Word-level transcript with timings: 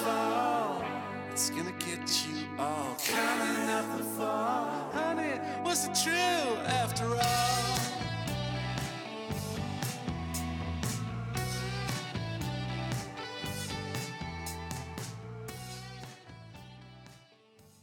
fall. 0.00 0.84
It's 1.32 1.50
gonna 1.50 1.78
get 1.88 2.04
you 2.26 2.38
all 2.58 2.96
counting 3.14 3.68
up 3.78 3.86
the 3.98 4.04
fall. 4.16 4.90
Honey, 4.92 5.34
was 5.64 5.86
it 5.86 5.94
true 6.04 6.56
after 6.82 7.04
all? 7.04 7.58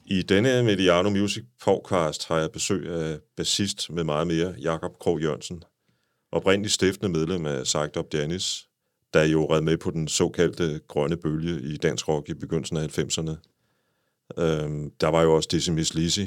I 0.07 0.21
denne 0.21 0.63
Mediano 0.63 1.09
Music 1.09 1.43
podcast 1.63 2.27
har 2.27 2.37
jeg 2.39 2.51
besøg 2.51 2.87
af 2.87 3.19
bassist 3.37 3.89
med 3.89 4.03
meget 4.03 4.27
mere, 4.27 4.55
Jakob 4.61 4.99
Krog 4.99 5.21
Jørgensen. 5.21 5.63
Oprindeligt 6.31 6.73
stiftende 6.73 7.09
medlem 7.09 7.45
af 7.45 7.63
Psyched 7.63 7.97
Up 7.97 8.13
Janis, 8.13 8.67
der 9.13 9.23
jo 9.23 9.45
red 9.53 9.61
med 9.61 9.77
på 9.77 9.91
den 9.91 10.07
såkaldte 10.07 10.81
grønne 10.87 11.17
bølge 11.17 11.61
i 11.61 11.77
dansk 11.77 12.07
rock 12.07 12.29
i 12.29 12.33
begyndelsen 12.33 12.77
af 12.77 12.97
90'erne. 12.97 13.35
Øhm, 14.37 14.91
der 15.01 15.07
var 15.07 15.23
jo 15.23 15.35
også 15.35 15.49
Dizzy 15.51 15.69
Miss 15.69 15.93
Lizzy, 15.93 16.25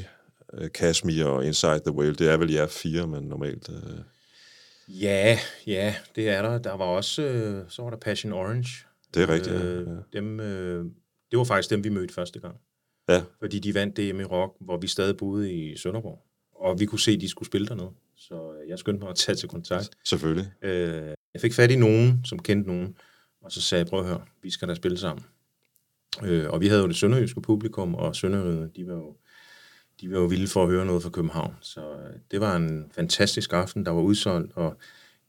øh, 0.54 0.70
Kashmir 0.70 1.24
og 1.24 1.46
Inside 1.46 1.80
the 1.86 1.92
Whale. 1.92 2.14
Det 2.14 2.28
er 2.30 2.36
vel 2.36 2.50
jer 2.50 2.66
fire, 2.66 3.06
man 3.06 3.22
normalt... 3.22 3.68
Øh... 3.68 3.98
Ja, 4.88 5.38
ja, 5.66 5.94
det 6.16 6.28
er 6.28 6.42
der. 6.42 6.58
Der 6.58 6.76
var 6.76 6.84
også, 6.84 7.22
øh, 7.22 7.64
så 7.68 7.82
var 7.82 7.90
der 7.90 7.96
Passion 7.96 8.32
Orange. 8.32 8.86
Det 9.14 9.22
er 9.22 9.28
rigtigt. 9.28 9.56
Øh, 9.56 9.86
ja. 9.86 10.18
dem, 10.18 10.40
øh, 10.40 10.84
det 11.30 11.38
var 11.38 11.44
faktisk 11.44 11.70
dem, 11.70 11.84
vi 11.84 11.88
mødte 11.88 12.14
første 12.14 12.40
gang. 12.40 12.56
Ja, 13.08 13.22
Fordi 13.38 13.58
de 13.58 13.74
vandt 13.74 13.96
DM 13.96 14.20
i 14.20 14.24
rock, 14.24 14.56
hvor 14.60 14.76
vi 14.76 14.86
stadig 14.86 15.16
boede 15.16 15.52
i 15.52 15.76
Sønderborg. 15.76 16.24
Og 16.52 16.80
vi 16.80 16.86
kunne 16.86 17.00
se, 17.00 17.10
at 17.10 17.20
de 17.20 17.28
skulle 17.28 17.46
spille 17.46 17.66
dernede. 17.66 17.90
Så 18.18 18.52
øh, 18.52 18.68
jeg 18.68 18.78
skyndte 18.78 19.00
mig 19.00 19.10
at 19.10 19.16
tage 19.16 19.36
til 19.36 19.48
kontakt. 19.48 19.90
selvfølgelig. 20.04 20.52
Øh, 20.62 21.14
jeg 21.34 21.40
fik 21.40 21.54
fat 21.54 21.70
i 21.70 21.76
nogen, 21.76 22.20
som 22.24 22.38
kendte 22.38 22.68
nogen, 22.70 22.96
og 23.40 23.52
så 23.52 23.62
sagde 23.62 23.80
jeg, 23.82 23.86
prøv 23.90 24.00
at 24.00 24.06
høre, 24.06 24.22
vi 24.42 24.50
skal 24.50 24.68
da 24.68 24.74
spille 24.74 24.98
sammen. 24.98 25.24
Øh, 26.22 26.50
og 26.50 26.60
vi 26.60 26.68
havde 26.68 26.82
jo 26.82 26.88
det 26.88 26.96
sønderjyske 26.96 27.40
publikum, 27.40 27.94
og 27.94 28.16
sønderjyderne, 28.16 28.70
de 28.76 28.86
var 28.86 28.94
jo, 28.94 29.16
de 30.00 30.10
var 30.10 30.18
jo 30.18 30.24
vilde 30.24 30.48
for 30.48 30.62
at 30.62 30.68
høre 30.68 30.86
noget 30.86 31.02
fra 31.02 31.10
København. 31.10 31.54
Så 31.60 31.80
øh, 31.80 32.16
det 32.30 32.40
var 32.40 32.56
en 32.56 32.92
fantastisk 32.94 33.52
aften, 33.52 33.84
der 33.84 33.90
var 33.90 34.00
udsolgt, 34.00 34.52
og 34.56 34.76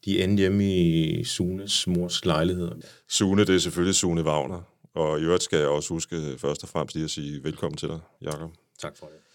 de 0.06 0.24
endte 0.24 0.42
hjemme 0.42 0.76
i 0.76 1.24
Sunes 1.24 1.88
mors 1.88 2.26
lejlighed. 2.26 2.72
Sune, 3.08 3.46
det 3.46 3.56
er 3.56 3.60
selvfølgelig 3.60 3.96
Sune 3.96 4.24
Wagner. 4.24 4.62
Og 4.94 5.20
i 5.20 5.24
øvrigt 5.24 5.44
skal 5.44 5.60
jeg 5.60 5.68
også 5.68 5.94
huske 5.94 6.16
først 6.38 6.64
og 6.64 6.70
fremmest 6.70 6.96
lige 6.96 7.04
at 7.04 7.10
sige 7.10 7.44
velkommen 7.44 7.78
til 7.78 7.90
dig, 7.90 8.00
Jakob. 8.22 8.52
Tak 8.80 8.98
for 8.98 9.06
det. 9.06 9.29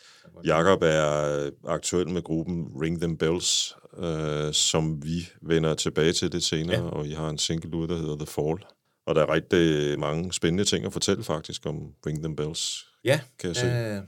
Jakob 0.45 0.83
er 0.83 1.39
øh, 1.47 1.53
aktuel 1.67 2.09
med 2.11 2.23
gruppen 2.23 2.67
Ring 2.83 3.01
Them 3.01 3.17
Bells, 3.17 3.77
øh, 3.99 4.53
som 4.53 5.05
vi 5.05 5.29
vender 5.43 5.75
tilbage 5.75 6.13
til 6.13 6.31
lidt 6.31 6.45
senere, 6.45 6.77
ja. 6.77 6.83
Ja. 6.85 6.89
og 6.91 7.07
I 7.07 7.13
har 7.13 7.29
en 7.31 7.39
single 7.39 7.77
ud, 7.77 7.89
der 7.89 7.97
hedder 7.97 8.17
The 8.17 8.27
Fall. 8.27 8.59
Og 9.07 9.15
der 9.15 9.23
er 9.23 9.33
rigtig 9.33 9.99
mange 9.99 10.33
spændende 10.33 10.65
ting 10.65 10.85
at 10.87 10.93
fortælle 10.93 11.25
faktisk 11.25 11.67
om 11.67 11.77
Ring 12.07 12.19
Them 12.19 12.37
Bells, 12.37 12.87
Ja, 13.05 13.21
kan 13.39 13.49
jeg 13.49 13.57
se. 13.57 13.67
øh, 13.67 14.03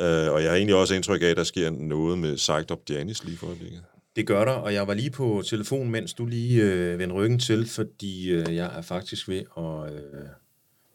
Øh, 0.00 0.32
og 0.32 0.42
jeg 0.42 0.50
har 0.50 0.56
egentlig 0.56 0.74
også 0.76 0.94
indtryk 0.94 1.22
af, 1.22 1.26
at 1.26 1.36
der 1.36 1.44
sker 1.44 1.70
noget 1.70 2.18
med 2.18 2.36
Psyched 2.36 2.70
Up 2.70 2.78
Janis 2.90 3.24
lige 3.24 3.36
for 3.36 3.46
øjeblikket. 3.46 3.82
Det 4.16 4.26
gør 4.26 4.44
der, 4.44 4.52
og 4.52 4.74
jeg 4.74 4.86
var 4.86 4.94
lige 4.94 5.10
på 5.10 5.42
telefon, 5.46 5.90
mens 5.90 6.14
du 6.14 6.26
lige 6.26 6.62
øh, 6.62 6.98
vendte 6.98 7.14
ryggen 7.16 7.38
til, 7.38 7.66
fordi 7.66 8.30
øh, 8.30 8.54
jeg 8.56 8.78
er 8.78 8.82
faktisk 8.82 9.28
ved 9.28 9.42
at 9.56 9.92
øh, 9.94 10.26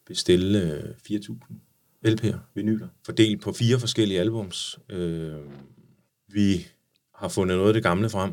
bestille 0.07 0.73
øh, 0.73 0.89
4.000 1.19 1.53
LP'er, 2.07 2.37
vinyler, 2.55 2.87
fordelt 3.05 3.41
på 3.41 3.51
fire 3.51 3.79
forskellige 3.79 4.19
albums. 4.19 4.79
Øh, 4.89 5.33
vi 6.27 6.67
har 7.15 7.27
fundet 7.27 7.57
noget 7.57 7.69
af 7.69 7.73
det 7.73 7.83
gamle 7.83 8.09
frem. 8.09 8.31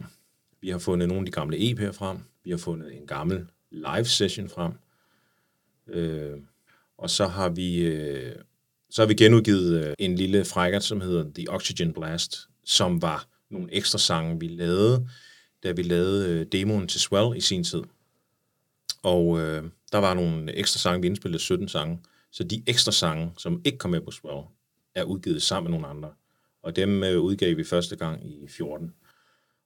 Vi 0.60 0.68
har 0.70 0.78
fundet 0.78 1.08
nogle 1.08 1.20
af 1.20 1.26
de 1.26 1.32
gamle 1.32 1.56
EP'er 1.56 1.92
frem. 1.92 2.18
Vi 2.44 2.50
har 2.50 2.58
fundet 2.58 2.96
en 2.96 3.06
gammel 3.06 3.46
live 3.70 4.04
session 4.04 4.48
frem. 4.48 4.72
Øh, 5.88 6.38
og 6.98 7.10
så 7.10 7.26
har 7.26 7.48
vi 7.48 7.76
øh, 7.76 8.34
så 8.90 9.02
har 9.02 9.06
vi 9.06 9.14
genudgivet 9.14 9.86
øh, 9.86 9.94
en 9.98 10.14
lille 10.14 10.44
frækkert, 10.44 10.84
som 10.84 11.00
hedder 11.00 11.24
The 11.34 11.50
Oxygen 11.50 11.92
Blast, 11.92 12.48
som 12.64 13.02
var 13.02 13.26
nogle 13.50 13.72
ekstra 13.72 13.98
sange, 13.98 14.40
vi 14.40 14.48
lavede, 14.48 15.08
da 15.62 15.72
vi 15.72 15.82
lavede 15.82 16.28
øh, 16.28 16.46
demoen 16.52 16.88
til 16.88 17.00
Swell 17.00 17.36
i 17.36 17.40
sin 17.40 17.64
tid. 17.64 17.82
Og 19.02 19.40
øh, 19.40 19.64
der 19.92 19.98
var 19.98 20.14
nogle 20.14 20.54
ekstra 20.54 20.78
sange, 20.78 21.00
vi 21.00 21.06
indspillede 21.06 21.42
17 21.42 21.68
sange. 21.68 21.98
Så 22.32 22.44
de 22.44 22.62
ekstra 22.66 22.92
sange, 22.92 23.32
som 23.38 23.62
ikke 23.64 23.78
kom 23.78 23.90
med 23.90 24.00
på 24.00 24.10
Swell, 24.10 24.42
er 24.94 25.04
udgivet 25.04 25.42
sammen 25.42 25.70
med 25.70 25.78
nogle 25.80 25.96
andre. 25.96 26.14
Og 26.62 26.76
dem 26.76 27.04
øh, 27.04 27.20
udgav 27.20 27.56
vi 27.56 27.64
første 27.64 27.96
gang 27.96 28.26
i 28.26 28.48
14. 28.48 28.94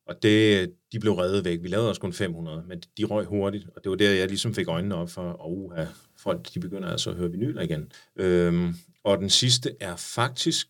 Og 0.06 0.22
det, 0.22 0.72
de 0.92 1.00
blev 1.00 1.12
reddet 1.12 1.44
væk. 1.44 1.62
Vi 1.62 1.68
lavede 1.68 1.88
også 1.88 2.00
kun 2.00 2.12
500, 2.12 2.64
men 2.66 2.82
de 2.98 3.04
røg 3.04 3.26
hurtigt. 3.26 3.66
Og 3.76 3.84
det 3.84 3.90
var 3.90 3.96
der, 3.96 4.10
jeg 4.10 4.28
ligesom 4.28 4.54
fik 4.54 4.68
øjnene 4.68 4.94
op 4.94 5.10
for, 5.10 5.22
og 5.22 5.56
uha, 5.58 5.86
folk 6.16 6.54
de 6.54 6.60
begynder 6.60 6.88
altså 6.88 7.10
at 7.10 7.16
høre 7.16 7.30
vinyl 7.30 7.58
igen. 7.62 7.92
Øhm, 8.16 8.74
og 9.04 9.18
den 9.18 9.30
sidste 9.30 9.76
er 9.80 9.96
faktisk 9.96 10.68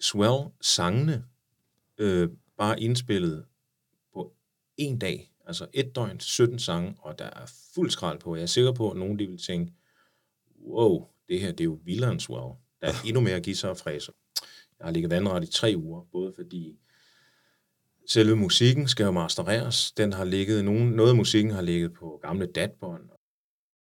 Swell-sangene, 0.00 1.24
øh, 1.98 2.28
bare 2.58 2.80
indspillet 2.80 3.44
på 4.14 4.32
en 4.76 4.98
dag. 4.98 5.32
Altså 5.46 5.66
et 5.72 5.94
døgn, 5.94 6.20
17 6.20 6.58
sange, 6.58 6.94
og 6.98 7.18
der 7.18 7.24
er 7.24 7.52
fuld 7.74 7.90
skrald 7.90 8.18
på. 8.18 8.36
Jeg 8.36 8.42
er 8.42 8.46
sikker 8.46 8.72
på, 8.72 8.90
at 8.90 8.96
nogen 8.96 9.18
de 9.18 9.26
vil 9.26 9.38
tænke, 9.38 9.72
wow, 10.64 11.06
det 11.28 11.40
her 11.40 11.50
det 11.50 11.60
er 11.60 11.64
jo 11.64 11.78
vildere 11.84 12.12
end 12.12 12.20
Swell. 12.20 12.54
Der 12.80 12.88
er 12.88 12.92
endnu 13.06 13.20
mere 13.20 13.34
at 13.34 13.42
give 13.42 13.56
sig 13.56 13.70
og 13.70 13.76
fræse. 13.76 14.12
Jeg 14.78 14.86
har 14.86 14.92
ligget 14.92 15.10
vandret 15.10 15.44
i 15.44 15.52
tre 15.52 15.74
uger, 15.76 16.02
både 16.12 16.32
fordi 16.32 16.78
selve 18.08 18.36
musikken 18.36 18.88
skal 18.88 19.04
jo 19.04 19.10
mastereres. 19.10 19.92
Den 19.92 20.12
har 20.12 20.24
ligget, 20.24 20.64
nogen, 20.64 20.90
noget 20.90 21.10
af 21.10 21.16
musikken 21.16 21.52
har 21.52 21.62
ligget 21.62 21.92
på 21.92 22.18
gamle 22.22 22.46
datbånd, 22.46 23.02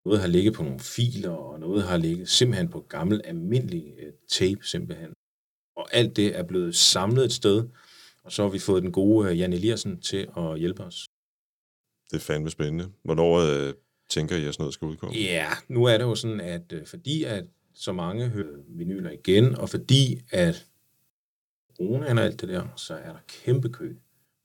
noget 0.04 0.20
har 0.20 0.28
ligget 0.28 0.54
på 0.54 0.62
nogle 0.62 0.80
filer, 0.80 1.30
og 1.30 1.60
noget 1.60 1.82
har 1.82 1.96
ligget 1.96 2.28
simpelthen 2.28 2.68
på 2.68 2.80
gammel 2.80 3.20
almindelig 3.24 3.94
øh, 3.98 4.12
tape 4.28 4.60
simpelthen. 4.62 5.12
Og 5.76 5.94
alt 5.94 6.16
det 6.16 6.38
er 6.38 6.42
blevet 6.42 6.76
samlet 6.76 7.24
et 7.24 7.32
sted, 7.32 7.68
og 8.24 8.32
så 8.32 8.42
har 8.42 8.50
vi 8.50 8.58
fået 8.58 8.82
den 8.82 8.92
gode 8.92 9.30
øh, 9.30 9.38
Jan 9.38 9.52
Eliassen 9.52 10.00
til 10.00 10.28
at 10.36 10.58
hjælpe 10.58 10.82
os. 10.84 11.08
Det 12.10 12.16
er 12.16 12.20
fandme 12.20 12.50
spændende. 12.50 12.92
Hvornår 13.04 13.38
øh, 13.38 13.74
tænker 14.10 14.36
I, 14.36 14.44
at 14.44 14.54
sådan 14.54 14.62
noget 14.62 14.74
skal 14.74 14.86
udkomme? 14.88 15.16
Ja, 15.18 15.48
nu 15.68 15.84
er 15.84 15.98
det 15.98 16.04
jo 16.04 16.14
sådan, 16.14 16.40
at 16.40 16.72
øh, 16.72 16.86
fordi 16.86 17.24
at 17.24 17.44
så 17.74 17.92
mange 17.92 18.28
hører 18.28 18.56
vinyler 18.68 19.10
igen, 19.10 19.54
og 19.54 19.68
fordi 19.68 20.20
at 20.30 20.66
coronaen 21.76 22.18
og 22.18 22.24
alt 22.24 22.40
det 22.40 22.48
der, 22.48 22.66
så 22.76 22.94
er 22.94 23.08
der 23.12 23.18
kæmpe 23.28 23.68
kø. 23.68 23.94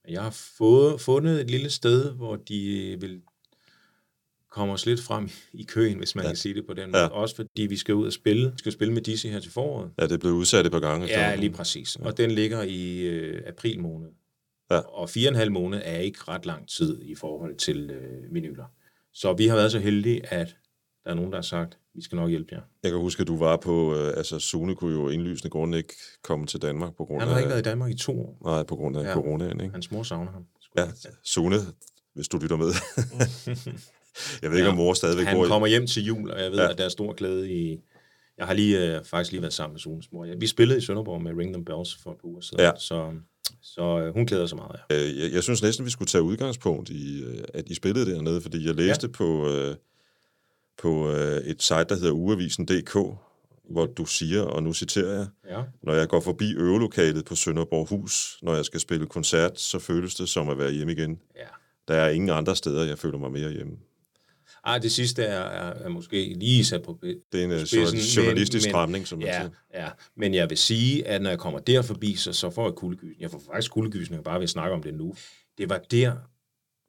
Jeg 0.08 0.22
har 0.22 0.30
fået, 0.58 1.00
fundet 1.00 1.40
et 1.40 1.50
lille 1.50 1.70
sted, 1.70 2.12
hvor 2.12 2.36
de 2.36 2.96
vil 3.00 3.20
komme 4.50 4.72
os 4.74 4.86
lidt 4.86 5.00
frem 5.00 5.28
i 5.52 5.62
køen, 5.62 5.98
hvis 5.98 6.14
man 6.14 6.22
Ja. 6.22 6.28
ja. 6.28 6.32
kan 6.32 6.36
sige 6.36 6.54
det 6.54 6.66
på 6.66 6.74
den 6.74 6.90
Ja. 6.94 7.02
måde. 7.02 7.12
Også 7.12 7.36
fordi 7.36 7.62
vi 7.62 7.76
skal 7.76 7.94
ud 7.94 8.06
og 8.06 8.12
spille. 8.12 8.50
Vi 8.52 8.58
skal 8.58 8.72
spille 8.72 8.94
med 8.94 9.02
Dizzy 9.02 9.26
her 9.26 9.40
til 9.40 9.52
foråret. 9.52 9.90
Ja, 9.98 10.02
det 10.04 10.12
er 10.12 10.18
blevet 10.18 10.34
udsat 10.34 10.66
et 10.66 10.72
par 10.72 10.80
gange. 10.80 11.06
Ja, 11.06 11.34
lige 11.34 11.50
præcis. 11.50 11.96
Og 11.96 12.16
den 12.16 12.30
ligger 12.30 12.62
i 12.62 13.00
øh, 13.00 13.42
april 13.46 13.80
måned. 13.80 14.08
Ja. 14.70 14.78
Og 14.78 15.10
fire 15.10 15.28
og 15.28 15.32
en 15.32 15.36
halv 15.36 15.52
måned 15.52 15.80
er 15.84 15.98
ikke 15.98 16.18
ret 16.28 16.46
lang 16.46 16.68
tid 16.68 17.02
i 17.02 17.14
forhold 17.14 17.56
til 17.56 17.90
øh, 17.90 18.34
vinyler. 18.34 18.64
Så 19.18 19.32
vi 19.32 19.46
har 19.46 19.56
været 19.56 19.72
så 19.72 19.78
heldige, 19.78 20.26
at 20.32 20.56
der 21.04 21.10
er 21.10 21.14
nogen, 21.14 21.30
der 21.30 21.36
har 21.36 21.42
sagt, 21.42 21.78
vi 21.94 22.02
skal 22.02 22.16
nok 22.16 22.30
hjælpe 22.30 22.54
jer. 22.54 22.60
Jeg 22.82 22.90
kan 22.90 23.00
huske, 23.00 23.20
at 23.20 23.26
du 23.26 23.36
var 23.38 23.56
på... 23.56 23.94
Øh, 23.96 24.12
altså, 24.16 24.38
Sune 24.38 24.74
kunne 24.74 24.94
jo 24.94 25.08
indlysende 25.08 25.50
grund 25.50 25.74
ikke 25.74 25.94
komme 26.22 26.46
til 26.46 26.62
Danmark 26.62 26.96
på 26.96 27.04
grund 27.04 27.20
Han 27.20 27.28
af... 27.28 27.34
har 27.34 27.40
ikke 27.40 27.48
været 27.50 27.60
i 27.60 27.68
Danmark 27.70 27.90
i 27.90 27.96
to 27.96 28.20
år. 28.20 28.38
Nej, 28.44 28.62
på 28.62 28.76
grund 28.76 28.96
af 28.96 29.02
ja. 29.04 29.12
Coronaen, 29.14 29.60
ikke? 29.60 29.72
Hans 29.72 29.90
mor 29.90 30.02
savner 30.02 30.32
ham. 30.32 30.44
Ja, 30.78 30.84
Sune, 31.22 31.56
hvis 32.14 32.28
du 32.28 32.38
lytter 32.38 32.56
med. 32.56 32.66
jeg 34.42 34.50
ved 34.50 34.56
ikke, 34.58 34.64
Ja. 34.66 34.70
om 34.70 34.76
mor 34.76 34.94
stadigvæk 34.94 35.26
Han 35.26 35.44
i... 35.44 35.46
kommer 35.46 35.66
hjem 35.66 35.86
til 35.86 36.04
jul, 36.04 36.30
og 36.30 36.40
jeg 36.42 36.50
ved, 36.50 36.58
Ja. 36.58 36.70
at 36.70 36.78
der 36.78 36.84
er 36.84 36.88
stor 36.88 37.12
glæde 37.12 37.52
i... 37.52 37.78
Jeg 38.38 38.46
har 38.46 38.54
lige, 38.54 38.96
øh, 38.98 39.04
faktisk 39.04 39.32
lige 39.32 39.42
været 39.42 39.54
sammen 39.54 39.74
med 39.74 39.80
Sones 39.80 40.12
mor. 40.12 40.26
Vi 40.38 40.46
spillede 40.46 40.78
i 40.78 40.82
Sønderborg 40.82 41.22
med 41.22 41.32
Ring 41.38 41.52
Them 41.52 41.64
Bells 41.64 41.96
for 42.02 42.10
et 42.10 42.16
par 42.16 42.28
uger 42.28 42.40
siden, 42.40 42.60
Ja. 42.60 42.70
så, 42.78 43.12
så 43.74 43.98
øh, 44.00 44.14
hun 44.14 44.26
glæder 44.26 44.46
sig 44.46 44.56
meget. 44.58 44.80
Ja. 44.90 44.96
Øh, 45.08 45.18
Jeg, 45.18 45.32
jeg 45.32 45.42
synes 45.42 45.62
næsten, 45.62 45.84
vi 45.86 45.90
skulle 45.90 46.08
tage 46.08 46.22
udgangspunkt 46.22 46.90
i, 46.90 47.22
øh, 47.24 47.44
at 47.54 47.68
I 47.68 47.74
spillede 47.74 48.10
dernede, 48.14 48.40
fordi 48.40 48.66
jeg 48.66 48.74
læste 48.74 49.06
ja. 49.06 49.12
på, 49.12 49.48
øh, 49.50 49.76
på 50.78 51.10
øh, 51.10 51.36
et 51.36 51.62
site, 51.62 51.84
der 51.84 51.94
hedder 51.94 52.10
uavisen.dk, 52.12 52.94
hvor 53.70 53.86
du 53.86 54.04
siger, 54.04 54.42
og 54.42 54.62
nu 54.62 54.72
citerer 54.72 55.12
jeg, 55.18 55.26
ja. 55.48 55.62
når 55.82 55.94
jeg 55.94 56.08
går 56.08 56.20
forbi 56.20 56.54
øvelokalet 56.54 57.24
på 57.24 57.34
Sønderborg 57.34 57.88
Hus, 57.88 58.38
når 58.42 58.54
jeg 58.54 58.64
skal 58.64 58.80
spille 58.80 59.06
koncert, 59.06 59.60
så 59.60 59.78
føles 59.78 60.14
det 60.14 60.28
som 60.28 60.48
at 60.48 60.58
være 60.58 60.70
hjemme 60.70 60.92
igen. 60.92 61.20
ja. 61.36 61.46
Der 61.88 61.94
er 61.94 62.08
ingen 62.10 62.30
andre 62.30 62.56
steder, 62.56 62.84
jeg 62.84 62.98
føler 62.98 63.18
mig 63.18 63.30
mere 63.32 63.50
hjemme. 63.52 63.72
Ej, 64.66 64.78
det 64.78 64.92
sidste 64.92 65.22
er, 65.22 65.40
er, 65.40 65.72
er 65.84 65.88
måske 65.88 66.34
lige 66.34 66.64
sat 66.64 66.82
på, 66.82 66.98
Det 67.02 67.40
er 67.40 67.44
en 67.44 67.50
øh, 67.50 67.66
spidsen, 67.66 67.98
journalistisk 68.24 68.66
men- 68.66 68.70
stramning, 68.72 69.06
som 69.06 69.18
man 69.18 69.26
Ja, 69.28 69.40
siger. 69.40 69.50
ja, 69.74 69.88
men 70.16 70.34
jeg 70.34 70.50
vil 70.50 70.58
sige, 70.58 71.06
at 71.06 71.22
når 71.22 71.30
jeg 71.30 71.38
kommer 71.38 71.60
der 71.60 71.82
forbi, 71.82 72.14
så, 72.14 72.32
så 72.32 72.50
får 72.50 72.64
jeg 72.66 72.74
kuldegysning. 72.74 73.20
Jeg 73.20 73.30
får 73.30 73.42
faktisk 73.52 73.72
kuldegysning 73.72 74.24
bare 74.24 74.38
ved 74.38 74.42
at 74.42 74.50
snakke 74.50 74.74
om 74.74 74.82
det 74.82 74.94
nu. 74.94 75.14
Det 75.58 75.68
var 75.68 75.78
der, 75.78 76.16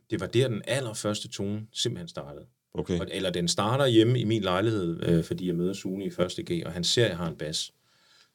det 0.09 0.19
var 0.19 0.27
der 0.27 0.47
den 0.47 0.61
allerførste 0.67 1.27
tone 1.27 1.67
simpelthen 1.73 2.07
startede. 2.07 2.45
Okay. 2.73 2.99
Og- 2.99 3.07
Eller 3.11 3.29
den 3.29 3.47
starter 3.47 3.85
hjemme 3.87 4.19
i 4.19 4.23
min 4.23 4.41
lejlighed, 4.41 5.03
øh, 5.03 5.23
fordi 5.23 5.47
jeg 5.47 5.55
møder 5.55 5.73
Sune 5.73 6.05
i 6.05 6.09
første 6.09 6.43
G, 6.43 6.63
og 6.65 6.71
han 6.71 6.83
ser, 6.83 7.03
at 7.03 7.09
jeg 7.09 7.17
har 7.17 7.27
en 7.27 7.35
bas. 7.35 7.71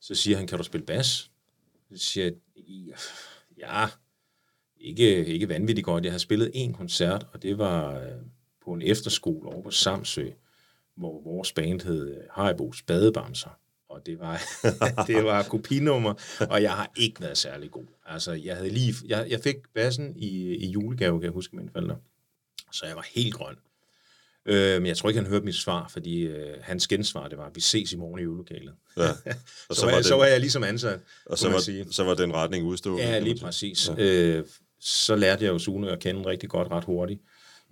Så 0.01 0.15
siger 0.15 0.37
han, 0.37 0.47
kan 0.47 0.59
du 0.59 0.65
spille 0.65 0.87
bas? 0.87 1.31
Så 1.93 1.99
siger 1.99 2.25
jeg, 2.25 2.35
ja, 3.59 3.87
ikke, 4.81 5.27
ikke 5.27 5.49
vanvittigt 5.49 5.85
godt. 5.85 6.05
Jeg 6.05 6.13
har 6.13 6.19
spillet 6.19 6.51
en 6.55 6.73
koncert, 6.75 7.27
og 7.33 7.43
det 7.43 7.59
var 7.59 7.95
øh, 8.01 8.09
på 8.65 8.73
en 8.73 8.83
efterskole 8.83 9.49
over 9.49 9.63
på 9.63 9.71
Samsø, 9.71 10.31
hvor 10.97 11.23
vores 11.25 11.53
band 11.53 11.81
hed 11.81 12.11
øh, 12.11 12.23
Haribos 12.31 12.83
Badebamser. 12.83 13.59
Og 13.89 14.07
det 14.07 14.19
var, 14.19 14.43
det 15.07 15.25
var 15.25 15.43
kopinummer, 15.43 16.15
og 16.51 16.63
jeg 16.63 16.73
har 16.73 16.93
ikke 16.97 17.21
været 17.21 17.39
særlig 17.39 17.71
god. 17.71 17.87
Altså, 18.07 18.33
jeg, 18.33 18.57
havde 18.57 18.71
lige, 18.71 18.95
jeg, 19.07 19.27
jeg 19.31 19.41
fik 19.41 19.57
bassen 19.75 20.17
i, 20.17 20.57
i 20.57 20.67
julegave, 20.71 21.19
kan 21.19 21.25
jeg 21.25 21.33
huske 21.33 21.57
mine 21.57 21.71
forældre. 21.73 21.97
Så 22.73 22.87
jeg 22.87 22.97
var 22.97 23.07
helt 23.15 23.35
grøn. 23.35 23.57
Øh, 24.47 24.83
men 24.83 24.87
jeg 24.87 24.97
tror 24.97 25.09
ikke, 25.09 25.21
han 25.21 25.31
hørte 25.31 25.45
mit 25.45 25.55
svar, 25.55 25.89
fordi 25.89 26.21
øh, 26.21 26.57
hans 26.61 26.89
gensvar, 26.89 27.29
det 27.29 27.39
var, 27.39 27.51
vi 27.55 27.61
ses 27.61 27.93
i 27.93 27.97
morgen 27.97 28.21
i 28.21 28.23
julelokalet. 28.23 28.75
Ja. 28.97 29.09
Og 29.69 29.75
så, 29.75 29.81
så, 29.81 29.87
var, 29.87 29.93
jeg, 29.93 30.05
så 30.05 30.17
var 30.17 30.25
jeg 30.25 30.41
ligesom 30.41 30.65
ansat, 30.65 31.01
og 31.27 31.39
så 31.39 31.51
var, 31.51 31.59
sige. 31.59 31.87
så 31.91 32.05
var 32.05 32.15
den 32.15 32.35
retning 32.35 32.67
udstået. 32.67 33.01
Ja, 33.01 33.19
lige 33.19 33.41
præcis. 33.41 33.89
Ja. 33.89 34.05
Øh, 34.05 34.45
så 34.81 35.17
lærte 35.17 35.45
jeg 35.45 35.53
jo 35.53 35.59
Sune 35.59 35.91
at 35.91 35.99
kende 35.99 36.27
rigtig 36.27 36.49
godt 36.49 36.69
ret 36.71 36.85
hurtigt. 36.85 37.21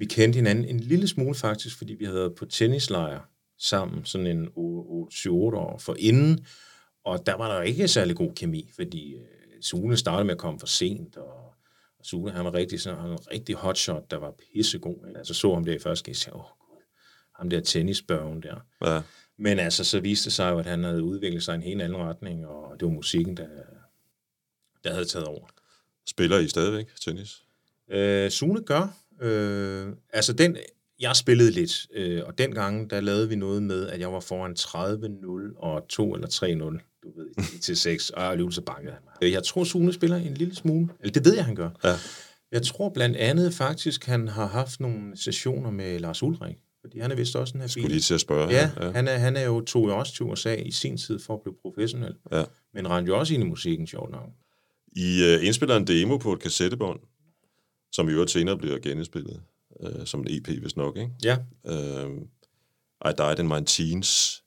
Vi 0.01 0.05
kendte 0.05 0.37
hinanden 0.37 0.65
en 0.65 0.81
lille 0.81 1.09
smule 1.09 1.35
faktisk, 1.35 1.79
fordi 1.79 1.95
vi 1.95 2.05
havde 2.05 2.19
været 2.19 2.35
på 2.35 2.47
tennislejr 2.47 3.21
sammen, 3.59 4.05
sådan 4.05 4.27
en 4.27 4.47
7-8 4.47 5.31
år 5.31 5.79
for 5.79 5.97
inden, 5.99 6.47
og 7.05 7.27
der 7.27 7.35
var 7.35 7.55
der 7.55 7.63
ikke 7.63 7.89
særlig 7.89 8.17
god 8.17 8.33
kemi, 8.35 8.71
fordi 8.75 9.15
øh, 9.15 9.63
Sune 9.63 9.97
startede 9.97 10.25
med 10.25 10.35
at 10.35 10.39
komme 10.39 10.61
for 10.61 10.67
sent, 10.67 11.17
og, 11.17 11.55
Sune 12.03 12.31
han 12.31 12.45
var 12.45 12.55
rigtig, 12.55 12.81
sådan, 12.81 13.01
han 13.01 13.11
var 13.11 13.17
en 13.17 13.31
rigtig 13.31 13.55
hotshot, 13.55 14.11
der 14.11 14.17
var 14.17 14.31
pissegod. 14.31 15.07
Ikke? 15.09 15.19
Altså 15.19 15.35
så 15.35 15.55
ham 15.55 15.65
der 15.65 15.75
i 15.75 15.79
første 15.79 16.05
gang, 16.05 16.17
sagde, 16.17 16.37
åh 16.37 16.43
gud, 16.43 16.83
ham 17.39 17.51
der 17.51 17.61
tennisbørgen 17.61 18.43
der. 18.43 18.57
Ja. 18.85 19.03
Men 19.39 19.59
altså, 19.59 19.85
så 19.85 20.01
viste 20.01 20.25
det 20.25 20.33
sig 20.33 20.51
jo, 20.51 20.59
at 20.59 20.67
han 20.67 20.85
havde 20.85 21.03
udviklet 21.03 21.43
sig 21.43 21.53
i 21.53 21.57
en 21.57 21.63
helt 21.63 21.83
anden 21.83 21.99
retning, 21.99 22.47
og 22.47 22.81
det 22.81 22.87
var 22.87 22.93
musikken, 22.93 23.37
der, 23.37 23.49
der 24.85 24.93
havde 24.93 25.05
taget 25.05 25.27
over. 25.27 25.49
Spiller 26.07 26.39
I 26.39 26.49
stadigvæk 26.49 26.87
tennis? 27.01 27.43
Øh, 27.91 28.31
Sune 28.31 28.63
gør. 28.63 29.00
Øh, 29.23 29.89
altså, 30.13 30.33
den, 30.33 30.57
jeg 31.01 31.17
spillede 31.17 31.51
lidt, 31.51 31.87
øh, 31.95 32.23
og 32.27 32.39
dengang, 32.39 32.91
der 32.91 33.01
lavede 33.01 33.29
vi 33.29 33.37
noget 33.37 33.63
med, 33.63 33.87
at 33.89 34.01
jeg 34.01 34.13
var 34.13 34.21
foran 34.21 34.53
30-0 34.59 35.59
og 35.63 35.89
2 35.89 36.15
eller 36.15 36.29
3-0, 36.29 37.01
du 37.03 37.13
ved, 37.21 37.61
til 37.61 37.77
6, 37.77 38.11
og 38.11 38.25
alligevel 38.31 38.53
så 38.55 38.63
bankede 38.63 38.93
han 38.93 39.03
mig. 39.05 39.13
Øh, 39.23 39.33
Jeg 39.33 39.43
tror, 39.43 39.65
Sune 39.65 39.93
spiller 39.93 40.17
en 40.17 40.35
lille 40.35 40.55
smule, 40.55 40.89
eller 41.01 41.13
det 41.13 41.25
ved 41.25 41.35
jeg, 41.35 41.45
han 41.45 41.55
gør. 41.55 41.71
Ja. 41.85 41.95
Jeg 42.53 42.63
tror 42.63 42.89
blandt 42.89 43.17
andet 43.17 43.55
faktisk, 43.55 44.05
han 44.07 44.29
har 44.29 44.47
haft 44.47 44.81
nogle 44.81 45.17
sessioner 45.17 45.71
med 45.71 45.99
Lars 45.99 46.23
Ulrik, 46.23 46.57
fordi 46.81 46.99
han 46.99 47.11
er 47.11 47.15
vist 47.17 47.37
også 47.37 47.59
en 47.59 47.69
Skulle 47.69 47.83
habil. 47.83 47.91
lige 47.95 48.01
til 48.01 48.15
at 48.15 48.21
spørge. 48.21 48.51
Ja, 48.51 48.71
ja. 48.81 48.91
han 48.91 49.09
er, 49.09 49.19
han 49.19 49.37
er 49.37 49.45
jo 49.45 49.61
tog 49.61 49.89
jo 49.89 49.99
også 49.99 50.15
til 50.15 50.25
USA 50.25 50.55
i 50.55 50.71
sin 50.71 50.97
tid 50.97 51.19
for 51.19 51.35
at 51.35 51.41
blive 51.43 51.55
professionel, 51.63 52.15
ja. 52.33 52.45
men 52.75 52.91
rendte 52.91 53.09
jo 53.11 53.19
også 53.19 53.35
ind 53.35 53.43
i 53.43 53.47
musikken, 53.47 53.87
sjovt 53.87 54.11
nok. 54.11 54.29
I 54.97 55.35
uh, 55.37 55.47
indspiller 55.47 55.77
en 55.77 55.87
demo 55.87 56.17
på 56.17 56.33
et 56.33 56.41
kassettebånd, 56.41 57.01
som 57.93 58.09
i 58.09 58.13
øvrigt 58.13 58.31
senere 58.31 58.59
bliver 58.59 58.79
genindspillet, 58.79 59.43
uh, 59.71 60.05
som 60.05 60.21
en 60.21 60.27
EP, 60.31 60.49
hvis 60.49 60.77
nok, 60.77 60.97
ikke? 60.97 61.11
Ja, 61.25 61.39
Uh, 61.65 62.23
I 63.11 63.13
Died 63.19 63.39
in 63.39 63.49
My 63.49 63.61
Teens. 63.67 64.43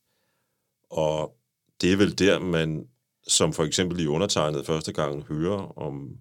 Og 0.90 1.38
det 1.82 1.94
er 1.94 1.98
vel 1.98 2.20
der, 2.20 2.40
man 2.40 2.88
som 3.28 3.54
for 3.54 3.64
eksempel 3.64 4.00
i 4.00 4.08
undertegnet 4.08 4.66
første 4.66 4.94
gang 4.94 5.24
hører 5.24 5.78
om, 5.78 6.18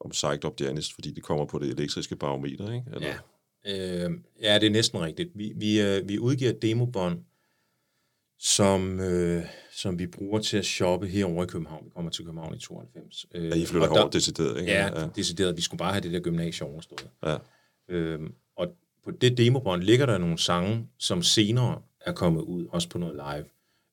om 0.00 0.10
Psyched 0.10 0.44
Up 0.44 0.60
Janis, 0.60 0.92
fordi 0.94 1.12
det 1.12 1.22
kommer 1.22 1.44
på 1.44 1.58
det 1.58 1.68
elektriske 1.68 2.16
barometer, 2.16 2.72
ikke? 2.72 2.86
Eller? 2.94 3.14
Ja, 3.64 4.04
øh, 4.04 4.10
ja 4.42 4.58
det 4.58 4.66
er 4.66 4.70
næsten 4.70 5.00
rigtigt. 5.00 5.30
Vi, 5.34 5.52
vi, 5.56 5.80
øh, 5.80 6.08
vi 6.08 6.18
udgiver 6.18 6.52
demobånd, 6.52 7.18
som, 8.42 9.00
øh, 9.00 9.44
som 9.72 9.98
vi 9.98 10.06
bruger 10.06 10.38
til 10.40 10.56
at 10.56 10.64
shoppe 10.64 11.06
herovre 11.06 11.44
i 11.44 11.46
København. 11.46 11.84
Vi 11.84 11.90
kommer 11.90 12.10
til 12.10 12.24
København 12.24 12.54
i 12.54 12.58
92. 12.58 13.26
Øh, 13.34 13.48
Ja, 13.48 13.54
I 13.54 13.64
flytter 13.66 13.88
herover 13.88 14.10
decideret, 14.10 14.60
ikke? 14.60 14.72
Ja, 14.72 15.00
ja, 15.00 15.08
decideret. 15.16 15.56
Vi 15.56 15.62
skulle 15.62 15.78
bare 15.78 15.92
have 15.92 16.02
det 16.02 16.12
der 16.12 16.20
gymnasie 16.20 16.66
overstået. 16.66 17.10
ja. 17.22 17.36
Øhm, 17.88 18.34
og 18.56 18.74
på 19.04 19.10
det 19.10 19.38
demobånd 19.38 19.82
ligger 19.82 20.06
der 20.06 20.18
nogle 20.18 20.38
sange, 20.38 20.88
som 20.98 21.22
senere 21.22 21.82
er 22.00 22.12
kommet 22.12 22.42
ud, 22.42 22.66
også 22.70 22.88
på 22.88 22.98
noget 22.98 23.14
live. 23.14 23.44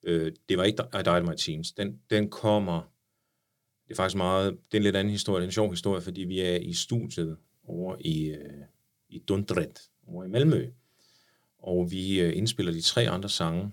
Øh, 0.03 0.31
det 0.49 0.57
var 0.57 0.63
ikke 0.63 0.83
I 0.99 1.03
Died 1.05 1.21
My 1.23 1.35
Teens. 1.37 1.71
Den, 1.71 1.99
den 2.09 2.29
kommer... 2.29 2.81
Det 3.87 3.91
er 3.93 3.95
faktisk 3.95 4.17
meget... 4.17 4.51
Det 4.51 4.73
er 4.73 4.77
en 4.77 4.83
lidt 4.83 4.95
anden 4.95 5.11
historie. 5.11 5.37
Det 5.41 5.43
er 5.43 5.47
en 5.47 5.51
sjov 5.51 5.69
historie, 5.69 6.01
fordi 6.01 6.21
vi 6.21 6.39
er 6.39 6.55
i 6.55 6.73
studiet 6.73 7.37
over 7.67 7.95
i, 7.99 8.25
øh, 8.27 8.39
i 9.09 9.19
Dundret, 9.19 9.79
over 10.07 10.23
i 10.23 10.27
Malmø. 10.27 10.67
Og 11.59 11.91
vi 11.91 12.19
øh, 12.21 12.37
indspiller 12.37 12.71
de 12.73 12.81
tre 12.81 13.09
andre 13.09 13.29
sange. 13.29 13.71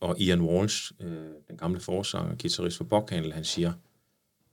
Og 0.00 0.20
Ian 0.20 0.40
Walsh, 0.40 0.92
øh, 1.00 1.26
den 1.48 1.56
gamle 1.58 1.80
forsanger, 1.80 2.36
guitarist 2.36 2.76
for 2.76 2.84
Bokhandel, 2.84 3.32
han 3.32 3.44
siger, 3.44 3.72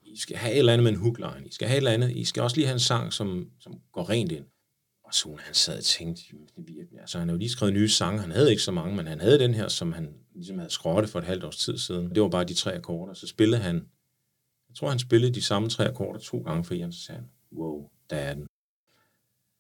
I 0.04 0.18
skal 0.18 0.38
have 0.38 0.54
et 0.54 0.60
eller 0.60 0.74
andet 0.74 0.84
med 0.84 0.92
en 0.92 0.98
hookline. 0.98 1.48
I 1.48 1.52
skal 1.52 1.68
have 1.68 1.76
et 1.76 1.78
eller 1.78 1.92
andet. 1.92 2.12
I 2.12 2.26
skal 2.26 2.44
også 2.44 2.56
lige 2.56 2.66
have 2.66 2.74
en 2.74 2.80
sang, 2.80 3.14
som, 3.14 3.50
som 3.60 3.82
går 3.92 4.10
rent 4.10 4.32
ind. 4.32 4.46
Og 5.04 5.14
Sune, 5.14 5.40
han 5.40 5.54
sad 5.54 5.78
og 5.78 5.84
tænkte, 5.84 6.22
det 6.56 6.68
virker- 6.68 7.00
altså 7.02 7.20
han 7.20 7.28
havde 7.28 7.36
jo 7.36 7.40
lige 7.40 7.50
skrevet 7.50 7.74
nye 7.74 7.90
sange. 7.90 8.20
Han 8.22 8.32
havde 8.32 8.50
ikke 8.50 8.62
så 8.64 8.72
mange, 8.72 8.96
men 8.96 9.08
han 9.08 9.20
havde 9.22 9.40
den 9.40 9.54
her, 9.54 9.68
som 9.68 9.92
han 9.94 10.14
ligesom 10.36 10.58
havde 10.58 10.72
skrottet 10.72 11.12
for 11.12 11.20
et 11.20 11.26
halvt 11.26 11.44
års 11.44 11.58
tid 11.58 11.78
siden. 11.78 12.10
Det 12.16 12.22
var 12.24 12.30
bare 12.30 12.44
de 12.44 12.54
tre 12.54 12.74
akkorder. 12.76 13.14
Så 13.14 13.28
spillede 13.28 13.62
han, 13.62 13.76
jeg 14.70 14.76
tror 14.76 14.90
han 14.90 15.00
spillede 15.00 15.34
de 15.34 15.42
samme 15.42 15.70
tre 15.70 15.88
akkorder 15.88 16.20
to 16.20 16.38
gange 16.38 16.64
for 16.64 16.74
Ian, 16.74 16.92
så 16.92 17.00
sagde 17.02 17.20
han, 17.20 17.30
wow, 17.52 17.90
der 18.10 18.16
er 18.16 18.34
den. 18.34 18.48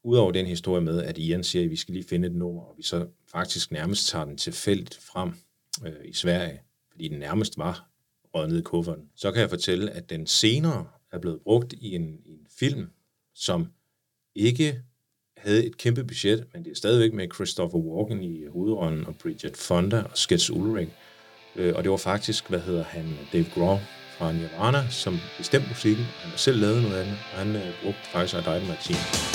Udover 0.03 0.31
den 0.31 0.45
historie 0.45 0.81
med, 0.81 1.03
at 1.03 1.17
Ian 1.17 1.43
siger, 1.43 1.63
at 1.65 1.71
vi 1.71 1.75
skal 1.75 1.93
lige 1.93 2.05
finde 2.09 2.27
et 2.27 2.35
nummer, 2.35 2.61
og 2.61 2.73
vi 2.77 2.83
så 2.83 3.07
faktisk 3.31 3.71
nærmest 3.71 4.07
tager 4.07 4.25
den 4.25 4.37
tilfældigt 4.37 4.95
frem 5.01 5.33
øh, 5.85 5.93
i 6.05 6.13
Sverige, 6.13 6.61
fordi 6.91 7.07
den 7.07 7.19
nærmest 7.19 7.57
var 7.57 7.89
røget 8.33 8.49
ned 8.49 8.59
i 8.59 8.61
kufferten, 8.61 9.09
så 9.15 9.31
kan 9.31 9.41
jeg 9.41 9.49
fortælle, 9.49 9.91
at 9.91 10.09
den 10.09 10.27
senere 10.27 10.87
er 11.11 11.19
blevet 11.19 11.41
brugt 11.41 11.73
i 11.73 11.95
en, 11.95 12.19
i 12.25 12.31
en 12.31 12.47
film, 12.59 12.89
som 13.35 13.67
ikke 14.35 14.81
havde 15.37 15.65
et 15.65 15.77
kæmpe 15.77 16.03
budget, 16.03 16.45
men 16.53 16.63
det 16.65 16.71
er 16.71 16.75
stadigvæk 16.75 17.13
med 17.13 17.27
Christopher 17.35 17.79
Walken 17.79 18.23
i 18.23 18.45
hovedrollen, 18.45 19.05
og 19.05 19.15
Bridget 19.15 19.57
Fonda 19.57 20.01
og 20.01 20.17
Skets 20.17 20.49
Ulrich. 20.49 20.91
Øh, 21.55 21.75
og 21.75 21.83
det 21.83 21.91
var 21.91 21.97
faktisk, 21.97 22.49
hvad 22.49 22.59
hedder 22.59 22.83
han, 22.83 23.17
Dave 23.33 23.45
Grohl 23.53 23.79
fra 24.17 24.31
Nirvana, 24.31 24.87
som 24.89 25.17
bestemte 25.37 25.67
musikken. 25.67 26.03
Han 26.03 26.29
har 26.29 26.37
selv 26.37 26.59
lavet 26.59 26.81
noget 26.81 26.95
af 26.95 27.11
og 27.11 27.15
han 27.15 27.55
øh, 27.55 27.83
brugte 27.83 28.09
faktisk 28.11 28.35
I 28.35 28.67
Martin. 28.67 29.28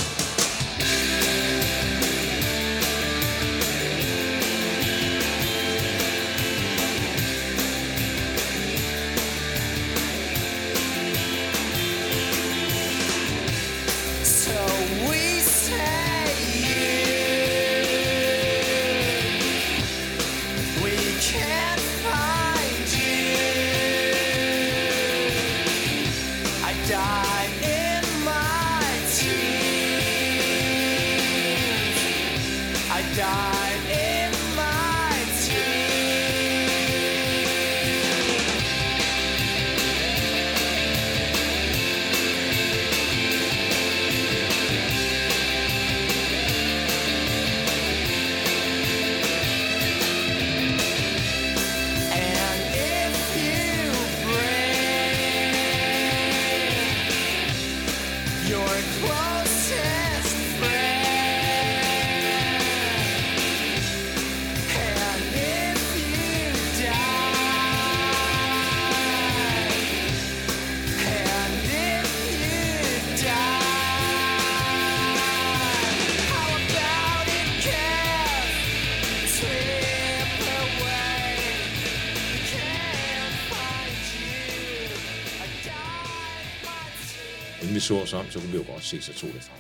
Så 87.84 87.94
os 87.94 88.12
om, 88.12 88.26
så 88.30 88.38
kunne 88.38 88.50
vi 88.50 88.56
jo 88.56 88.64
godt 88.72 88.84
se, 88.84 89.00
så 89.00 89.12
tog 89.12 89.30
det 89.32 89.42
fra. 89.42 89.56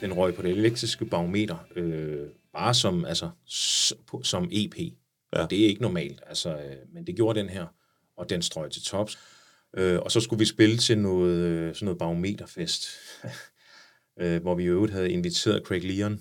Den 0.00 0.12
røg 0.12 0.34
på 0.34 0.42
det 0.42 0.50
elektriske 0.50 1.04
barometer, 1.04 1.56
øh, 1.76 2.28
bare 2.52 2.74
som, 2.74 3.04
altså, 3.04 3.30
som 4.22 4.48
EP. 4.52 4.78
Ja. 4.78 5.42
Og 5.42 5.50
det 5.50 5.64
er 5.64 5.66
ikke 5.66 5.82
normalt, 5.82 6.20
altså, 6.26 6.56
øh, 6.56 6.76
men 6.94 7.06
det 7.06 7.16
gjorde 7.16 7.40
den 7.40 7.48
her, 7.48 7.66
og 8.16 8.30
den 8.30 8.42
strøg 8.42 8.70
til 8.70 8.82
tops. 8.82 9.18
Øh, 9.76 9.98
og 9.98 10.10
så 10.10 10.20
skulle 10.20 10.38
vi 10.38 10.44
spille 10.44 10.76
til 10.76 10.98
noget, 10.98 11.36
øh, 11.36 11.74
sådan 11.74 11.84
noget 11.84 11.98
barometerfest, 11.98 12.88
øh, 14.20 14.42
hvor 14.42 14.54
vi 14.54 14.62
i 14.62 14.66
øvrigt 14.66 14.92
havde 14.92 15.10
inviteret 15.10 15.62
Craig 15.66 15.84
Leon, 15.84 16.20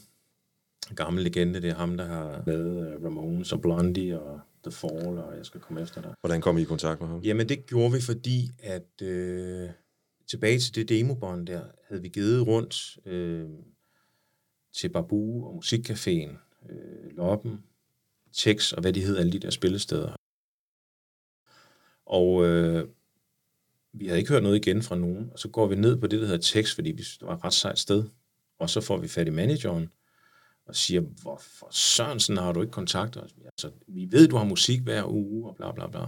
gammel 0.95 1.23
legende, 1.23 1.61
det 1.61 1.69
er 1.69 1.75
ham, 1.75 1.97
der 1.97 2.05
har 2.05 2.43
lavet 2.47 2.97
uh, 2.97 3.03
Ramones 3.05 3.51
og 3.51 3.61
Blondie 3.61 4.19
og 4.19 4.39
The 4.63 4.71
Fall, 4.71 5.17
og 5.17 5.37
jeg 5.37 5.45
skal 5.45 5.61
komme 5.61 5.81
efter 5.81 6.01
dig. 6.01 6.13
Hvordan 6.19 6.41
kom 6.41 6.57
I 6.57 6.61
i 6.61 6.65
kontakt 6.65 7.01
med 7.01 7.09
ham? 7.09 7.19
Jamen, 7.19 7.49
det 7.49 7.65
gjorde 7.65 7.93
vi, 7.93 8.01
fordi 8.01 8.51
at 8.59 9.01
øh, 9.01 9.69
tilbage 10.27 10.59
til 10.59 10.75
det 10.75 10.89
demobånd 10.89 11.47
der, 11.47 11.63
havde 11.87 12.01
vi 12.01 12.09
givet 12.09 12.47
rundt 12.47 12.97
øh, 13.05 13.49
til 14.73 14.89
Babu 14.89 15.45
og 15.47 15.55
Musikcaféen, 15.55 16.37
øh, 16.69 17.15
Loppen, 17.17 17.63
Tex 18.33 18.73
og 18.73 18.81
hvad 18.81 18.93
de 18.93 19.01
hed, 19.01 19.17
alle 19.17 19.31
de 19.31 19.39
der 19.39 19.49
spillesteder. 19.49 20.15
Og 22.05 22.45
øh, 22.45 22.87
vi 23.93 24.07
havde 24.07 24.19
ikke 24.19 24.31
hørt 24.31 24.43
noget 24.43 24.55
igen 24.55 24.83
fra 24.83 24.95
nogen, 24.95 25.29
og 25.31 25.39
så 25.39 25.47
går 25.47 25.67
vi 25.67 25.75
ned 25.75 25.97
på 25.97 26.07
det, 26.07 26.19
der 26.19 26.25
hedder 26.25 26.41
Tex, 26.41 26.75
fordi 26.75 26.91
vi 26.91 27.03
synes, 27.03 27.17
det 27.17 27.27
var 27.27 27.35
et 27.35 27.43
ret 27.43 27.53
sejt 27.53 27.79
sted. 27.79 28.03
Og 28.59 28.69
så 28.69 28.81
får 28.81 28.97
vi 28.97 29.07
fat 29.07 29.27
i 29.27 29.31
manageren, 29.31 29.89
og 30.65 30.75
siger, 30.75 31.01
hvorfor 31.01 31.67
Sørensen 31.71 32.37
har 32.37 32.51
du 32.53 32.61
ikke 32.61 32.71
kontaktet 32.71 33.23
os? 33.23 33.35
Altså, 33.45 33.71
vi 33.87 34.07
ved, 34.11 34.27
du 34.27 34.35
har 34.35 34.43
musik 34.43 34.81
hver 34.81 35.03
uge, 35.11 35.49
og 35.49 35.55
bla 35.55 35.71
bla 35.71 35.87
bla. 35.87 36.05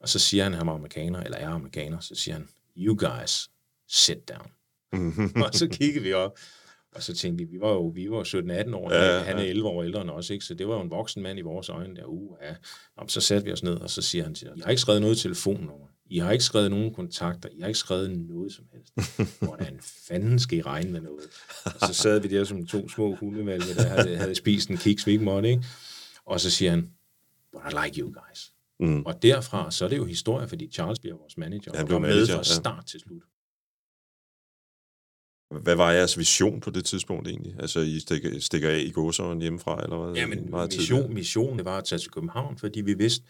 Og 0.00 0.08
så 0.08 0.18
siger 0.18 0.42
han, 0.42 0.54
han 0.54 0.68
er 0.68 0.72
amerikaner, 0.72 1.20
eller 1.20 1.38
er 1.38 1.48
amerikaner, 1.48 2.00
så 2.00 2.14
siger 2.14 2.34
han, 2.34 2.48
you 2.78 2.96
guys, 2.96 3.50
sit 3.88 4.28
down. 4.28 4.50
og 5.44 5.54
så 5.54 5.68
kiggede 5.68 6.04
vi 6.04 6.12
op, 6.12 6.38
og 6.92 7.02
så 7.02 7.14
tænkte 7.14 7.44
vi, 7.44 7.50
vi 7.50 7.60
var 7.60 7.72
jo, 7.72 7.86
vi 7.86 8.10
var 8.10 8.24
17-18 8.24 8.74
år, 8.76 8.92
Ja, 8.92 9.18
han 9.18 9.36
er 9.36 9.42
11 9.42 9.68
år 9.68 9.82
ældre 9.82 10.00
end 10.00 10.10
os, 10.10 10.30
ikke? 10.30 10.44
så 10.44 10.54
det 10.54 10.68
var 10.68 10.74
jo 10.74 10.80
en 10.80 10.90
voksen 10.90 11.22
mand 11.22 11.38
i 11.38 11.42
vores 11.42 11.68
øjne 11.68 11.96
der, 11.96 12.04
uh, 12.04 12.36
ja. 12.42 12.54
Nå, 12.96 13.08
så 13.08 13.20
satte 13.20 13.44
vi 13.44 13.52
os 13.52 13.62
ned, 13.62 13.74
og 13.74 13.90
så 13.90 14.02
siger 14.02 14.24
han 14.24 14.34
til 14.34 14.50
os, 14.50 14.58
I 14.58 14.60
har 14.60 14.70
ikke 14.70 14.80
skrevet 14.80 15.00
noget 15.00 15.18
telefonnummer, 15.18 15.86
I 16.06 16.18
har 16.18 16.32
ikke 16.32 16.44
skrevet 16.44 16.70
nogen 16.70 16.94
kontakter, 16.94 17.48
I 17.52 17.60
har 17.60 17.66
ikke 17.66 17.78
skrevet 17.78 18.10
noget 18.10 18.52
som 18.52 18.64
helst. 18.72 19.18
Hvordan 19.46 19.78
fanden 20.08 20.38
skal 20.38 20.58
I 20.58 20.62
regne 20.62 20.90
med 20.90 21.00
noget? 21.00 21.24
Og 21.64 21.88
så 21.88 21.94
sad 21.94 22.20
vi 22.20 22.28
der 22.28 22.44
som 22.44 22.66
to 22.66 22.88
små 22.88 23.14
hundevalge, 23.14 23.74
der 23.74 23.86
havde, 23.86 24.16
havde 24.16 24.34
spist 24.34 24.68
en 24.68 24.76
kiks, 24.76 25.06
vi 25.06 25.12
ikke 25.12 25.24
måtte, 25.24 25.48
ikke? 25.48 25.64
Og 26.24 26.40
så 26.40 26.50
siger 26.50 26.70
han, 26.70 26.90
but 27.52 27.62
I 27.72 27.86
like 27.86 28.00
you 28.00 28.12
guys. 28.12 28.52
Mm. 28.80 29.02
Og 29.06 29.22
derfra, 29.22 29.70
så 29.70 29.84
er 29.84 29.88
det 29.88 29.96
jo 29.96 30.04
historie, 30.04 30.48
fordi 30.48 30.70
Charles 30.72 30.98
bliver 30.98 31.16
vores 31.16 31.36
manager, 31.36 31.72
Han 31.76 31.92
og 31.92 32.00
med 32.00 32.08
manager, 32.10 32.26
fra 32.26 32.36
ja. 32.36 32.42
start 32.42 32.86
til 32.86 33.00
slut. 33.00 33.22
Hvad 35.62 35.76
var 35.76 35.92
jeres 35.92 36.18
vision 36.18 36.60
på 36.60 36.70
det 36.70 36.84
tidspunkt 36.84 37.28
egentlig? 37.28 37.56
Altså, 37.58 37.80
I 37.80 38.00
stikker, 38.00 38.40
stikker 38.40 38.70
af 38.70 38.78
i 38.78 38.90
gåsøjen 38.90 39.40
hjemmefra, 39.40 39.82
eller 39.82 40.04
hvad? 40.04 40.14
Ja, 40.14 40.26
men 40.26 40.50
Meget 40.50 40.68
mission, 40.68 40.98
tidligere. 40.98 41.14
mission, 41.14 41.56
det 41.58 41.64
var 41.64 41.78
at 41.78 41.84
tage 41.84 41.98
til 41.98 42.10
København, 42.10 42.58
fordi 42.58 42.80
vi 42.80 42.94
vidste, 42.94 43.24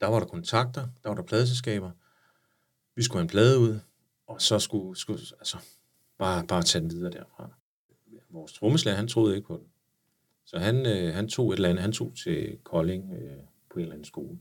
der 0.00 0.06
var 0.06 0.18
der 0.18 0.26
kontakter, 0.26 0.88
der 1.02 1.08
var 1.08 1.14
der 1.14 1.22
pladeselskaber, 1.22 1.90
vi 2.96 3.02
skulle 3.02 3.18
have 3.18 3.24
en 3.24 3.28
plade 3.28 3.58
ud, 3.58 3.78
og 4.26 4.42
så 4.42 4.58
skulle, 4.58 4.98
skulle 4.98 5.20
altså, 5.38 5.56
bare, 6.18 6.46
bare 6.46 6.62
tage 6.62 6.82
den 6.82 6.90
videre 6.90 7.12
derfra. 7.12 7.50
Vores 8.30 8.52
trommeslager, 8.52 8.96
han 8.96 9.08
troede 9.08 9.36
ikke 9.36 9.46
på 9.46 9.56
den. 9.56 9.66
Så 10.44 10.58
han, 10.58 10.86
øh, 10.86 11.14
han 11.14 11.28
tog 11.28 11.52
et 11.52 11.56
eller 11.56 11.68
andet, 11.68 11.82
han 11.82 11.92
tog 11.92 12.12
til 12.24 12.58
Kolding 12.64 13.12
øh, 13.12 13.36
på 13.70 13.78
en 13.78 13.80
eller 13.80 13.92
anden 13.92 14.04
skole. 14.04 14.38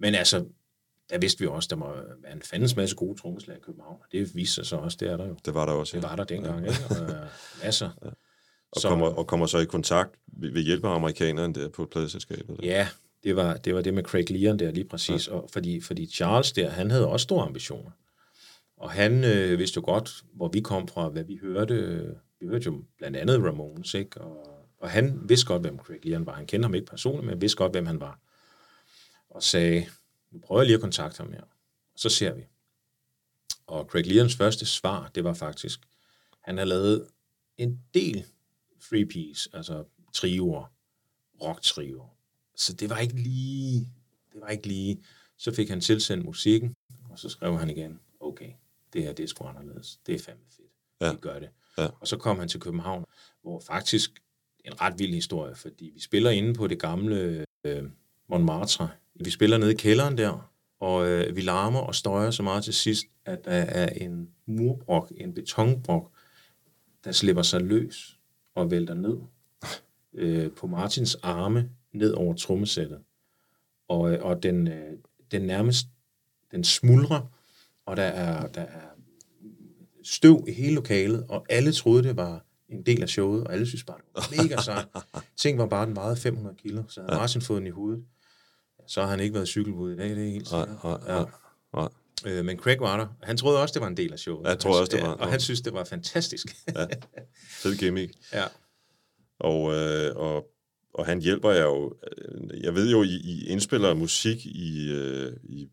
Men 0.00 0.14
altså, 0.14 0.44
der 1.10 1.18
vidste 1.18 1.40
vi 1.40 1.46
også, 1.46 1.66
der 1.70 1.76
må 1.76 1.92
være 2.22 2.32
en 2.32 2.42
fandens 2.42 2.76
masse 2.76 2.96
gode 2.96 3.20
trommeslager 3.20 3.58
i 3.58 3.62
København, 3.62 3.96
det 4.12 4.34
viste 4.34 4.54
sig 4.54 4.66
så 4.66 4.76
også, 4.76 4.96
det 5.00 5.08
er 5.08 5.16
der 5.16 5.28
jo. 5.28 5.36
Det 5.44 5.54
var 5.54 5.66
der 5.66 5.72
også, 5.72 5.96
Det 5.96 6.02
ja. 6.02 6.08
var 6.08 6.16
der 6.16 6.24
dengang, 6.24 6.66
ikke? 6.66 6.84
Og, 6.90 6.96
øh, 7.02 7.26
masser. 7.64 7.90
Og, 8.72 8.82
kommer, 8.82 9.06
og 9.06 9.26
kommer 9.26 9.46
så 9.46 9.58
i 9.58 9.64
kontakt 9.64 10.14
ved, 10.26 10.62
hjælp 10.62 10.84
af 10.84 10.94
amerikanerne 10.94 11.54
der 11.54 11.68
på 11.68 11.82
et 11.82 11.90
pladeselskab? 11.90 12.50
Eller? 12.50 12.60
Ja, 12.62 12.88
det 13.24 13.36
var, 13.36 13.56
det 13.56 13.74
var 13.74 13.82
det 13.82 13.94
med 13.94 14.02
Craig 14.02 14.30
Leon 14.30 14.58
der 14.58 14.70
lige 14.70 14.84
præcis. 14.84 15.28
Ja. 15.28 15.32
Og 15.32 15.48
fordi, 15.52 15.80
fordi 15.80 16.06
Charles 16.06 16.52
der, 16.52 16.68
han 16.68 16.90
havde 16.90 17.08
også 17.08 17.24
store 17.24 17.46
ambitioner. 17.46 17.90
Og 18.76 18.90
han 18.90 19.24
øh, 19.24 19.58
vidste 19.58 19.76
jo 19.76 19.82
godt, 19.84 20.10
hvor 20.34 20.48
vi 20.48 20.60
kom 20.60 20.88
fra, 20.88 21.08
hvad 21.08 21.24
vi 21.24 21.38
hørte. 21.42 22.06
Vi 22.40 22.46
hørte 22.46 22.64
jo 22.64 22.82
blandt 22.98 23.16
andet 23.16 23.44
Ramones, 23.44 23.94
ikke? 23.94 24.20
Og, 24.20 24.46
og 24.80 24.90
han 24.90 25.20
vidste 25.28 25.46
godt, 25.46 25.62
hvem 25.62 25.78
Craig 25.78 26.06
Leon 26.06 26.26
var. 26.26 26.34
Han 26.34 26.46
kendte 26.46 26.66
ham 26.66 26.74
ikke 26.74 26.86
personligt, 26.86 27.26
men 27.26 27.40
vidste 27.40 27.56
godt, 27.56 27.72
hvem 27.72 27.86
han 27.86 28.00
var. 28.00 28.18
Og 29.30 29.42
sagde, 29.42 29.86
nu 30.30 30.38
prøver 30.38 30.60
jeg 30.60 30.66
lige 30.66 30.74
at 30.74 30.80
kontakte 30.80 31.18
ham 31.18 31.32
her. 31.32 31.42
Så 31.96 32.08
ser 32.08 32.34
vi. 32.34 32.42
Og 33.66 33.84
Craig 33.84 34.06
Leons 34.06 34.36
første 34.36 34.66
svar, 34.66 35.10
det 35.14 35.24
var 35.24 35.34
faktisk, 35.34 35.80
han 36.40 36.58
har 36.58 36.64
lavet 36.64 37.08
en 37.58 37.80
del 37.94 38.24
free 38.80 39.06
piece, 39.06 39.50
altså 39.52 39.84
trioer, 40.12 40.72
rock 41.42 41.62
trioer. 41.62 42.16
Så 42.56 42.72
det 42.72 42.90
var 42.90 42.98
ikke 42.98 43.14
lige, 43.14 43.88
det 44.32 44.40
var 44.40 44.48
ikke 44.48 44.66
lige. 44.66 45.04
Så 45.36 45.54
fik 45.54 45.68
han 45.68 45.80
tilsendt 45.80 46.24
musikken, 46.24 46.74
og 47.10 47.18
så 47.18 47.28
skrev 47.28 47.58
han 47.58 47.70
igen, 47.70 48.00
okay, 48.20 48.52
det 48.92 49.02
her, 49.02 49.12
det 49.12 49.22
er 49.22 49.26
sgu 49.26 49.44
anderledes. 49.44 50.00
Det 50.06 50.14
er 50.14 50.18
fandme 50.18 50.44
fedt. 50.48 50.72
Ja. 51.00 51.12
Vi 51.12 51.18
gør 51.18 51.38
det. 51.38 51.48
Ja. 51.78 51.88
Og 52.00 52.08
så 52.08 52.16
kom 52.16 52.38
han 52.38 52.48
til 52.48 52.60
København, 52.60 53.04
hvor 53.42 53.60
faktisk 53.60 54.22
en 54.64 54.80
ret 54.80 54.98
vild 54.98 55.14
historie, 55.14 55.54
fordi 55.54 55.90
vi 55.94 56.00
spiller 56.00 56.30
inde 56.30 56.54
på 56.54 56.66
det 56.66 56.80
gamle 56.80 57.44
øh, 57.64 57.84
Montmartre. 58.28 58.90
Vi 59.24 59.30
spiller 59.30 59.58
nede 59.58 59.72
i 59.72 59.76
kælderen 59.76 60.18
der, 60.18 60.50
og 60.80 61.08
øh, 61.08 61.36
vi 61.36 61.40
larmer 61.40 61.80
og 61.80 61.94
støjer 61.94 62.30
så 62.30 62.42
meget 62.42 62.64
til 62.64 62.74
sidst, 62.74 63.06
at 63.24 63.44
der 63.44 63.50
er 63.50 63.88
en 63.88 64.28
murbrok, 64.46 65.12
en 65.16 65.34
betonbrok, 65.34 66.10
der 67.04 67.12
slipper 67.12 67.42
sig 67.42 67.60
løs 67.60 68.18
og 68.54 68.70
vælter 68.70 68.94
ned 68.94 69.18
øh, 70.14 70.50
på 70.52 70.66
Martins 70.66 71.14
arme 71.14 71.70
ned 71.92 72.12
over 72.12 72.34
trommesættet. 72.34 72.98
Og, 73.88 74.12
øh, 74.12 74.24
og 74.24 74.42
den, 74.42 74.68
øh, 74.68 74.92
den 75.30 75.42
nærmest, 75.42 75.86
den 76.50 76.64
smuldrer, 76.64 77.20
og 77.86 77.96
der 77.96 78.02
er, 78.02 78.46
der 78.46 78.60
er 78.60 78.90
støv 80.02 80.44
i 80.48 80.52
hele 80.52 80.74
lokalet, 80.74 81.26
og 81.28 81.46
alle 81.48 81.72
troede, 81.72 82.02
det 82.02 82.16
var 82.16 82.44
en 82.68 82.82
del 82.82 83.02
af 83.02 83.08
showet, 83.08 83.44
og 83.44 83.52
alle 83.52 83.66
synes 83.66 83.84
bare, 83.84 83.96
det 83.96 84.06
var 84.14 84.42
mega 84.42 84.56
sejt. 84.62 84.86
Ting 85.42 85.58
var 85.58 85.66
bare, 85.66 85.86
den 85.86 85.96
vejede 85.96 86.16
500 86.16 86.56
kilo, 86.56 86.82
så 86.88 87.00
havde 87.00 87.14
Martin 87.14 87.42
fået 87.42 87.58
den 87.58 87.66
i 87.66 87.70
hovedet. 87.70 88.04
Så 88.90 89.00
har 89.02 89.08
han 89.08 89.20
ikke 89.20 89.34
været 89.34 89.48
cykelbud 89.48 89.92
i 89.92 89.96
dag, 89.96 90.08
det 90.10 90.18
er 90.26 90.30
helt 90.30 90.48
sikkert. 90.48 90.68
nej, 90.84 90.98
Ja. 91.08 91.22
nej, 91.22 91.30
nej. 91.74 91.88
Øh, 92.26 92.44
men 92.44 92.58
Craig 92.58 92.80
var 92.80 92.96
der. 92.96 93.06
Han 93.22 93.36
troede 93.36 93.62
også, 93.62 93.72
det 93.72 93.82
var 93.82 93.88
en 93.88 93.96
del 93.96 94.12
af 94.12 94.18
showet. 94.18 94.44
Ja, 94.44 94.48
jeg 94.48 94.58
tror 94.58 94.80
også, 94.80 94.96
det 94.96 95.02
var. 95.02 95.08
Og 95.14 95.28
han 95.30 95.40
synes, 95.40 95.60
det 95.60 95.72
var 95.72 95.84
fantastisk. 95.84 96.46
Ja. 96.74 96.86
Fed 97.48 97.76
gimmick. 97.76 98.12
ja. 98.32 98.44
Og, 99.38 99.72
øh, 99.74 100.16
og, 100.16 100.46
og 100.94 101.06
han 101.06 101.20
hjælper 101.20 101.50
jer 101.50 101.62
jo. 101.64 101.94
øh, 102.18 102.62
Jeg 102.64 102.74
ved 102.74 102.90
jo, 102.90 103.02
I, 103.02 103.06
I 103.24 103.46
indspiller 103.46 103.94
musik 103.94 104.46
i, 104.46 104.90
øh, 104.92 105.32
i... 105.42 105.68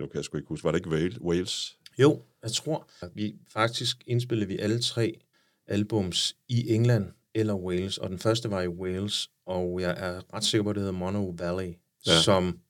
Nu 0.00 0.06
kan 0.06 0.16
jeg 0.16 0.24
sgu 0.24 0.36
ikke 0.36 0.48
huske. 0.48 0.64
Var 0.64 0.70
det 0.72 0.78
ikke 0.78 0.90
Wales? 0.90 1.20
Wales? 1.20 1.76
Jo, 1.98 2.22
jeg 2.42 2.52
tror, 2.52 2.88
vi 3.14 3.34
faktisk 3.52 3.96
indspillede 4.06 4.48
vi 4.48 4.58
alle 4.58 4.80
tre 4.82 5.20
albums 5.66 6.36
i 6.48 6.68
England 6.74 7.06
eller 7.34 7.54
Wales, 7.54 7.98
og 7.98 8.10
den 8.10 8.18
første 8.18 8.50
var 8.50 8.62
i 8.62 8.68
Wales, 8.68 9.30
og 9.46 9.80
jeg 9.80 9.94
er 9.98 10.34
ret 10.34 10.44
sikker 10.44 10.62
på, 10.62 10.70
at 10.70 10.76
det 10.76 10.80
hedder 10.80 10.98
Mono 10.98 11.34
Valley, 11.38 11.74
Ja. 12.08 12.22
som 12.22 12.60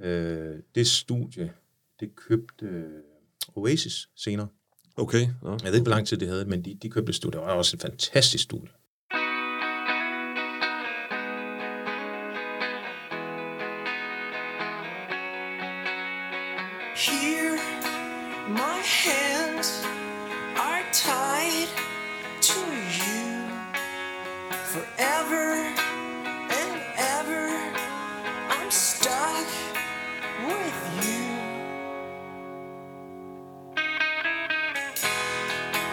øh, 0.00 0.58
det 0.74 0.86
studie, 0.86 1.52
det 2.00 2.16
købte 2.16 2.66
øh, 2.66 3.02
Oasis 3.54 4.08
senere. 4.16 4.48
Okay. 4.96 5.20
Ja. 5.20 5.50
Jeg 5.50 5.64
ved 5.64 5.74
ikke, 5.74 5.82
hvor 5.82 5.90
lang 5.90 6.06
tid 6.06 6.16
det 6.16 6.28
havde, 6.28 6.44
men 6.44 6.64
de, 6.64 6.74
de 6.82 6.90
købte 6.90 7.12
studiet. 7.12 7.40
Det 7.40 7.46
var 7.46 7.54
også 7.54 7.76
et 7.76 7.80
fantastisk 7.80 8.44
studie. 8.44 8.72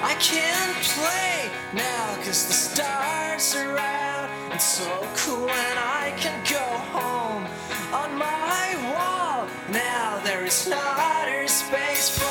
I 0.04 0.14
can't 0.16 0.78
play 0.96 1.50
now 1.74 2.16
cause 2.24 2.48
the 2.48 2.54
stars 2.54 3.56
are 3.56 3.78
out. 3.78 4.30
It's 4.54 4.64
so 4.64 5.08
cool 5.16 5.50
and 5.50 5.80
I 5.80 6.14
can 6.18 6.38
go 6.46 6.66
home 6.94 7.46
on 7.94 8.18
my 8.18 8.68
wall. 8.94 9.48
Now 9.72 10.20
there 10.24 10.46
is 10.46 10.68
not 10.68 10.98
space 11.48 12.10
for 12.10 12.27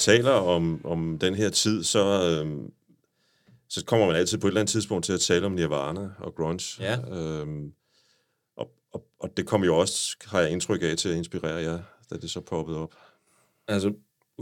taler 0.00 0.30
om, 0.30 0.86
om 0.86 1.18
den 1.18 1.34
her 1.34 1.50
tid, 1.50 1.84
så, 1.84 2.30
øhm, 2.30 2.72
så 3.68 3.84
kommer 3.84 4.06
man 4.06 4.16
altid 4.16 4.38
på 4.38 4.46
et 4.46 4.50
eller 4.50 4.60
andet 4.60 4.72
tidspunkt 4.72 5.04
til 5.04 5.12
at 5.12 5.20
tale 5.20 5.46
om 5.46 5.52
Nirvana 5.52 6.08
og 6.18 6.34
grunge. 6.34 6.82
Ja. 6.82 6.98
Øhm, 7.18 7.72
og, 8.56 8.70
og, 8.92 9.06
og 9.20 9.36
det 9.36 9.46
kom 9.46 9.64
jo 9.64 9.78
også, 9.78 10.16
har 10.24 10.40
jeg 10.40 10.50
indtryk 10.50 10.82
af, 10.82 10.96
til 10.96 11.08
at 11.08 11.16
inspirere 11.16 11.56
jer, 11.56 11.78
da 12.10 12.16
det 12.16 12.30
så 12.30 12.40
poppede 12.40 12.78
op. 12.78 12.94
Altså, 13.68 13.92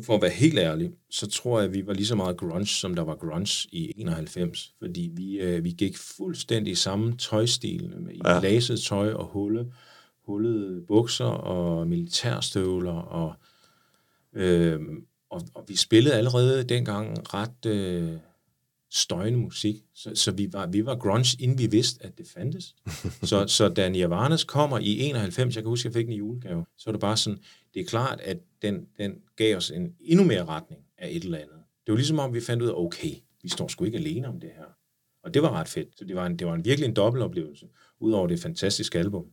for 0.03 0.15
at 0.15 0.23
være 0.23 0.31
helt 0.31 0.59
ærlig, 0.59 0.91
så 1.11 1.27
tror 1.27 1.59
jeg, 1.59 1.69
at 1.69 1.75
vi 1.75 1.87
var 1.87 1.93
lige 1.93 2.07
så 2.07 2.17
meget 2.17 2.37
grunge, 2.37 2.67
som 2.67 2.95
der 2.95 3.03
var 3.03 3.15
grunge 3.15 3.69
i 3.73 3.93
91. 3.97 4.75
Fordi 4.79 5.11
vi, 5.13 5.39
øh, 5.39 5.65
vi 5.65 5.71
gik 5.71 5.97
fuldstændig 5.97 6.79
samme 6.79 7.17
tøjstil, 7.17 7.95
med 7.99 8.15
ja. 8.25 8.41
laset 8.41 8.81
tøj 8.81 9.13
og 9.13 9.25
hulle, 9.25 9.73
hullede 10.27 10.85
bukser 10.87 11.25
og 11.25 11.87
militærstøvler. 11.87 12.93
Og, 12.93 13.35
øh, 14.33 14.81
og, 15.31 15.43
og 15.55 15.65
vi 15.69 15.77
spillede 15.77 16.15
allerede 16.15 16.65
dengang 16.65 17.35
ret 17.35 17.67
øh, 17.67 18.13
støjende 18.91 19.39
musik. 19.39 19.77
Så, 19.95 20.15
så 20.15 20.31
vi, 20.31 20.53
var, 20.53 20.67
vi 20.67 20.87
var 20.87 20.97
grunge, 20.97 21.37
inden 21.41 21.59
vi 21.59 21.67
vidste, 21.67 22.05
at 22.05 22.19
det 22.19 22.27
fandtes. 22.29 22.75
så, 23.31 23.47
så 23.47 23.69
da 23.69 23.89
Nirvanas 23.89 24.45
kommer 24.45 24.79
i 24.79 24.99
91, 24.99 25.55
jeg 25.55 25.63
kan 25.63 25.69
huske, 25.69 25.87
jeg 25.87 25.95
fik 25.95 26.07
den 26.07 26.13
i 26.13 26.17
julegave, 26.17 26.65
så 26.77 26.83
var 26.87 26.93
det 26.93 27.01
bare 27.01 27.17
sådan, 27.17 27.39
det 27.75 27.81
er 27.81 27.87
klart, 27.87 28.21
at 28.21 28.39
den, 28.63 28.87
den 28.99 29.15
gav 29.37 29.57
os 29.57 29.71
en 29.71 29.95
endnu 30.01 30.25
mere 30.25 30.45
retning 30.45 30.83
af 30.99 31.09
et 31.11 31.25
eller 31.25 31.39
andet. 31.39 31.59
Det 31.87 31.93
var 31.93 31.97
ligesom 31.97 32.19
om, 32.19 32.35
vi 32.35 32.41
fandt 32.41 32.63
ud 32.63 32.69
af, 32.69 32.75
okay, 32.75 33.15
vi 33.43 33.49
står 33.49 33.69
sgu 33.69 33.85
ikke 33.85 33.99
alene 33.99 34.29
om 34.29 34.41
det 34.41 34.51
her. 34.57 34.65
Og 35.25 35.35
det 35.35 35.43
var 35.43 35.51
ret 35.51 35.69
fedt. 35.69 35.89
Så 35.99 36.05
det 36.05 36.17
var, 36.17 36.27
en, 36.27 36.39
det 36.39 36.47
var 36.47 36.55
en 36.55 36.65
virkelig 36.65 36.89
en 36.89 36.95
dobbeltoplevelse, 36.95 37.67
udover 38.01 38.27
det 38.27 38.41
fantastiske 38.41 38.99
album. 38.99 39.27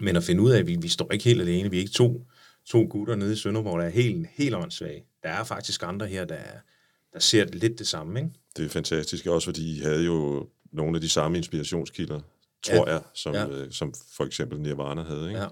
Men 0.00 0.16
at 0.16 0.22
finde 0.22 0.42
ud 0.42 0.50
af, 0.50 0.58
at 0.58 0.66
vi, 0.66 0.76
vi 0.82 0.88
står 0.88 1.12
ikke 1.12 1.24
helt 1.24 1.40
alene. 1.40 1.70
Vi 1.70 1.76
er 1.76 1.80
ikke 1.80 1.92
to, 1.92 2.26
to 2.70 2.86
gutter 2.90 3.14
nede 3.16 3.32
i 3.32 3.36
Sønderborg, 3.36 3.78
der 3.78 3.84
er 3.84 3.90
helt, 3.90 4.26
helt 4.32 4.54
åndssvage. 4.54 5.04
Der 5.22 5.28
er 5.28 5.44
faktisk 5.44 5.82
andre 5.82 6.06
her, 6.06 6.24
der, 6.24 6.34
er- 6.34 6.58
der 7.12 7.18
ser 7.18 7.44
lidt 7.44 7.78
det 7.78 7.88
samme, 7.88 8.20
ikke? 8.20 8.30
Det 8.56 8.64
er 8.64 8.68
fantastisk, 8.68 9.26
også 9.26 9.44
fordi 9.44 9.76
I 9.76 9.80
havde 9.80 10.04
jo 10.04 10.48
nogle 10.72 10.96
af 10.96 11.00
de 11.00 11.08
samme 11.08 11.36
inspirationskilder, 11.38 12.20
tror 12.62 12.88
Ja. 12.88 12.92
jeg, 12.94 13.02
som, 13.14 13.34
Ja. 13.34 13.48
øh, 13.48 13.72
som 13.72 13.94
for 14.16 14.24
eksempel 14.24 14.60
Nirvana 14.60 15.02
havde. 15.02 15.28
Ikke? 15.28 15.40
Ja. 15.40 15.46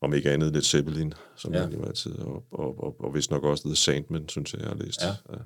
Om 0.00 0.14
ikke 0.14 0.30
andet 0.30 0.52
lidt 0.52 0.64
Zeppelin, 0.66 1.12
som 1.36 1.54
Ja. 1.54 1.62
jeg 1.62 1.72
jo 1.74 1.84
altid, 1.84 2.18
og, 2.18 2.44
og, 2.50 2.80
og, 2.84 3.00
og 3.00 3.14
vist 3.14 3.30
nok 3.30 3.44
også 3.44 3.64
The 3.68 3.76
Sandman, 3.76 4.28
synes 4.28 4.52
jeg, 4.52 4.60
jeg 4.60 4.68
har 4.68 4.76
læst. 4.76 5.00
Ja. 5.02 5.08
Ja. 5.32 5.38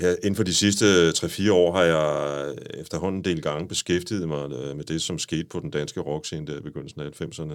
Ja, 0.00 0.14
inden 0.22 0.34
for 0.36 0.42
de 0.44 0.54
sidste 0.54 1.10
3-4 1.10 1.50
år 1.52 1.72
har 1.72 1.82
jeg 1.82 2.54
efterhånden 2.74 3.18
en 3.20 3.24
del 3.24 3.42
gange 3.42 3.68
beskæftiget 3.68 4.28
mig 4.28 4.52
øh, 4.52 4.76
med 4.76 4.84
det, 4.84 5.02
som 5.02 5.18
skete 5.18 5.44
på 5.44 5.60
den 5.60 5.70
danske 5.70 6.00
rockscene 6.00 6.46
der 6.46 6.58
i 6.58 6.60
begyndelsen 6.60 7.00
af 7.00 7.22
90'erne. 7.22 7.54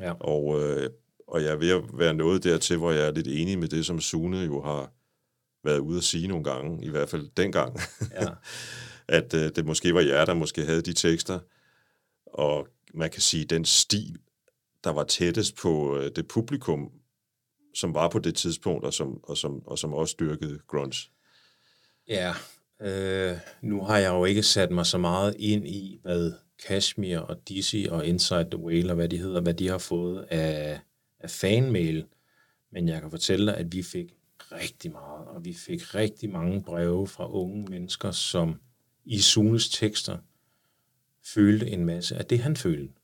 Ja. 0.00 0.12
Og, 0.20 0.60
øh, 0.60 0.90
og 1.28 1.42
jeg 1.42 1.52
er 1.52 1.56
ved 1.56 1.70
at 1.70 1.82
være 1.92 2.14
nået 2.14 2.44
dertil, 2.44 2.76
hvor 2.76 2.92
jeg 2.92 3.06
er 3.06 3.12
lidt 3.12 3.26
enig 3.26 3.58
med 3.58 3.68
det, 3.68 3.86
som 3.86 4.00
Sune 4.00 4.38
jo 4.38 4.62
har 4.62 4.92
været 5.64 5.78
ude 5.78 5.98
at 5.98 6.04
sige 6.04 6.28
nogle 6.28 6.44
gange, 6.44 6.84
i 6.84 6.88
hvert 6.88 7.08
fald 7.08 7.28
dengang, 7.36 7.78
Ja. 8.12 8.26
at 9.18 9.34
øh, 9.34 9.50
det 9.56 9.66
måske 9.66 9.94
var 9.94 10.00
jer, 10.00 10.24
der 10.24 10.34
måske 10.34 10.64
havde 10.64 10.82
de 10.82 10.92
tekster, 10.92 11.38
og 12.26 12.68
man 12.94 13.10
kan 13.10 13.20
sige, 13.20 13.44
den 13.44 13.64
stil, 13.64 14.18
der 14.84 14.90
var 14.90 15.04
tættest 15.04 15.56
på 15.56 15.98
øh, 15.98 16.10
det 16.16 16.28
publikum, 16.28 16.90
som 17.74 17.94
var 17.94 18.08
på 18.08 18.18
det 18.18 18.34
tidspunkt, 18.34 18.84
og 18.84 18.94
som, 18.94 19.24
og 19.24 19.36
som, 19.36 19.66
og 19.66 19.78
som 19.78 19.94
også 19.94 20.16
dyrkede 20.20 20.58
grunge. 20.68 21.10
Ja, 22.08 22.34
øh, 22.82 23.38
nu 23.62 23.84
har 23.84 23.98
jeg 23.98 24.10
jo 24.10 24.24
ikke 24.24 24.42
sat 24.42 24.70
mig 24.70 24.86
så 24.86 24.98
meget 24.98 25.36
ind 25.38 25.68
i, 25.68 25.98
hvad 26.02 26.32
Kashmir 26.66 27.18
og 27.18 27.48
Dizzy 27.48 27.86
og 27.90 28.06
Inside 28.06 28.48
the 28.50 28.58
Whale 28.58 28.90
og 28.90 28.94
hvad 28.94 29.08
de 29.08 29.18
hedder, 29.18 29.40
hvad 29.40 29.54
de 29.54 29.68
har 29.68 29.78
fået 29.78 30.26
af, 30.30 30.80
af 31.20 31.30
fanmail. 31.30 32.06
Men 32.72 32.88
jeg 32.88 33.00
kan 33.00 33.10
fortælle 33.10 33.46
dig, 33.46 33.56
at 33.56 33.72
vi 33.72 33.82
fik 33.82 34.14
rigtig 34.52 34.92
meget, 34.92 35.28
og 35.28 35.44
vi 35.44 35.54
fik 35.54 35.94
rigtig 35.94 36.30
mange 36.30 36.62
breve 36.62 37.06
fra 37.06 37.30
unge 37.32 37.66
mennesker, 37.70 38.10
som 38.10 38.60
i 39.04 39.20
Sunes 39.20 39.68
tekster 39.68 40.18
følte 41.24 41.70
en 41.70 41.84
masse 41.84 42.16
af 42.16 42.24
det, 42.24 42.38
han 42.38 42.56
følte. 42.56 42.94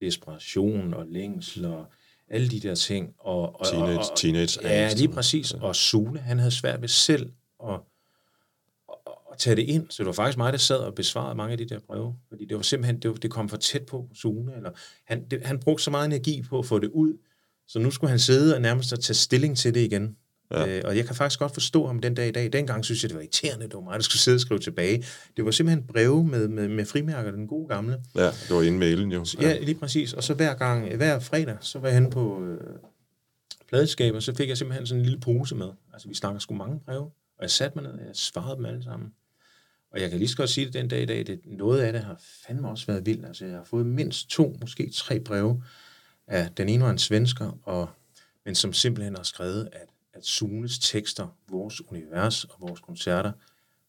Desperation 0.00 0.94
og 0.94 1.06
længsel 1.06 1.64
og 1.64 1.86
alle 2.28 2.48
de 2.48 2.60
der 2.60 2.74
ting. 2.74 3.14
Og, 3.18 3.60
og, 3.60 3.66
Teenage, 3.66 3.98
og, 3.98 4.10
og, 4.10 4.16
teenage 4.16 4.60
Ja, 4.62 4.92
lige 4.96 5.08
præcis. 5.08 5.52
Og 5.52 5.76
Sune, 5.76 6.18
han 6.18 6.38
havde 6.38 6.50
svært 6.50 6.80
ved 6.80 6.88
selv 6.88 7.32
at, 7.64 7.80
at, 9.06 9.38
tage 9.38 9.56
det 9.56 9.62
ind. 9.62 9.86
Så 9.90 9.96
det 9.98 10.06
var 10.06 10.12
faktisk 10.12 10.38
mig, 10.38 10.52
der 10.52 10.58
sad 10.58 10.76
og 10.76 10.94
besvarede 10.94 11.34
mange 11.34 11.52
af 11.52 11.58
de 11.58 11.64
der 11.64 11.78
breve. 11.86 12.14
Fordi 12.28 12.44
det 12.44 12.56
var 12.56 12.62
simpelthen, 12.62 13.00
det, 13.00 13.10
var, 13.10 13.16
det 13.16 13.30
kom 13.30 13.48
for 13.48 13.56
tæt 13.56 13.82
på 13.86 14.08
Sune. 14.14 14.56
Eller 14.56 14.70
han, 15.04 15.24
det, 15.30 15.42
han 15.44 15.58
brugte 15.58 15.84
så 15.84 15.90
meget 15.90 16.06
energi 16.06 16.42
på 16.42 16.58
at 16.58 16.66
få 16.66 16.78
det 16.78 16.90
ud, 16.90 17.18
så 17.68 17.78
nu 17.78 17.90
skulle 17.90 18.10
han 18.10 18.18
sidde 18.18 18.54
og 18.54 18.60
nærmest 18.60 18.92
at 18.92 19.00
tage 19.00 19.14
stilling 19.14 19.56
til 19.56 19.74
det 19.74 19.80
igen. 19.80 20.16
Ja. 20.50 20.68
Øh, 20.68 20.82
og 20.84 20.96
jeg 20.96 21.06
kan 21.06 21.14
faktisk 21.14 21.38
godt 21.38 21.52
forstå 21.52 21.86
ham 21.86 21.98
den 21.98 22.14
dag 22.14 22.28
i 22.28 22.30
dag. 22.30 22.52
Dengang 22.52 22.84
synes 22.84 23.02
jeg, 23.02 23.08
det 23.10 23.16
var 23.16 23.22
irriterende, 23.22 23.64
det 23.64 23.74
var 23.74 23.80
mig, 23.80 23.94
der 23.94 24.02
skulle 24.02 24.20
sidde 24.20 24.36
og 24.36 24.40
skrive 24.40 24.60
tilbage. 24.60 25.04
Det 25.36 25.44
var 25.44 25.50
simpelthen 25.50 25.86
breve 25.86 26.24
med, 26.24 26.48
med, 26.48 26.68
med 26.68 26.84
frimærker, 26.84 27.30
den 27.30 27.46
gode 27.46 27.68
gamle. 27.68 28.02
Ja, 28.14 28.26
det 28.26 28.50
var 28.50 28.62
inden 28.62 28.78
mailen 28.78 29.12
jo. 29.12 29.26
Ja, 29.40 29.58
lige 29.58 29.74
præcis. 29.74 30.12
Og 30.12 30.22
så 30.22 30.34
hver 30.34 30.54
gang, 30.54 30.96
hver 30.96 31.18
fredag, 31.18 31.56
så 31.60 31.78
var 31.78 31.88
jeg 31.88 31.94
henne 31.94 32.10
på 32.10 32.44
øh, 32.44 32.58
pladeskab, 33.68 34.14
og 34.14 34.22
så 34.22 34.34
fik 34.34 34.48
jeg 34.48 34.58
simpelthen 34.58 34.86
sådan 34.86 35.00
en 35.00 35.04
lille 35.04 35.20
pose 35.20 35.54
med. 35.54 35.68
Altså, 35.92 36.08
vi 36.08 36.14
snakker 36.14 36.38
sgu 36.40 36.54
mange 36.54 36.80
breve. 36.86 37.10
Og 37.38 37.42
jeg 37.42 37.50
satte 37.50 37.78
mig 37.78 37.92
ned, 37.92 38.00
og 38.00 38.06
jeg 38.06 38.16
svarede 38.16 38.56
dem 38.56 38.64
alle 38.64 38.82
sammen. 38.82 39.14
Og 39.90 40.00
jeg 40.00 40.10
kan 40.10 40.18
lige 40.18 40.28
så 40.28 40.36
godt 40.36 40.50
sige 40.50 40.64
det 40.66 40.74
den 40.74 40.88
dag 40.88 41.02
i 41.02 41.06
dag, 41.06 41.26
det, 41.26 41.40
noget 41.44 41.80
af 41.80 41.92
det 41.92 42.02
har 42.02 42.20
fandme 42.46 42.68
også 42.68 42.86
været 42.86 43.06
vildt. 43.06 43.26
Altså, 43.26 43.46
jeg 43.46 43.56
har 43.56 43.64
fået 43.64 43.86
mindst 43.86 44.28
to, 44.28 44.56
måske 44.60 44.90
tre 44.90 45.20
breve 45.20 45.62
af 46.26 46.50
den 46.50 46.68
ene 46.68 46.84
var 46.84 46.90
en 46.90 46.98
svensker, 46.98 47.58
og, 47.62 47.88
men 48.44 48.54
som 48.54 48.72
simpelthen 48.72 49.16
har 49.16 49.22
skrevet, 49.22 49.68
at, 49.72 49.88
at 50.12 50.26
Sunes 50.26 50.78
tekster, 50.78 51.36
vores 51.48 51.88
univers 51.90 52.44
og 52.44 52.60
vores 52.60 52.80
koncerter, 52.80 53.32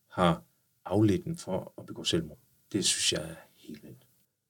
har 0.08 0.44
afledt 0.86 1.26
den 1.26 1.38
for 1.38 1.74
at 1.78 1.86
begå 1.86 2.04
selvmord. 2.04 2.40
Det 2.72 2.86
synes 2.86 3.14
jeg 3.14 3.22
er 3.22 3.36
helt 3.56 3.84
vildt. 3.84 4.07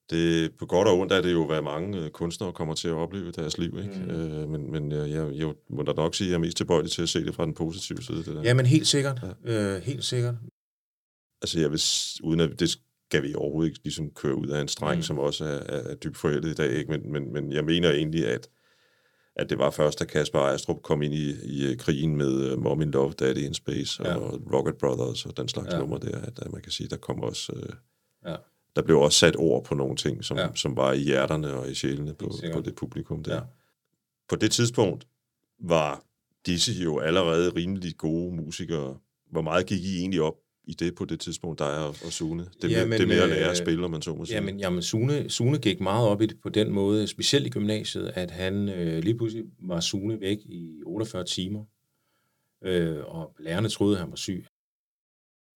Det, 0.10 0.52
på 0.60 0.66
godt 0.66 0.88
og 0.88 1.00
ondt 1.00 1.14
er 1.14 1.22
det 1.22 1.32
jo, 1.34 1.46
hvad 1.46 1.62
mange 1.62 1.98
øh, 2.00 2.10
kunstnere 2.10 2.54
kommer 2.54 2.74
til 2.74 2.88
at 2.88 2.94
opleve 2.94 3.28
i 3.28 3.32
deres 3.32 3.58
liv. 3.58 3.78
Ikke? 3.84 4.00
Mm. 4.06 4.10
Øh, 4.10 4.50
men 4.50 4.72
men 4.72 4.92
jeg, 4.92 5.10
jeg, 5.10 5.36
jeg 5.36 5.54
må 5.70 5.84
da 5.84 5.94
nok 5.94 6.16
sige, 6.16 6.28
at 6.28 6.30
jeg 6.30 6.36
er 6.36 6.40
mest 6.40 6.58
tilbøjelig 6.58 6.92
til 6.92 7.02
at 7.02 7.10
se 7.10 7.26
det 7.26 7.36
fra 7.36 7.46
den 7.46 7.54
positive 7.54 8.02
side. 8.04 8.18
Det 8.18 8.26
der. 8.26 8.42
Ja, 8.44 8.54
men 8.54 8.66
helt 8.66 8.88
sikkert. 8.88 9.22
Ja. 9.46 9.76
Øh, 9.76 9.82
helt 9.82 10.04
sikkert. 10.04 10.36
Altså, 11.42 11.60
jeg 11.60 11.72
vil, 11.72 11.82
uden 12.24 12.40
at 12.40 12.60
det 12.60 12.70
skal 12.70 13.24
vi 13.24 13.36
overhovedet 13.36 13.70
ikke 13.70 13.80
ligesom 13.84 14.10
køre 14.10 14.36
ud 14.36 14.48
af 14.48 14.62
en 14.62 14.68
streng, 14.68 14.98
Mm. 14.98 15.04
som 15.04 15.20
også 15.20 15.46
er, 15.46 15.50
er, 15.76 15.90
er 15.92 15.96
dybt 15.96 16.18
forældet 16.18 16.50
i 16.50 16.54
dag. 16.54 16.72
Ikke? 16.72 16.92
Men, 16.92 17.12
men, 17.12 17.34
men 17.34 17.52
jeg 17.52 17.66
mener 17.66 17.92
egentlig, 17.92 18.28
at, 18.28 18.50
at 19.36 19.50
det 19.50 19.58
var 19.58 19.70
først, 19.70 20.00
da 20.00 20.06
Kasper 20.06 20.40
Ejstrup 20.40 20.82
kom 20.84 21.02
ind 21.02 21.14
i, 21.14 21.30
i 21.46 21.72
øh, 21.72 21.78
krigen 21.78 22.16
med 22.18 22.54
uh, 22.54 22.64
Mom 22.64 22.82
in 22.82 22.92
Love, 22.92 23.12
Daddy 23.20 23.38
in 23.38 23.54
Space 23.54 24.04
Ja. 24.04 24.16
og 24.16 24.42
Rocket 24.54 24.78
Brothers 24.78 25.26
og 25.26 25.38
den 25.38 25.48
slags 25.48 25.74
ja. 25.74 25.80
nummer 25.80 25.98
der, 25.98 26.18
at, 26.18 26.40
at 26.40 26.52
man 26.52 26.62
kan 26.62 26.72
sige, 26.72 26.90
der 26.90 26.98
kom 26.98 27.20
også... 27.20 27.52
Uh, 27.56 27.74
Ja. 28.32 28.36
Der 28.78 28.84
blev 28.84 29.00
også 29.00 29.20
sat 29.20 29.36
ord 29.38 29.64
på 29.64 29.76
nogle 29.76 29.96
ting, 29.96 30.24
som, 30.26 30.38
Ja. 30.38 30.48
som 30.56 30.76
var 30.76 30.94
i 30.94 31.00
hjerterne 31.00 31.54
og 31.54 31.70
i 31.70 31.74
sjælene 31.74 32.14
på, 32.14 32.32
på 32.54 32.62
det 32.62 32.76
publikum 32.76 33.24
der. 33.24 33.36
Ja. 33.36 33.42
På 34.30 34.36
det 34.36 34.52
tidspunkt 34.52 35.08
var 35.60 36.04
disse 36.46 36.72
jo 36.84 37.00
allerede 37.00 37.50
rimelig 37.56 37.98
gode 37.98 38.36
musikere. 38.36 38.98
Hvor 39.32 39.42
meget 39.42 39.66
gik 39.66 39.84
I 39.84 39.98
egentlig 40.00 40.22
op 40.22 40.34
i 40.64 40.74
det 40.74 40.96
på 40.96 41.06
det 41.06 41.20
tidspunkt, 41.20 41.60
dig 41.60 41.78
og, 41.86 41.88
og 41.88 42.12
Sune? 42.12 42.44
Det, 42.44 42.64
med, 42.64 42.70
Jamen, 42.70 43.00
det 43.00 43.08
med 43.08 43.20
at 43.20 43.30
lære 43.30 43.46
øh, 43.46 43.52
at 43.52 43.58
spille, 43.58 43.86
om 43.86 43.92
man 43.92 44.02
så 44.02 44.16
må 44.16 44.26
sige. 44.26 44.36
Jamen, 44.36 44.60
jamen 44.60 44.82
Sune, 44.82 45.30
Sune 45.30 45.58
gik 45.58 45.80
meget 45.80 46.08
op 46.08 46.22
i 46.22 46.26
det 46.26 46.40
på 46.44 46.50
den 46.50 46.72
måde, 46.72 47.08
specielt 47.08 47.48
i 47.48 47.50
gymnasiet, 47.50 48.12
at 48.16 48.32
han 48.32 48.70
øh, 48.70 49.04
lige 49.04 49.18
pludselig 49.18 49.46
var 49.60 49.80
Sune 49.80 50.20
væk 50.22 50.38
i 50.46 50.82
48 50.86 51.24
timer, 51.24 51.64
øh, 52.64 52.98
og 53.06 53.36
lærerne 53.40 53.70
troede, 53.70 53.96
at 53.96 54.00
han 54.02 54.10
var 54.10 54.16
syg. 54.16 54.46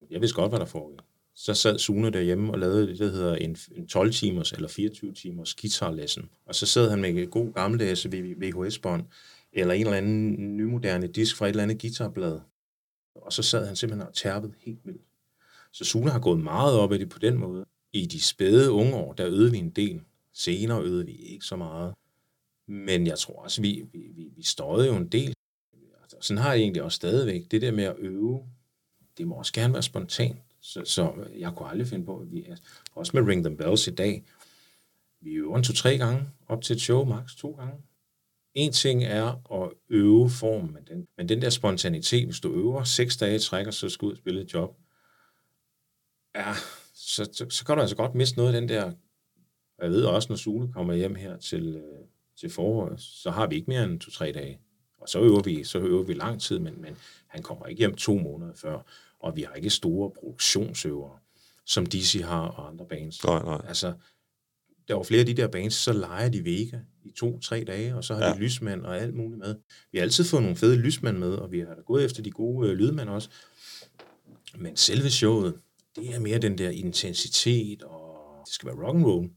Jeg 0.10 0.22
vidste 0.22 0.36
godt, 0.36 0.52
hvad 0.52 0.60
der 0.60 0.66
foregik. 0.66 1.00
Så 1.44 1.54
sad 1.54 1.80
Sune 1.80 2.10
derhjemme 2.10 2.52
og 2.52 2.60
lavede 2.60 2.88
det, 2.88 3.00
der 3.00 3.12
hedder 3.12 3.36
en, 3.36 3.58
en 3.72 3.90
12-timers 3.92 4.52
eller 4.52 4.68
24-timers 4.68 5.56
guitarlæsen. 5.56 6.30
Og 6.46 6.56
så 6.56 6.66
sad 6.66 6.90
han 6.90 7.02
med 7.02 7.10
en 7.10 7.30
god 7.30 7.54
gammeldags 7.54 8.08
VHS-bånd, 8.08 9.06
eller 9.54 9.74
en 9.74 9.82
eller 9.82 9.98
anden 9.98 10.58
nymoderne 10.58 11.08
disk 11.08 11.38
fra 11.38 11.46
et 11.46 11.50
eller 11.50 11.64
andet 11.64 11.82
guitarblad. 11.82 12.40
Og 13.16 13.34
så 13.34 13.44
sad 13.44 13.66
han 13.66 13.76
simpelthen 13.76 14.08
og 14.08 14.14
tærpede 14.14 14.54
helt 14.60 14.80
vildt. 14.86 15.02
Så 15.72 15.86
Sune 15.86 16.12
har 16.12 16.20
gået 16.20 16.40
meget 16.40 16.80
op 16.80 16.92
i 16.94 16.98
det 16.98 17.10
på 17.10 17.20
den 17.20 17.38
måde. 17.38 17.66
I 17.94 18.06
de 18.06 18.22
spæde 18.22 18.72
unge 18.72 18.96
år, 18.96 19.14
der 19.14 19.28
øvede 19.28 19.52
vi 19.52 19.58
en 19.58 19.70
del. 19.70 20.02
Senere 20.34 20.84
øvede 20.84 21.06
vi 21.06 21.16
ikke 21.16 21.46
så 21.46 21.56
meget. 21.56 21.94
Men 22.68 23.08
jeg 23.08 23.18
tror 23.18 23.44
også, 23.44 23.62
vi, 23.62 23.86
vi, 23.94 24.00
vi, 24.16 24.30
vi 24.36 24.44
støjede 24.44 24.88
jo 24.88 24.96
en 24.96 25.08
del. 25.08 25.34
Sådan 26.20 26.44
har 26.44 26.54
jeg 26.54 26.62
egentlig 26.62 26.84
også 26.84 26.96
stadigvæk. 26.96 27.52
Det 27.52 27.62
der 27.62 27.72
med 27.72 27.84
at 27.84 27.96
øve, 28.00 28.40
det 29.18 29.28
må 29.28 29.36
også 29.36 29.54
gerne 29.54 29.74
være 29.74 29.84
spontant. 29.84 30.38
Så, 30.62 30.82
så 30.86 31.14
jeg 31.38 31.54
kunne 31.56 31.70
aldrig 31.70 31.88
finde 31.88 32.06
på, 32.06 32.20
at 32.20 32.32
vi, 32.32 32.44
altså, 32.44 32.64
også 32.96 33.12
med 33.14 33.28
Ring 33.28 33.46
the 33.46 33.56
Bells 33.56 33.88
i 33.88 33.92
dag, 33.92 34.24
vi 35.22 35.32
øver 35.32 35.58
en 35.58 35.64
to-tre 35.64 35.98
gange, 35.98 36.30
op 36.48 36.62
til 36.64 36.76
et 36.76 36.82
show, 36.82 37.06
max 37.06 37.36
to 37.36 37.52
gange. 37.52 37.82
En 38.54 38.72
ting 38.72 39.04
er 39.04 39.54
at 39.64 39.72
øve 39.90 40.30
formen, 40.30 40.74
men 40.74 40.84
den, 40.88 41.08
men 41.18 41.30
den 41.30 41.42
der 41.42 41.50
spontanitet, 41.50 42.26
hvis 42.26 42.40
du 42.40 42.54
øver 42.54 42.84
seks 42.84 43.18
dage 43.18 43.36
i 43.36 43.40
træk, 43.40 43.68
og 43.68 43.74
så 43.74 43.90
skal 43.90 44.06
ud 44.06 44.12
og 44.12 44.18
spille 44.18 44.42
et 44.42 44.54
job, 44.54 44.78
ja, 46.36 46.54
så, 46.94 47.30
så, 47.34 47.46
så 47.50 47.66
kan 47.66 47.76
du 47.76 47.82
altså 47.82 47.96
godt 47.96 48.16
miste 48.16 48.38
noget 48.38 48.56
af 48.56 48.62
den 48.62 48.70
der... 48.70 48.92
Og 49.78 49.86
jeg 49.86 49.92
ved 49.92 50.06
også, 50.06 50.30
når 50.30 50.36
Sune 50.36 50.74
kommer 50.74 50.94
hjem 50.94 51.16
her 51.16 51.38
til, 51.38 51.76
øh, 51.76 52.06
til 52.40 52.50
foråret, 52.50 53.02
så 53.02 53.32
har 53.32 53.48
vi 53.48 53.56
ikke 53.56 53.70
mere 53.70 53.84
end 53.84 54.00
to-tre 54.00 54.32
dage 54.32 54.60
Og 54.98 55.10
så 55.10 55.20
øver 55.20 55.42
vi, 55.42 55.64
så 55.64 55.80
øver 55.80 56.04
vi 56.04 56.14
lang 56.14 56.42
tid, 56.42 56.60
men, 56.60 56.82
men 56.82 56.98
han 57.28 57.44
kommer 57.44 57.66
ikke 57.66 57.80
hjem 57.80 57.96
to 57.96 58.18
måneder 58.18 58.54
før, 58.54 58.82
og 59.24 59.36
vi 59.36 59.42
har 59.42 59.54
ikke 59.54 59.70
store 59.70 60.12
produktionsøvere, 60.20 61.18
som 61.66 61.86
DC 61.86 62.22
har 62.24 62.48
og 62.48 62.68
andre 62.68 62.86
bands. 62.86 63.24
Nej, 63.24 63.44
nej. 63.44 63.62
Altså, 63.68 63.94
der 64.88 64.96
var 64.96 65.04
flere 65.04 65.20
af 65.20 65.26
de 65.26 65.34
der 65.34 65.48
bands, 65.48 65.74
så 65.74 65.94
leger 65.94 66.30
de 66.30 66.46
Vega 66.46 66.80
i 67.04 67.12
to-tre 67.12 67.64
dage, 67.64 67.96
og 67.96 68.04
så 68.04 68.16
har 68.16 68.26
ja. 68.26 68.34
De 68.34 68.40
lysmand 68.40 68.86
og 68.86 68.98
alt 68.98 69.16
muligt 69.16 69.40
med. 69.40 69.56
Vi 69.92 69.98
har 69.98 70.04
altid 70.04 70.24
fået 70.24 70.42
nogle 70.44 70.58
fede 70.58 70.76
lysmænd 70.76 71.18
med, 71.18 71.34
og 71.34 71.52
vi 71.52 71.60
har 71.60 71.76
da 71.76 71.82
gået 71.82 72.06
efter 72.06 72.24
de 72.24 72.32
gode 72.32 72.70
øh, 72.70 72.76
lydmænd 72.76 73.10
også. 73.10 73.30
Men 74.58 74.78
selve 74.78 75.10
showet, 75.10 75.60
det 75.96 76.16
er 76.16 76.20
mere 76.20 76.40
den 76.40 76.58
der 76.58 76.70
intensitet, 76.70 77.84
og 77.84 78.42
det 78.46 78.54
skal 78.54 78.68
være 78.68 78.88
rock 78.88 78.96
and 78.96 79.06
roll. 79.06 79.30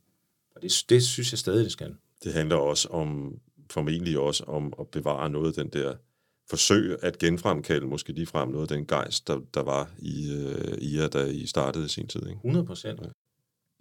Og 0.57 0.63
det, 0.63 0.85
det 0.89 1.03
synes 1.03 1.33
jeg 1.33 1.39
stadig, 1.39 1.65
det 1.65 1.73
skal. 1.73 1.95
Det 2.25 2.33
handler 2.33 2.57
også 2.57 2.89
om, 2.89 3.39
formentlig 3.71 4.19
også 4.19 4.45
om 4.45 4.73
at 4.81 4.89
bevare 4.89 5.31
noget 5.31 5.59
af 5.59 5.65
den 5.65 5.73
der 5.73 5.95
forsøg 6.51 6.97
at 7.03 7.19
genfremkalde 7.19 7.87
måske 7.87 8.13
ligefrem 8.13 8.49
noget 8.49 8.71
af 8.71 8.77
den 8.77 8.87
gejst, 8.87 9.29
der, 9.29 9.41
der 9.55 9.63
var 9.63 9.91
i, 9.99 10.33
øh, 10.33 10.79
i 10.79 10.97
jer, 10.99 11.09
da 11.09 11.25
I 11.25 11.47
startede 11.47 11.85
i 11.85 11.89
sin 11.89 12.07
tid. 12.09 12.21
Ikke? 12.27 12.37
100 12.45 12.67
procent. 12.67 13.01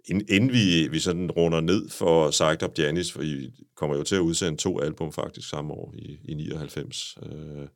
Ind- 0.08 0.30
Inden 0.30 0.52
vi, 0.52 0.88
vi 0.88 0.98
sådan 0.98 1.30
runder 1.30 1.60
ned 1.60 1.88
for 1.88 2.30
Psyched 2.30 2.62
Up 2.62 2.78
Janis, 2.78 3.12
for 3.12 3.22
I 3.22 3.50
kommer 3.76 3.96
jo 3.96 4.02
til 4.02 4.14
at 4.16 4.20
udsende 4.20 4.58
to 4.58 4.80
album 4.80 5.12
faktisk 5.12 5.48
samme 5.48 5.74
år 5.74 5.94
i, 5.96 6.18
i 6.24 6.34
99, 6.34 7.18
øh, 7.22 7.68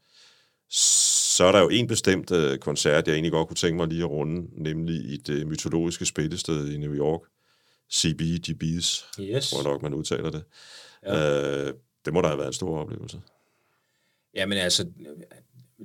så 0.70 1.44
er 1.44 1.52
der 1.52 1.60
jo 1.60 1.68
en 1.68 1.86
bestemt 1.86 2.30
øh, 2.30 2.58
koncert, 2.58 3.06
jeg 3.06 3.14
egentlig 3.14 3.32
godt 3.32 3.48
kunne 3.48 3.56
tænke 3.56 3.76
mig 3.76 3.86
lige 3.88 4.02
at 4.02 4.10
runde, 4.10 4.62
nemlig 4.64 4.94
i 4.96 5.16
det 5.16 5.46
mytologiske 5.46 6.06
spillested 6.06 6.68
i 6.68 6.76
New 6.78 6.94
York, 6.94 7.20
CBGB's, 7.94 9.20
Yes. 9.20 9.50
tror 9.50 9.58
jeg 9.58 9.64
nok, 9.64 9.82
man 9.82 9.94
udtaler 9.94 10.30
det. 10.30 10.42
Ja. 11.02 11.66
Øh, 11.68 11.74
det 12.04 12.12
må 12.12 12.20
da 12.20 12.26
have 12.28 12.38
været 12.38 12.46
en 12.48 12.52
stor 12.52 12.78
oplevelse. 12.78 13.20
Jamen 14.34 14.58
altså, 14.58 14.86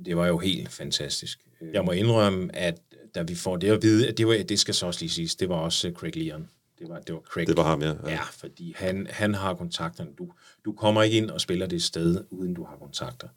det 0.04 0.16
var 0.16 0.26
jo 0.26 0.38
helt 0.38 0.68
fantastisk. 0.68 1.40
Jeg 1.72 1.84
må 1.84 1.92
indrømme, 1.92 2.56
at 2.56 2.80
da 3.14 3.22
vi 3.22 3.34
får 3.34 3.56
det 3.56 3.70
at 3.70 3.82
vide, 3.82 4.08
at 4.08 4.18
det, 4.18 4.26
var, 4.26 4.42
det 4.48 4.58
skal 4.58 4.74
så 4.74 4.86
også 4.86 5.00
lige 5.00 5.10
siges, 5.10 5.36
det 5.36 5.48
var 5.48 5.56
også 5.56 5.88
øh, 5.88 5.94
Craig 5.94 6.16
Leon. 6.16 6.48
Det 6.78 6.88
var, 6.88 6.98
det 6.98 7.14
var 7.14 7.20
Craig. 7.20 7.46
Det 7.46 7.56
var 7.56 7.62
ham, 7.62 7.82
ja. 7.82 7.94
Ja, 8.06 8.20
fordi 8.22 8.74
han, 8.76 9.06
han 9.10 9.34
har 9.34 9.54
kontakterne. 9.54 10.10
Du, 10.18 10.32
du 10.64 10.72
kommer 10.72 11.02
ikke 11.02 11.16
ind 11.16 11.30
og 11.30 11.40
spiller 11.40 11.66
det 11.66 11.82
sted, 11.82 12.24
uden 12.30 12.54
du 12.54 12.64
har 12.64 12.76
kontakter. 12.76 13.28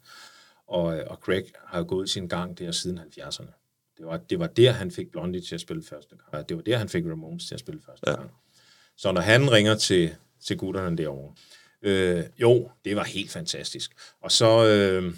Og, 0.66 0.98
øh, 0.98 1.04
og 1.06 1.16
Craig 1.16 1.44
har 1.66 1.82
gået 1.82 2.10
sin 2.10 2.28
gang 2.28 2.58
der 2.58 2.72
siden 2.72 2.98
70'erne. 2.98 3.52
Det 3.98 4.06
var, 4.06 4.16
det 4.16 4.38
var 4.38 4.46
der, 4.46 4.72
han 4.72 4.90
fik 4.90 5.10
Blondie 5.10 5.40
til 5.40 5.54
at 5.54 5.60
spille 5.60 5.82
første 5.82 6.16
gang. 6.32 6.48
Det 6.48 6.56
var 6.56 6.62
der, 6.62 6.76
han 6.78 6.88
fik 6.88 7.04
Ramones 7.06 7.46
til 7.46 7.54
at 7.54 7.60
spille 7.60 7.80
første 7.86 8.10
Ja. 8.10 8.16
gang. 8.16 8.30
Så 8.96 9.12
når 9.12 9.20
han 9.20 9.52
ringer 9.52 9.74
til, 9.74 10.14
til 10.44 10.56
gutterne 10.58 10.96
derovre, 10.96 11.34
øh, 11.82 12.24
jo, 12.40 12.70
det 12.84 12.96
var 12.96 13.04
helt 13.04 13.30
fantastisk. 13.30 13.92
Og 14.20 14.32
så, 14.32 14.66
øh, 14.66 15.14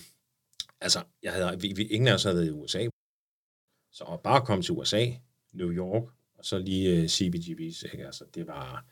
altså, 0.80 1.02
jeg 1.22 1.32
havde, 1.32 1.60
vi, 1.60 1.72
vi, 1.76 1.82
ingen 1.86 2.08
af 2.08 2.14
os 2.14 2.22
havde 2.22 2.36
været 2.36 2.46
i 2.46 2.50
USA. 2.50 2.86
Så 3.92 4.04
at 4.04 4.20
bare 4.20 4.40
komme 4.46 4.62
til 4.64 4.72
USA, 4.74 5.06
New 5.52 5.70
York, 5.72 6.02
og 6.38 6.44
så 6.44 6.58
lige 6.58 6.90
øh, 6.90 7.04
CBGB's, 7.04 7.92
ikke? 7.92 8.06
Altså, 8.06 8.24
det 8.34 8.46
var, 8.46 8.84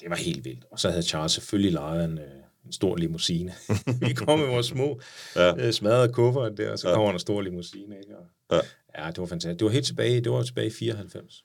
det 0.00 0.10
var 0.10 0.16
helt 0.16 0.44
vildt. 0.44 0.64
Og 0.70 0.80
så 0.80 0.90
havde 0.90 1.02
Charles 1.02 1.32
selvfølgelig 1.32 1.72
lejet 1.72 2.04
en, 2.04 2.18
øh, 2.18 2.42
en 2.64 2.72
stor 2.72 2.96
limousine. 2.96 3.54
vi 4.08 4.14
kom 4.14 4.38
med 4.38 4.46
vores 4.48 4.66
små 4.66 5.00
Ja. 5.36 5.66
øh, 5.66 5.72
smadrede 5.72 6.12
kuffert 6.12 6.56
der, 6.56 6.70
og 6.72 6.78
så 6.78 6.88
ja. 6.88 6.94
kommer 6.94 7.08
der 7.08 7.12
en 7.14 7.18
stor 7.20 7.40
limousine. 7.40 7.98
Ikke? 7.98 8.18
Og, 8.18 8.26
Ja. 8.50 8.60
ja. 9.04 9.08
det 9.10 9.18
var 9.18 9.26
fantastisk. 9.26 9.58
Det 9.58 9.64
var 9.64 9.70
helt 9.70 9.86
tilbage, 9.86 10.20
det 10.20 10.32
var 10.32 10.42
tilbage 10.42 10.66
i 10.66 10.70
94. 10.70 11.44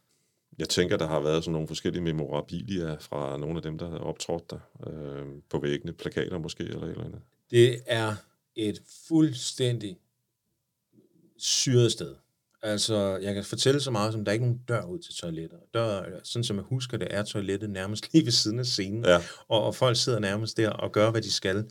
Jeg 0.59 0.69
tænker, 0.69 0.97
der 0.97 1.07
har 1.07 1.19
været 1.19 1.43
sådan 1.43 1.53
nogle 1.53 1.67
forskellige 1.67 2.03
memorabilia 2.03 2.95
fra 2.99 3.37
nogle 3.37 3.55
af 3.55 3.61
dem, 3.61 3.77
der 3.77 3.89
har 3.89 3.97
optrådt 3.97 4.51
der. 4.51 4.59
Øh, 4.87 5.25
på 5.49 5.59
væggene, 5.59 5.93
plakater 5.93 6.37
måske, 6.37 6.63
eller 6.63 6.83
et 6.83 6.89
eller 6.89 7.03
andet. 7.05 7.21
Det 7.51 7.79
er 7.85 8.15
et 8.55 8.81
fuldstændig 9.07 9.97
syret 11.37 11.91
sted. 11.91 12.15
Altså, 12.61 13.17
jeg 13.17 13.33
kan 13.33 13.43
fortælle 13.43 13.81
så 13.81 13.91
meget, 13.91 14.13
som 14.13 14.25
der 14.25 14.31
er 14.31 14.33
ikke 14.33 14.45
nogen 14.45 14.61
dør 14.67 14.83
ud 14.83 14.99
til 14.99 15.13
toilettet. 15.13 15.59
Dør, 15.73 16.03
sådan 16.23 16.43
som 16.43 16.55
jeg 16.55 16.63
husker 16.63 16.97
det, 16.97 17.07
er 17.11 17.23
toilettet 17.23 17.69
nærmest 17.69 18.05
lige 18.13 18.25
ved 18.25 18.31
siden 18.31 18.59
af 18.59 18.65
scenen. 18.65 19.05
Ja. 19.05 19.21
Og, 19.47 19.63
og 19.63 19.75
folk 19.75 19.97
sidder 19.97 20.19
nærmest 20.19 20.57
der 20.57 20.69
og 20.69 20.91
gør, 20.91 21.11
hvad 21.11 21.21
de 21.21 21.31
skal. 21.31 21.65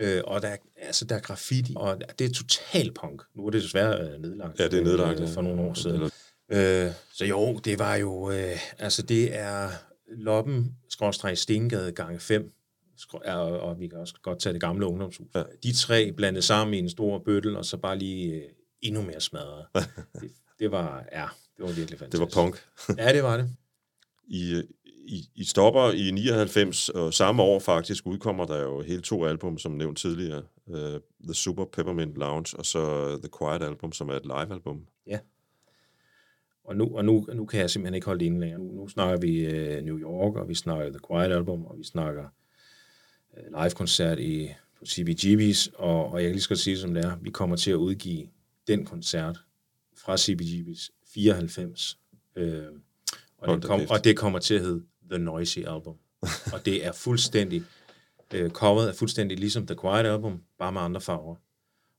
Øh, 0.00 0.22
og 0.24 0.42
der 0.42 0.48
er, 0.48 0.56
altså, 0.76 1.04
der 1.04 1.14
er 1.14 1.20
graffiti, 1.20 1.72
og 1.76 2.00
det 2.18 2.24
er 2.24 2.32
total 2.32 2.92
punk. 2.92 3.22
Nu 3.34 3.46
er 3.46 3.50
det 3.50 3.62
desværre 3.62 4.00
øh, 4.00 4.20
nedlagt. 4.22 4.60
Ja, 4.60 4.64
det 4.64 4.78
er 4.78 4.84
nedlagt, 4.84 5.20
øh, 5.20 5.28
for 5.28 5.42
nogle 5.42 5.60
år 5.60 5.74
siden. 5.74 5.96
Eller- 5.96 6.10
Øh, 6.50 6.90
så 7.12 7.24
jo, 7.24 7.58
det 7.58 7.78
var 7.78 7.94
jo, 7.94 8.30
øh, 8.30 8.58
altså 8.78 9.02
det 9.02 9.38
er 9.38 9.70
Loppen, 10.08 10.76
skråstreg 10.88 11.38
Stengade 11.38 11.92
gange 11.92 12.20
5, 12.20 12.52
og, 13.12 13.60
og 13.60 13.80
vi 13.80 13.88
kan 13.88 13.98
også 13.98 14.14
godt 14.22 14.38
tage 14.38 14.52
det 14.52 14.60
gamle 14.60 14.86
ungdomshus. 14.86 15.26
Ja. 15.34 15.38
Ja. 15.38 15.44
De 15.62 15.72
tre 15.72 16.12
blandet 16.12 16.44
sammen 16.44 16.74
i 16.74 16.78
en 16.78 16.90
stor 16.90 17.18
bøttel, 17.18 17.56
og 17.56 17.64
så 17.64 17.76
bare 17.76 17.98
lige 17.98 18.34
øh, 18.34 18.42
endnu 18.82 19.02
mere 19.02 19.20
smadret. 19.20 19.66
det, 20.20 20.30
det 20.58 20.70
var, 20.70 21.04
ja, 21.12 21.26
det 21.56 21.64
var 21.64 21.72
virkelig 21.72 21.98
fantastisk. 21.98 22.12
Det 22.12 22.36
var 22.36 22.42
punk. 22.42 22.64
Ja, 22.98 23.12
det 23.12 23.22
var 23.22 23.36
det. 23.36 23.50
I, 24.28 24.62
I, 25.06 25.28
I 25.34 25.44
stopper 25.44 25.90
i 25.90 26.10
99, 26.10 26.88
og 26.88 27.14
samme 27.14 27.42
år 27.42 27.58
faktisk 27.58 28.06
udkommer 28.06 28.44
der 28.44 28.62
jo 28.62 28.82
hele 28.82 29.02
to 29.02 29.24
album, 29.24 29.58
som 29.58 29.72
nævnt 29.72 29.98
tidligere. 29.98 30.42
Uh, 30.66 30.76
The 31.24 31.34
Super 31.34 31.64
Peppermint 31.64 32.14
Lounge, 32.14 32.56
og 32.58 32.66
så 32.66 33.08
The 33.18 33.28
Quiet 33.38 33.62
Album, 33.62 33.92
som 33.92 34.08
er 34.08 34.14
et 34.14 34.24
live-album. 34.24 34.86
Og 36.70 36.76
nu, 36.76 36.96
og 36.96 37.04
nu, 37.04 37.26
nu 37.34 37.46
kan 37.46 37.60
jeg 37.60 37.70
simpelthen 37.70 37.94
ikke 37.94 38.06
holde 38.06 38.20
det 38.20 38.26
inde 38.26 38.40
længere. 38.40 38.60
Nu, 38.60 38.72
nu 38.72 38.88
snakker 38.88 39.20
vi 39.20 39.38
øh, 39.38 39.84
New 39.84 39.98
York, 39.98 40.36
og 40.36 40.48
vi 40.48 40.54
snakker 40.54 40.90
The 40.90 41.00
Quiet 41.08 41.32
Album, 41.32 41.64
og 41.64 41.78
vi 41.78 41.84
snakker 41.84 42.24
øh, 43.36 43.62
live-koncert 43.62 44.18
i, 44.18 44.50
på 44.78 44.84
CBGB's, 44.84 45.70
og, 45.74 46.12
og 46.12 46.20
jeg 46.20 46.28
kan 46.28 46.32
lige 46.32 46.42
så 46.42 46.54
sige 46.54 46.78
som 46.78 46.94
det 46.94 47.04
er. 47.04 47.16
Vi 47.20 47.30
kommer 47.30 47.56
til 47.56 47.70
at 47.70 47.74
udgive 47.74 48.26
den 48.66 48.84
koncert 48.84 49.38
fra 49.96 50.14
CBGB's 50.14 50.88
94. 51.14 51.98
Øh, 52.36 52.64
og, 53.38 53.48
Hold 53.48 53.60
det 53.60 53.68
kom, 53.68 53.80
og 53.90 54.04
det 54.04 54.16
kommer 54.16 54.38
til 54.38 54.54
at 54.54 54.60
hedde 54.60 54.82
The 55.10 55.18
Noisy 55.18 55.58
Album. 55.58 55.96
og 56.54 56.64
det 56.64 56.86
er 56.86 56.92
fuldstændig, 56.92 57.62
øh, 58.34 58.50
coveret 58.50 58.88
er 58.88 58.94
fuldstændig 58.94 59.38
ligesom 59.38 59.66
The 59.66 59.76
Quiet 59.80 60.06
Album, 60.06 60.42
bare 60.58 60.72
med 60.72 60.80
andre 60.80 61.00
farver. 61.00 61.36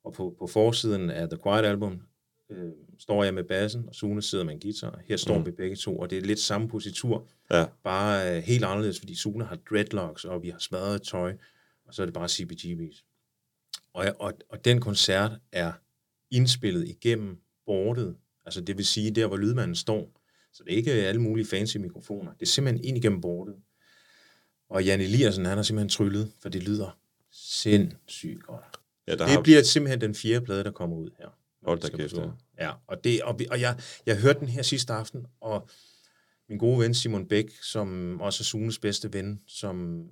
Og 0.03 0.13
på, 0.13 0.35
på 0.39 0.47
forsiden 0.47 1.09
af 1.09 1.29
The 1.29 1.39
Quiet 1.43 1.65
Album 1.65 2.01
øh, 2.49 2.71
står 3.01 3.23
jeg 3.23 3.33
med 3.33 3.43
bassen, 3.43 3.83
og 3.87 3.95
Sune 3.95 4.21
sidder 4.21 4.43
med 4.43 4.53
en 4.53 4.59
guitar. 4.59 4.99
Her 5.05 5.17
står 5.17 5.37
mm. 5.37 5.45
vi 5.45 5.51
begge 5.51 5.75
to, 5.75 5.97
og 5.97 6.09
det 6.09 6.17
er 6.17 6.21
lidt 6.21 6.39
samme 6.39 6.67
positur, 6.67 7.27
Ja, 7.51 7.65
bare 7.83 8.37
øh, 8.37 8.43
helt 8.43 8.63
anderledes, 8.63 8.99
fordi 8.99 9.15
Sune 9.15 9.45
har 9.45 9.57
dreadlocks, 9.69 10.25
og 10.25 10.43
vi 10.43 10.49
har 10.49 10.59
smadret 10.59 11.01
tøj, 11.01 11.37
og 11.85 11.93
så 11.93 12.01
er 12.01 12.05
det 12.05 12.13
bare 12.13 12.25
CBGB's. 12.25 13.03
Og, 13.93 14.05
og, 14.19 14.33
og 14.49 14.65
den 14.65 14.81
koncert 14.81 15.31
er 15.51 15.71
indspillet 16.31 16.87
igennem 16.87 17.37
bordet, 17.65 18.15
altså 18.45 18.61
det 18.61 18.77
vil 18.77 18.85
sige 18.85 19.11
der, 19.11 19.27
hvor 19.27 19.37
lydmanden 19.37 19.75
står. 19.75 20.21
Så 20.53 20.63
det 20.63 20.73
er 20.73 20.77
ikke 20.77 20.91
alle 20.91 21.21
mulige 21.21 21.45
fancy 21.45 21.77
mikrofoner. 21.77 22.33
Det 22.33 22.41
er 22.41 22.45
simpelthen 22.45 22.85
ind 22.85 22.97
igennem 22.97 23.21
bordet. 23.21 23.55
Og 24.69 24.83
Jan 24.85 25.01
Eliassen, 25.01 25.45
han 25.45 25.57
har 25.57 25.63
simpelthen 25.63 25.89
tryllet, 25.89 26.31
for 26.41 26.49
det 26.49 26.63
lyder 26.63 26.99
sindssygt 27.31 28.43
godt. 28.43 28.65
ja 29.07 29.11
der 29.11 29.17
Det 29.17 29.29
har, 29.29 29.41
bliver 29.41 29.63
simpelthen 29.63 30.01
den 30.01 30.15
fjerde 30.15 30.45
plade, 30.45 30.63
der 30.63 30.71
kommer 30.71 30.97
ud 30.97 31.09
her. 31.17 31.27
Hold 31.65 31.79
da 31.79 31.89
kæft, 31.89 32.13
ja. 32.13 32.29
Ja, 32.61 32.71
og, 32.87 33.03
det, 33.03 33.21
og, 33.21 33.39
vi, 33.39 33.47
og 33.51 33.61
jeg, 33.61 33.79
jeg 34.05 34.21
hørte 34.21 34.39
den 34.39 34.47
her 34.47 34.61
sidste 34.61 34.93
aften, 34.93 35.27
og 35.41 35.69
min 36.49 36.57
gode 36.57 36.79
ven 36.79 36.93
Simon 36.93 37.27
Bæk, 37.27 37.51
som 37.61 38.21
også 38.21 38.41
er 38.41 38.43
Sunes 38.43 38.79
bedste 38.79 39.13
ven, 39.13 39.41
som, 39.47 40.05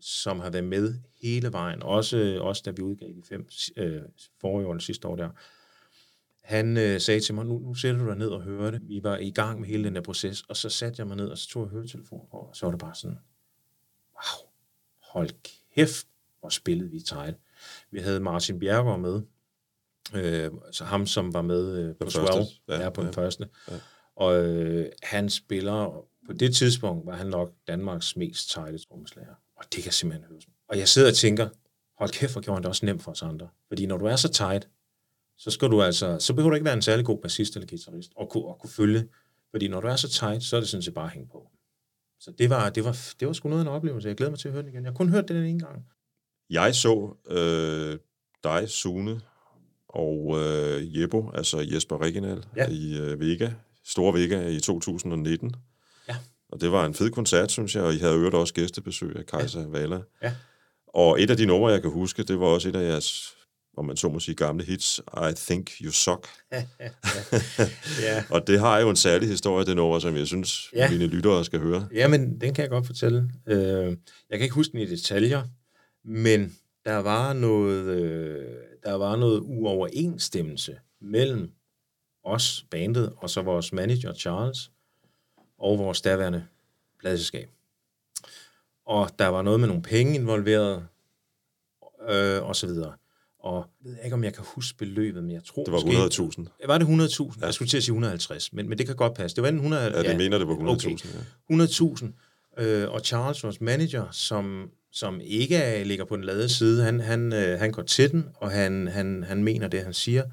som 0.00 0.40
har 0.40 0.50
været 0.50 0.64
med 0.64 0.94
hele 1.22 1.52
vejen, 1.52 1.82
også, 1.82 2.38
også 2.40 2.62
da 2.64 2.70
vi 2.70 2.82
udgav 2.82 3.08
de 3.08 3.22
fem 3.28 3.48
øh, 3.76 4.02
forrige 4.40 4.66
år, 4.66 4.78
sidste 4.78 5.08
år 5.08 5.16
der, 5.16 5.30
han 6.42 6.76
øh, 6.76 7.00
sagde 7.00 7.20
til 7.20 7.34
mig, 7.34 7.46
nu, 7.46 7.58
nu 7.58 7.74
sætter 7.74 8.00
du 8.00 8.08
dig 8.08 8.16
ned 8.16 8.28
og 8.28 8.42
hører 8.42 8.70
det. 8.70 8.88
Vi 8.88 9.02
var 9.02 9.16
i 9.18 9.30
gang 9.30 9.60
med 9.60 9.68
hele 9.68 9.84
den 9.84 9.94
der 9.94 10.00
proces, 10.00 10.42
og 10.42 10.56
så 10.56 10.68
satte 10.68 11.00
jeg 11.00 11.06
mig 11.06 11.16
ned, 11.16 11.28
og 11.28 11.38
så 11.38 11.48
tog 11.48 11.62
jeg 11.62 11.70
høretelefonen 11.70 12.26
på, 12.30 12.36
og 12.36 12.56
så 12.56 12.66
var 12.66 12.70
det 12.70 12.80
bare 12.80 12.94
sådan, 12.94 13.18
wow, 14.14 14.50
hold 15.00 15.30
kæft, 15.74 16.06
hvor 16.40 16.48
spillede 16.48 16.90
vi 16.90 17.00
tegl. 17.00 17.34
Vi 17.90 18.00
havde 18.00 18.20
Martin 18.20 18.58
Bjergård 18.58 19.00
med, 19.00 19.22
øh, 20.14 20.50
så 20.72 20.84
ham, 20.84 21.06
som 21.06 21.34
var 21.34 21.42
med 21.42 21.78
øh, 21.78 21.94
på 22.00 22.10
12, 22.10 22.26
første, 22.26 22.54
ja, 22.68 22.80
ja, 22.80 22.90
på 22.90 23.00
den 23.00 23.10
ja. 23.14 23.22
første. 23.22 23.48
Ja. 23.70 23.74
Og 24.16 24.44
øh, 24.44 24.86
han 25.02 25.30
spiller, 25.30 26.06
på 26.26 26.32
det 26.32 26.54
tidspunkt 26.54 27.06
var 27.06 27.16
han 27.16 27.26
nok 27.26 27.52
Danmarks 27.68 28.16
mest 28.16 28.50
tighte 28.50 28.78
trommeslager. 28.78 29.34
Og 29.56 29.64
det 29.74 29.82
kan 29.82 29.92
simpelthen 29.92 30.28
høres. 30.30 30.46
Og 30.68 30.78
jeg 30.78 30.88
sidder 30.88 31.08
og 31.08 31.14
tænker, 31.14 31.48
hold 31.98 32.10
kæft, 32.10 32.32
hvor 32.32 32.40
gjorde 32.40 32.56
han 32.56 32.62
det 32.62 32.68
også 32.68 32.86
nemt 32.86 33.02
for 33.02 33.10
os 33.10 33.22
andre. 33.22 33.48
Fordi 33.68 33.86
når 33.86 33.96
du 33.96 34.04
er 34.04 34.16
så 34.16 34.28
tight, 34.28 34.68
så 35.38 35.50
skal 35.50 35.68
du 35.68 35.82
altså, 35.82 36.18
så 36.18 36.34
behøver 36.34 36.50
du 36.50 36.54
ikke 36.54 36.64
være 36.64 36.74
en 36.74 36.82
særlig 36.82 37.04
god 37.04 37.18
bassist 37.18 37.56
eller 37.56 37.68
guitarist, 37.68 38.12
og 38.16 38.28
kunne, 38.28 38.44
og 38.44 38.58
kunne 38.58 38.70
følge. 38.70 39.08
Fordi 39.50 39.68
når 39.68 39.80
du 39.80 39.86
er 39.86 39.96
så 39.96 40.08
tight, 40.08 40.42
så 40.42 40.56
er 40.56 40.60
det 40.60 40.68
sådan 40.68 40.82
set 40.82 40.94
bare 40.94 41.04
at 41.04 41.10
hænge 41.10 41.28
på. 41.28 41.50
Så 42.20 42.30
det 42.38 42.50
var, 42.50 42.70
det 42.70 42.84
var, 42.84 42.98
det 43.20 43.28
var 43.28 43.32
sgu 43.32 43.48
noget 43.48 43.64
af 43.64 43.68
en 43.68 43.74
oplevelse. 43.74 44.08
Jeg 44.08 44.16
glæder 44.16 44.30
mig 44.30 44.38
til 44.38 44.48
at 44.48 44.52
høre 44.52 44.62
den 44.62 44.70
igen. 44.72 44.84
Jeg 44.84 44.90
har 44.90 44.96
kun 44.96 45.08
hørt 45.08 45.28
den 45.28 45.36
en 45.36 45.58
gang. 45.58 45.86
Jeg 46.50 46.74
så 46.74 47.16
øh, 47.26 47.98
dig, 48.44 48.68
Sune, 48.68 49.20
og 49.92 50.38
øh, 50.40 51.00
Jebbo, 51.00 51.30
altså 51.34 51.60
Jesper 51.72 52.02
Reginald, 52.02 52.42
Ja. 52.56 52.66
i 52.70 52.98
øh, 52.98 53.20
Vega, 53.20 53.50
Store 53.86 54.14
Vega 54.14 54.48
i 54.48 54.60
2019. 54.60 55.54
Ja. 56.08 56.16
Og 56.52 56.60
det 56.60 56.72
var 56.72 56.86
en 56.86 56.94
fed 56.94 57.10
koncert, 57.10 57.50
synes 57.52 57.74
jeg, 57.74 57.82
og 57.82 57.94
I 57.94 57.98
havde 57.98 58.14
øvrigt 58.14 58.34
også 58.34 58.54
gæstebesøg 58.54 59.16
af 59.16 59.26
Kajsa 59.26 59.60
ja. 59.60 59.66
Vala. 59.66 60.00
Ja. 60.22 60.32
Og 60.94 61.22
et 61.22 61.30
af 61.30 61.36
de 61.36 61.46
numre, 61.46 61.70
jeg 61.72 61.82
kan 61.82 61.90
huske, 61.90 62.22
det 62.22 62.40
var 62.40 62.46
også 62.46 62.68
et 62.68 62.76
af 62.76 62.82
jeres, 62.90 63.34
om 63.76 63.84
man 63.84 63.96
så 63.96 64.08
må 64.08 64.20
sige, 64.20 64.34
gamle 64.34 64.64
hits, 64.64 65.00
I 65.16 65.32
Think 65.36 65.70
You 65.80 65.90
Suck. 65.92 66.26
ja. 66.52 68.24
Og 68.34 68.46
det 68.46 68.60
har 68.60 68.78
jo 68.80 68.90
en 68.90 68.96
særlig 68.96 69.28
historie, 69.28 69.66
det 69.66 69.76
nummer, 69.76 69.98
som 69.98 70.16
jeg 70.16 70.26
synes, 70.26 70.68
Ja. 70.74 70.90
mine 70.90 71.06
lyttere 71.06 71.44
skal 71.44 71.60
høre. 71.60 71.88
Jamen, 71.94 72.40
den 72.40 72.54
kan 72.54 72.62
jeg 72.62 72.70
godt 72.70 72.86
fortælle. 72.86 73.30
Øh, 73.48 73.56
jeg 74.30 74.38
kan 74.38 74.40
ikke 74.42 74.54
huske 74.54 74.72
den 74.72 74.80
i 74.80 74.86
detaljer, 74.86 75.42
men 76.04 76.56
der 76.84 76.96
var 76.96 77.32
noget, 77.32 77.84
øh, 77.84 78.44
der 78.84 78.92
var 78.94 79.16
noget 79.16 79.40
uoverensstemmelse 79.40 80.78
mellem 81.00 81.50
os, 82.24 82.66
bandet, 82.70 83.12
og 83.16 83.30
så 83.30 83.42
vores 83.42 83.72
manager 83.72 84.12
Charles, 84.14 84.70
og 85.58 85.78
vores 85.78 86.00
daværende 86.00 86.46
pladselskab. 87.00 87.48
Og 88.86 89.10
der 89.18 89.26
var 89.26 89.42
noget 89.42 89.60
med 89.60 89.68
nogle 89.68 89.82
penge 89.82 90.14
involveret, 90.14 90.86
øh, 92.08 92.42
og 92.42 92.56
så 92.56 92.66
videre. 92.66 92.92
Og 93.38 93.66
jeg 93.84 93.90
ved 93.92 93.98
ikke, 94.04 94.14
om 94.14 94.24
jeg 94.24 94.34
kan 94.34 94.44
huske 94.46 94.78
beløbet, 94.78 95.22
men 95.24 95.32
jeg 95.32 95.44
tror 95.44 95.64
Det 95.64 95.72
var 95.72 95.80
måske- 95.80 95.90
100.000. 96.42 96.66
Var 96.66 96.78
det 96.78 96.84
100.000? 96.86 97.40
Ja. 97.40 97.44
Jeg 97.46 97.54
skulle 97.54 97.68
til 97.68 97.76
at 97.76 97.82
sige 97.82 97.92
150, 97.92 98.52
men, 98.52 98.68
men 98.68 98.78
det 98.78 98.86
kan 98.86 98.96
godt 98.96 99.14
passe. 99.14 99.34
Det 99.36 99.42
var 99.42 99.48
enten 99.48 99.64
100... 99.64 99.82
Ja, 99.82 100.02
det 100.02 100.16
mener 100.16 100.38
det 100.38 100.48
var 100.48 100.54
100.000. 100.54 100.70
Okay. 100.70 100.96
Ja. 101.50 101.64
100.000. 102.58 102.62
Øh, 102.64 102.90
og 102.90 103.00
Charles, 103.00 103.44
vores 103.44 103.60
manager, 103.60 104.10
som, 104.10 104.70
som 104.92 105.20
ikke 105.20 105.56
er, 105.56 105.84
ligger 105.84 106.04
på 106.04 106.16
den 106.16 106.24
lade 106.24 106.48
side, 106.48 106.84
han, 106.84 107.00
han, 107.00 107.32
øh, 107.32 107.58
han 107.58 107.72
går 107.72 107.82
til 107.82 108.12
den, 108.12 108.28
og 108.34 108.50
han, 108.50 108.88
han, 108.88 109.24
han 109.24 109.44
mener 109.44 109.68
det, 109.68 109.82
han 109.82 109.94
siger. 109.94 110.24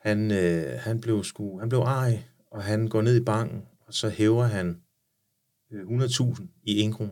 Han, 0.00 0.30
øh, 0.30 0.80
han 0.80 1.00
blev 1.00 1.24
sku, 1.24 1.58
han 1.58 1.68
blev 1.68 1.80
ej, 1.80 2.22
og 2.50 2.62
han 2.62 2.88
går 2.88 3.02
ned 3.02 3.16
i 3.16 3.24
banken, 3.24 3.62
og 3.86 3.94
så 3.94 4.08
hæver 4.08 4.44
han 4.44 4.80
øh, 5.72 5.82
100.000 5.82 6.42
i 6.64 6.80
en 6.80 6.92
krone, 6.92 7.10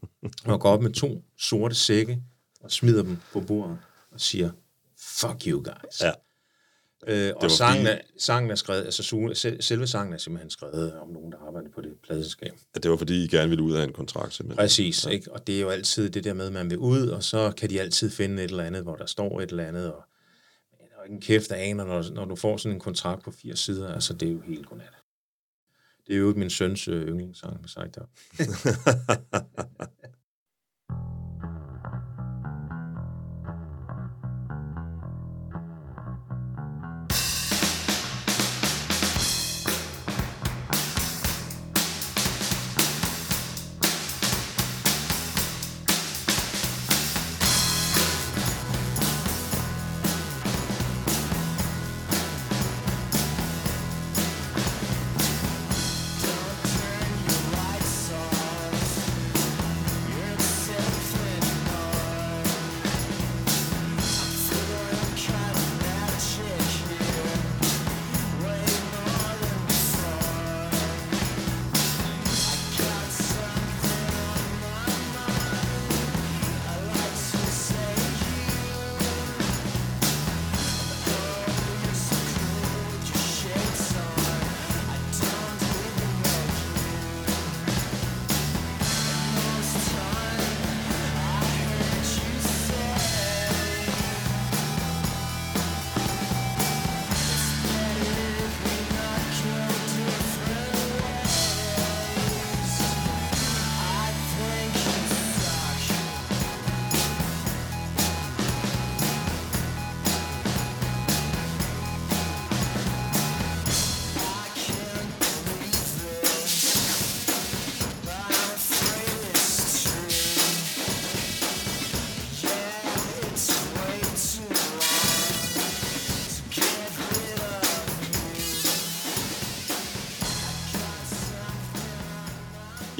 og 0.44 0.60
går 0.60 0.70
op 0.70 0.82
med 0.82 0.92
to 0.92 1.24
sorte 1.38 1.74
sække, 1.74 2.22
og 2.60 2.70
smider 2.70 3.02
dem 3.02 3.18
på 3.32 3.40
bordet, 3.40 3.78
og 4.10 4.20
siger, 4.20 4.50
fuck 4.98 5.46
you 5.46 5.62
guys. 5.62 6.00
Ja. 6.00 6.12
Øh, 7.06 7.32
og 7.36 7.50
sangen 7.50 7.86
fordi- 7.86 7.98
er, 7.98 8.00
sangen 8.18 8.50
er 8.50 8.54
skrevet, 8.54 8.84
altså 8.84 9.02
selve 9.60 9.86
sangen 9.86 10.12
er 10.14 10.18
simpelthen 10.18 10.50
skrevet 10.50 10.94
om 10.98 11.08
nogen, 11.08 11.32
der 11.32 11.38
arbejder 11.46 11.68
på 11.74 11.80
det 11.80 11.90
pladeselskab. 12.02 12.52
Ja, 12.74 12.80
Det 12.80 12.90
var 12.90 12.96
fordi, 12.96 13.24
I 13.24 13.28
gerne 13.28 13.48
ville 13.48 13.62
ud 13.64 13.72
af 13.72 13.84
en 13.84 13.92
kontrakt, 13.92 14.34
simpelthen. 14.34 14.64
Præcis, 14.64 15.06
ja. 15.06 15.10
ikke? 15.10 15.32
og 15.32 15.46
det 15.46 15.56
er 15.56 15.60
jo 15.60 15.68
altid 15.68 16.10
det 16.10 16.24
der 16.24 16.32
med, 16.34 16.46
at 16.46 16.52
man 16.52 16.70
vil 16.70 16.78
ud, 16.78 17.06
og 17.08 17.22
så 17.22 17.52
kan 17.56 17.70
de 17.70 17.80
altid 17.80 18.10
finde 18.10 18.44
et 18.44 18.50
eller 18.50 18.64
andet, 18.64 18.82
hvor 18.82 18.96
der 18.96 19.06
står 19.06 19.40
et 19.40 19.50
eller 19.50 19.64
andet, 19.64 19.92
og 19.92 20.02
der 20.70 20.76
er 20.84 20.86
jo 20.98 21.02
ikke 21.04 21.14
en 21.14 21.20
kæft, 21.20 21.48
der 21.50 21.54
aner, 21.56 21.84
når, 21.84 22.10
når 22.14 22.24
du 22.24 22.36
får 22.36 22.56
sådan 22.56 22.76
en 22.76 22.80
kontrakt 22.80 23.22
på 23.24 23.30
80 23.30 23.58
sider, 23.60 23.94
altså 23.94 24.14
det 24.14 24.28
er 24.28 24.32
jo 24.32 24.40
helt 24.40 24.66
godnat. 24.66 24.92
Det 26.06 26.14
er 26.14 26.18
jo 26.18 26.34
min 26.36 26.50
søns 26.50 26.88
øh, 26.88 27.08
yndlingssang, 27.08 27.60
med 27.60 27.68
sagt 27.68 27.94
der. 27.94 28.02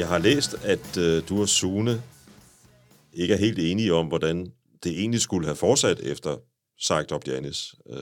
Jeg 0.03 0.11
har 0.11 0.19
læst, 0.19 0.55
at 0.65 0.97
øh, 0.97 1.29
du 1.29 1.41
og 1.41 1.49
Sune 1.49 2.03
ikke 3.13 3.35
er 3.35 3.39
helt 3.39 3.59
enige 3.59 3.95
om, 3.95 4.07
hvordan 4.07 4.53
det 4.85 4.93
egentlig 5.01 5.21
skulle 5.21 5.47
have 5.47 5.57
fortsat 5.57 6.01
efter 6.01 6.37
sagt 6.79 7.13
op 7.13 7.27
Janis. 7.27 7.75
Øh, 7.87 7.97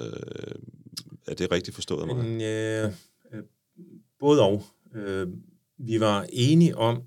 er 1.26 1.34
det 1.34 1.52
rigtigt 1.52 1.74
forstået 1.74 2.06
mig? 2.06 2.16
Mm, 2.16 2.22
Men, 2.22 2.40
øh, 2.40 2.92
øh, 3.32 3.42
både 4.18 4.42
og. 4.42 4.62
Øh, 4.94 5.28
vi 5.78 6.00
var 6.00 6.26
enige 6.32 6.76
om, 6.76 7.02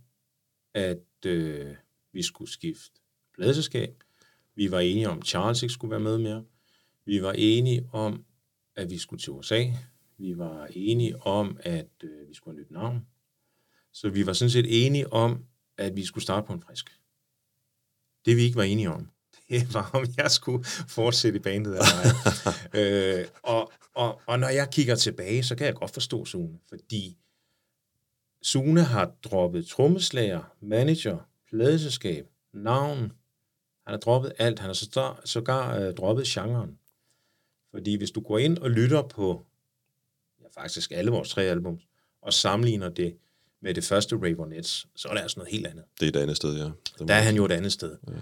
at 0.73 1.25
øh, 1.25 1.75
vi 2.13 2.21
skulle 2.21 2.51
skifte 2.51 3.01
pladeselskab. 3.35 4.03
Vi 4.55 4.71
var 4.71 4.79
enige 4.79 5.09
om, 5.09 5.17
at 5.17 5.25
Charles 5.25 5.63
ikke 5.63 5.73
skulle 5.73 5.91
være 5.91 5.99
med 5.99 6.17
mere. 6.17 6.43
Vi 7.05 7.21
var 7.21 7.31
enige 7.37 7.89
om, 7.91 8.25
at 8.75 8.89
vi 8.89 8.97
skulle 8.97 9.21
til 9.21 9.31
USA. 9.31 9.65
Vi 10.17 10.37
var 10.37 10.67
enige 10.71 11.21
om, 11.21 11.57
at 11.59 11.89
øh, 12.03 12.29
vi 12.29 12.33
skulle 12.33 12.57
have 12.57 12.61
nyt 12.61 12.71
navn. 12.71 13.07
Så 13.93 14.09
vi 14.09 14.25
var 14.25 14.33
sådan 14.33 14.49
set 14.49 14.85
enige 14.85 15.13
om, 15.13 15.45
at 15.77 15.95
vi 15.95 16.05
skulle 16.05 16.23
starte 16.23 16.47
på 16.47 16.53
en 16.53 16.61
frisk. 16.61 16.99
Det 18.25 18.37
vi 18.37 18.41
ikke 18.41 18.55
var 18.55 18.63
enige 18.63 18.91
om, 18.91 19.09
det 19.49 19.73
var, 19.73 19.89
om 19.93 20.05
jeg 20.17 20.31
skulle 20.31 20.63
fortsætte 20.87 21.39
i 21.39 21.41
bandet 21.41 21.71
eller 21.71 21.85
ej. 22.73 22.79
øh, 22.81 23.27
og, 23.43 23.71
og, 23.93 24.21
og 24.25 24.39
når 24.39 24.47
jeg 24.47 24.69
kigger 24.71 24.95
tilbage, 24.95 25.43
så 25.43 25.55
kan 25.55 25.65
jeg 25.65 25.75
godt 25.75 25.91
forstå 25.91 26.25
Sune, 26.25 26.59
fordi 26.69 27.17
Sune 28.41 28.83
har 28.83 29.11
droppet 29.23 29.67
trommeslager, 29.67 30.43
manager, 30.61 31.17
pladeselskab, 31.49 32.27
navn. 32.53 32.99
Han 33.85 33.93
har 33.93 33.97
droppet 33.97 34.33
alt. 34.39 34.59
Han 34.59 34.69
har 34.69 34.73
sågar, 34.73 35.21
sågar 35.25 35.77
øh, 35.79 35.93
droppet 35.93 36.25
genren. 36.25 36.79
Fordi 37.71 37.95
hvis 37.95 38.11
du 38.11 38.21
går 38.21 38.37
ind 38.37 38.57
og 38.57 38.69
lytter 38.69 39.01
på 39.01 39.45
ja, 40.41 40.61
faktisk 40.61 40.91
alle 40.91 41.11
vores 41.11 41.29
tre 41.29 41.43
album, 41.43 41.79
og 42.21 42.33
sammenligner 42.33 42.89
det 42.89 43.17
med 43.63 43.73
det 43.73 43.83
første 43.83 44.15
Ravenettes, 44.15 44.87
så 44.95 45.07
er 45.07 45.13
det 45.13 45.21
altså 45.21 45.39
noget 45.39 45.51
helt 45.51 45.67
andet. 45.67 45.83
Det 45.99 46.05
er 46.05 46.19
et 46.19 46.21
andet 46.23 46.37
sted, 46.37 46.57
ja. 46.57 46.63
Det 46.63 47.07
Der 47.07 47.13
er 47.13 47.21
han 47.21 47.35
jo 47.35 47.45
et 47.45 47.51
andet 47.51 47.71
sted. 47.71 47.97
Ja. 48.07 48.13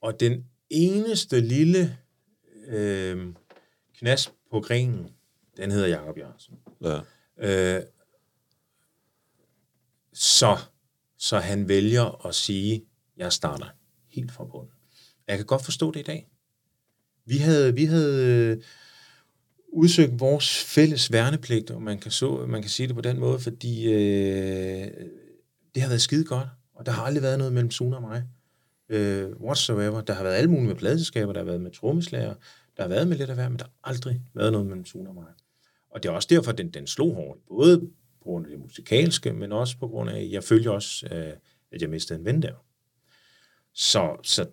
Og 0.00 0.20
den 0.20 0.44
eneste 0.70 1.40
lille 1.40 1.98
øh, 2.68 3.26
knas 3.98 4.32
på 4.50 4.60
grenen, 4.60 5.10
den 5.56 5.70
hedder 5.70 5.86
Jakob 5.86 6.18
Jørgensen. 6.18 6.54
Ja. 6.80 7.00
Øh, 7.38 7.82
så, 10.12 10.58
så 11.18 11.38
han 11.38 11.68
vælger 11.68 12.26
at 12.26 12.34
sige, 12.34 12.84
jeg 13.16 13.32
starter 13.32 13.66
helt 14.08 14.32
fra 14.32 14.44
bunden. 14.44 14.72
Jeg 15.28 15.36
kan 15.36 15.46
godt 15.46 15.64
forstå 15.64 15.90
det 15.90 16.00
i 16.00 16.02
dag. 16.02 16.28
Vi 17.24 17.36
havde, 17.36 17.74
vi 17.74 17.84
havde 17.84 18.62
udsøgt 19.68 20.20
vores 20.20 20.64
fælles 20.64 21.12
værnepligt, 21.12 21.70
om 21.70 21.82
man 21.82 21.98
kan, 21.98 22.10
så, 22.10 22.46
man 22.48 22.62
kan 22.62 22.70
sige 22.70 22.86
det 22.86 22.94
på 22.94 23.00
den 23.00 23.18
måde, 23.18 23.38
fordi 23.38 23.92
øh, 23.92 24.90
det 25.74 25.82
har 25.82 25.88
været 25.88 26.02
skide 26.02 26.24
godt, 26.24 26.48
og 26.74 26.86
der 26.86 26.92
har 26.92 27.02
aldrig 27.02 27.22
været 27.22 27.38
noget 27.38 27.52
mellem 27.52 27.70
Sune 27.70 27.96
og 27.96 28.02
mig. 28.02 28.24
Øh, 28.88 29.30
whatsoever. 29.40 30.00
Der 30.00 30.12
har 30.12 30.22
været 30.22 30.34
alle 30.34 30.50
mulige 30.50 30.66
med 30.66 30.74
pladeselskaber, 30.74 31.32
der 31.32 31.40
har 31.40 31.44
været 31.44 31.60
med 31.60 31.70
trommeslager, 31.70 32.34
der 32.76 32.82
har 32.82 32.88
været 32.88 33.08
med 33.08 33.16
lidt 33.16 33.30
af 33.30 33.36
hver, 33.36 33.48
men 33.48 33.58
der 33.58 33.64
har 33.64 33.90
aldrig 33.90 34.20
været 34.34 34.52
noget 34.52 34.66
mellem 34.66 34.86
Sune 34.86 35.08
og 35.08 35.14
mig. 35.14 35.24
Og 35.90 36.02
det 36.02 36.08
er 36.08 36.12
også 36.12 36.28
derfor, 36.30 36.52
den, 36.52 36.70
den 36.70 36.86
slog 36.86 37.14
hårdt. 37.14 37.40
Både 37.48 37.80
på 37.80 38.22
grund 38.22 38.46
af 38.46 38.50
det 38.50 38.60
musikalske, 38.60 39.32
men 39.32 39.52
også 39.52 39.78
på 39.78 39.88
grund 39.88 40.10
af, 40.10 40.20
at 40.20 40.30
jeg 40.30 40.44
følger 40.44 40.70
også, 40.70 41.06
øh, 41.12 41.32
at 41.72 41.82
jeg 41.82 41.90
mistede 41.90 42.18
en 42.18 42.24
ven 42.24 42.42
der. 42.42 42.52
Så, 43.74 44.16
så 44.22 44.46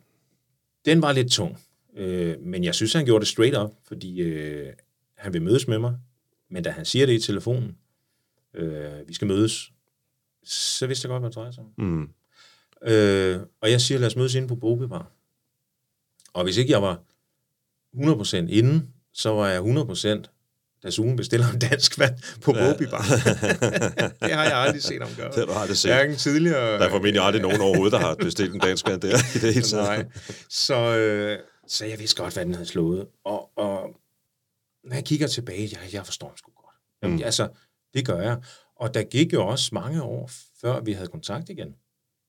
den 0.86 1.02
var 1.02 1.12
lidt 1.12 1.32
tung. 1.32 1.58
Øh, 1.96 2.42
men 2.42 2.64
jeg 2.64 2.76
synes, 2.76 2.94
han 2.94 3.06
gjorde 3.06 3.20
det 3.20 3.28
straight 3.28 3.58
up, 3.58 3.72
fordi 3.88 4.22
øh, 4.22 4.74
han 5.24 5.34
vil 5.34 5.42
mødes 5.42 5.68
med 5.68 5.80
mig. 5.80 5.96
Men 6.50 6.64
da 6.64 6.70
han 6.70 6.86
siger 6.86 7.06
det 7.06 7.14
i 7.14 7.20
telefonen, 7.20 7.78
øh, 8.54 9.08
vi 9.08 9.14
skal 9.14 9.28
mødes, 9.28 9.72
så 10.44 10.88
vidste 10.88 11.06
jeg 11.06 11.10
godt, 11.10 11.22
hvad 11.22 11.30
det 11.30 11.36
drejer 11.36 11.52
sig 11.52 11.64
om. 11.64 11.86
Mm. 11.86 12.10
Øh, 12.88 13.40
og 13.62 13.72
jeg 13.72 13.82
siger, 13.82 14.00
lad 14.00 14.08
os 14.08 14.16
mødes 14.16 14.36
inde 14.36 14.48
på 14.48 14.56
Bobi 14.56 14.88
Bar. 14.88 15.12
Og 16.34 16.44
hvis 16.44 16.58
ikke 16.58 16.72
jeg 16.72 16.82
var 16.82 17.02
100% 17.96 18.36
inden, 18.36 18.90
så 19.14 19.30
var 19.30 19.48
jeg 19.48 19.62
100% 19.62 20.30
da 20.84 20.90
Sune 20.90 21.16
bestiller 21.16 21.48
en 21.50 21.60
dansk 21.60 22.00
vand 22.00 22.40
på 22.42 22.54
ja. 22.56 22.72
Bobi 22.72 22.86
Bar. 22.86 23.02
det 24.22 24.32
har 24.32 24.44
jeg 24.44 24.58
aldrig 24.58 24.84
set 24.84 25.02
ham 25.02 25.12
gøre. 25.18 25.28
Det 25.28 25.36
har 25.36 25.46
du 25.46 25.52
aldrig 25.52 25.78
set. 25.78 25.92
Hverken 25.92 26.16
tidligere... 26.16 26.80
Der 26.80 26.86
er 26.86 26.90
formentlig 26.90 27.24
aldrig 27.24 27.42
nogen 27.42 27.62
overhovedet, 27.62 27.92
der 27.92 28.00
har 28.00 28.16
bestilt 28.16 28.54
en 28.54 28.60
dansk 28.60 28.88
vand 28.88 29.02
der 29.02 29.18
i 29.36 29.40
det 29.40 29.54
hele 29.54 29.66
taget. 29.66 29.86
Nej. 29.86 30.06
Så, 30.50 30.98
øh, 30.98 31.40
så 31.68 31.86
jeg 31.86 32.00
vidste 32.00 32.22
godt, 32.22 32.34
hvad 32.34 32.46
den 32.46 32.54
havde 32.54 32.68
slået. 32.68 33.08
Og, 33.26 33.58
og 33.58 33.96
når 34.84 34.96
jeg 34.96 35.06
kigger 35.06 35.28
tilbage, 35.28 35.70
jeg, 35.72 35.94
jeg 35.94 36.06
forstår 36.06 36.34
sgu 36.36 36.52
godt. 36.56 36.76
Jamen, 37.02 37.18
Mm. 37.18 37.24
Altså, 37.24 37.50
det 37.94 38.06
gør 38.06 38.22
jeg. 38.22 38.44
Og 38.76 38.94
der 38.94 39.04
gik 39.04 39.34
jo 39.34 39.48
også 39.48 39.70
mange 39.74 40.04
år, 40.04 40.30
før 40.62 40.80
vi 40.80 40.94
havde 40.94 41.08
kontakt 41.08 41.50
igen. 41.50 41.76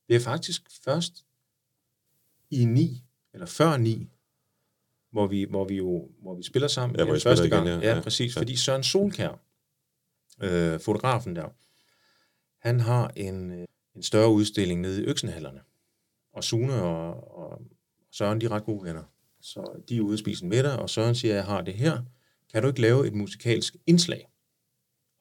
Det 0.07 0.15
er 0.15 0.19
faktisk 0.19 0.61
først 0.83 1.25
i 2.51 2.65
ni, 2.65 3.03
eller 3.33 3.45
før 3.45 3.77
ni, 3.77 4.09
hvor 5.11 5.27
vi, 5.27 5.43
hvor 5.49 5.65
vi 5.65 5.75
jo 5.75 6.09
hvor 6.21 6.35
vi 6.35 6.43
spiller 6.43 6.67
sammen 6.67 6.99
Ja, 6.99 7.05
hvor 7.05 7.19
første 7.23 7.47
igen, 7.47 7.49
gang. 7.65 7.67
ja. 7.67 7.89
ja, 7.89 7.95
Ja, 7.95 8.01
præcis. 8.01 8.35
ja. 8.35 8.39
Fordi 8.41 8.55
Søren 8.55 8.83
Solkær, 8.83 9.39
øh, 10.41 10.79
fotografen 10.79 11.35
der, 11.35 11.49
han 12.67 12.79
har 12.79 13.11
en, 13.15 13.51
øh, 13.51 13.65
en 13.95 14.03
større 14.03 14.29
udstilling 14.29 14.81
nede 14.81 15.01
i 15.03 15.05
Øksenhallerne. 15.05 15.61
Og 16.33 16.43
Sune 16.43 16.73
og, 16.81 17.37
og 17.37 17.61
Søren, 18.11 18.41
de 18.41 18.45
er 18.45 18.51
ret 18.51 18.63
gode 18.63 18.83
venner. 18.83 19.03
Så 19.41 19.81
de 19.89 19.97
er 19.97 20.01
ude 20.01 20.13
at 20.13 20.19
spise 20.19 20.43
en 20.43 20.49
middag, 20.49 20.79
og 20.79 20.89
Søren 20.89 21.15
siger, 21.15 21.35
jeg 21.35 21.45
har 21.45 21.61
det 21.61 21.73
her. 21.73 22.01
Kan 22.55 22.61
du 22.63 22.67
ikke 22.67 22.81
lave 22.81 23.07
et 23.07 23.13
musikalsk 23.13 23.75
indslag? 23.87 24.27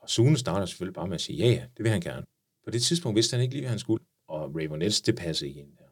Og 0.01 0.11
Sune 0.11 0.39
starter 0.39 0.67
selvfølgelig 0.67 0.95
bare 0.95 1.07
med 1.07 1.15
at 1.15 1.21
sige, 1.21 1.39
ja, 1.39 1.47
ja, 1.47 1.63
det 1.77 1.83
vil 1.85 1.91
han 1.91 2.01
gerne. 2.01 2.27
På 2.65 2.71
det 2.71 2.83
tidspunkt 2.83 3.17
vidste 3.17 3.35
han 3.35 3.43
ikke 3.43 3.55
lige, 3.55 3.63
hvad 3.63 3.71
han 3.71 3.79
skulle. 3.79 4.05
Og 4.29 4.55
Ravenettes, 4.55 5.01
det 5.01 5.17
passede 5.17 5.49
ikke 5.49 5.61
ind 5.61 5.69
der. 5.79 5.85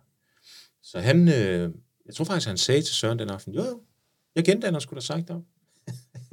Så 0.82 1.00
han, 1.00 1.28
øh, 1.28 1.70
jeg 2.06 2.14
tror 2.14 2.24
faktisk, 2.24 2.48
han 2.48 2.56
sagde 2.56 2.82
til 2.82 2.94
Søren 2.94 3.18
den 3.18 3.30
aften, 3.30 3.54
jo, 3.54 3.62
jo, 3.62 3.80
jeg 4.34 4.44
gendanner 4.44 4.78
skulle 4.78 5.00
da 5.00 5.04
sagt 5.04 5.30
op. 5.30 5.42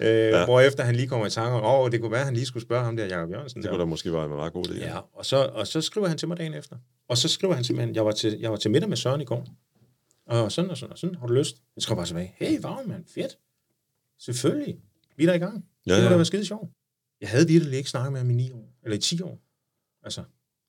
øh, 0.00 0.06
ja. 0.06 0.44
Hvorefter 0.44 0.84
han 0.84 0.96
lige 0.96 1.08
kommer 1.08 1.26
i 1.26 1.30
tanke 1.30 1.52
om, 1.52 1.84
åh, 1.84 1.90
det 1.90 2.00
kunne 2.00 2.12
være, 2.12 2.20
at 2.20 2.26
han 2.26 2.34
lige 2.34 2.46
skulle 2.46 2.62
spørge 2.62 2.84
ham 2.84 2.96
der, 2.96 3.04
Jacob 3.04 3.30
Jørgensen. 3.30 3.62
Det 3.62 3.64
der. 3.64 3.70
kunne 3.70 3.80
da 3.80 3.84
måske 3.84 4.12
være 4.12 4.24
en 4.24 4.30
meget 4.30 4.52
god 4.52 4.66
idé. 4.66 4.78
Ja, 4.78 5.00
og 5.12 5.26
så, 5.26 5.36
og 5.36 5.66
så 5.66 5.80
skriver 5.80 6.08
han 6.08 6.18
til 6.18 6.28
mig 6.28 6.36
dagen 6.36 6.54
efter. 6.54 6.76
Og 7.08 7.18
så 7.18 7.28
skriver 7.28 7.54
han 7.54 7.64
simpelthen, 7.64 7.94
jeg 7.94 8.04
var 8.06 8.12
til, 8.12 8.38
jeg 8.40 8.50
var 8.50 8.56
til 8.56 8.70
middag 8.70 8.88
med 8.88 8.96
Søren 8.96 9.20
i 9.20 9.24
går. 9.24 9.46
Og 10.26 10.52
sådan 10.52 10.70
og 10.70 10.76
sådan 10.76 10.92
og 10.92 10.98
sådan, 10.98 11.14
har 11.14 11.26
du 11.26 11.32
lyst? 11.32 11.56
Jeg 11.76 11.82
skriver 11.82 11.96
bare 11.96 12.06
tilbage, 12.06 12.34
hey, 12.36 12.60
varm 12.60 12.88
mand, 12.88 13.04
fedt. 13.14 13.38
Selvfølgelig, 14.20 14.76
vi 15.16 15.22
er 15.24 15.26
der 15.26 15.34
i 15.34 15.38
gang. 15.38 15.64
Ja, 15.86 15.94
det 15.94 16.00
må 16.00 16.04
ja. 16.04 16.10
da 16.10 16.14
være 16.16 16.24
skide 16.24 16.46
sjovt. 16.46 16.70
Jeg 17.20 17.28
havde 17.28 17.46
virkelig 17.48 17.76
ikke 17.78 17.90
snakket 17.90 18.12
med 18.12 18.20
ham 18.20 18.30
i 18.30 18.34
9 18.34 18.50
år, 18.52 18.74
eller 18.84 18.96
i 18.96 19.00
10 19.00 19.22
år. 19.22 19.38
Altså, 20.02 20.22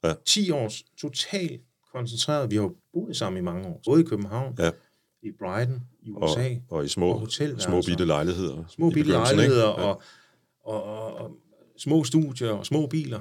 Ja. 0.03 0.13
10 0.25 0.51
års 0.51 0.83
totalt 0.97 1.61
koncentreret. 1.93 2.51
Vi 2.51 2.55
har 2.55 2.63
jo 2.63 2.75
boet 2.93 3.17
sammen 3.17 3.37
i 3.39 3.41
mange 3.41 3.67
år. 3.67 3.81
Både 3.85 4.01
i 4.01 4.05
København, 4.05 4.55
Ja. 4.59 4.71
i 5.21 5.31
Brighton, 5.39 5.81
i 6.01 6.11
Og, 6.15 6.23
USA. 6.31 6.55
og 6.69 6.85
i 6.85 6.87
små, 6.87 7.09
Og 7.13 7.19
hotelværelser. 7.19 7.69
små 7.69 7.81
bitte 7.81 8.05
lejligheder. 8.05 8.63
små 8.69 8.89
bitte 8.89 9.11
lejligheder 9.11 9.67
Ja. 9.67 9.73
og, 9.73 10.01
og, 10.63 10.83
og, 10.83 11.15
og 11.15 11.31
små 11.77 12.03
studier 12.03 12.49
og 12.49 12.65
små 12.65 12.87
biler. 12.87 13.19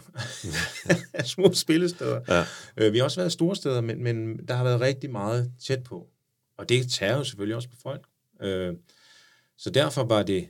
små 1.25 1.53
spillesteder. 1.55 2.21
Ja. 2.29 2.45
Øh, 2.77 2.93
vi 2.93 2.99
har 2.99 3.05
også 3.05 3.21
været 3.21 3.33
store 3.33 3.57
steder, 3.57 3.81
men, 3.81 4.03
men 4.03 4.47
der 4.49 4.55
har 4.55 4.65
været 4.65 4.81
rigtig 4.81 5.11
meget 5.11 5.53
tæt 5.61 5.83
på. 5.83 6.09
Og 6.59 6.69
det 6.69 6.91
tager 6.91 7.17
jo 7.17 7.25
selvfølgelig 7.25 7.57
også 7.57 7.69
på 7.69 7.77
folk. 7.77 8.07
Øh, 8.43 8.75
så 9.59 9.71
derfor 9.71 10.05
var 10.05 10.23
det, 10.23 10.49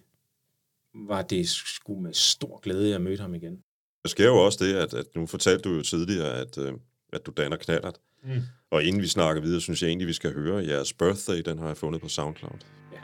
var 0.94 1.22
det 1.22 1.48
sgu 1.48 2.00
med 2.00 2.14
stor 2.14 2.60
glæde, 2.60 2.90
jeg 2.90 3.00
mødte 3.00 3.20
ham 3.20 3.34
igen. 3.34 3.62
Der 4.02 4.08
sker 4.08 4.26
jo 4.26 4.36
også 4.36 4.64
det, 4.64 4.74
at, 4.74 4.94
at 4.94 5.06
nu 5.14 5.26
fortalte 5.26 5.68
du 5.68 5.74
jo 5.74 5.82
tidligere, 5.82 6.34
at, 6.34 6.58
øh, 6.58 6.72
at 7.12 7.26
du 7.26 7.32
danner 7.36 7.56
knallert. 7.56 7.98
Mm. 8.22 8.42
Og 8.70 8.84
inden 8.84 9.02
vi 9.02 9.08
snakker 9.08 9.42
videre, 9.42 9.60
synes 9.60 9.82
jeg 9.82 9.88
egentlig, 9.88 10.08
vi 10.08 10.12
skal 10.12 10.32
høre 10.32 10.66
jeres 10.66 10.92
birthday. 10.92 11.42
Den 11.44 11.58
har 11.58 11.66
jeg 11.66 11.76
fundet 11.76 12.00
på 12.02 12.08
SoundCloud. 12.08 12.58
Men 12.90 12.98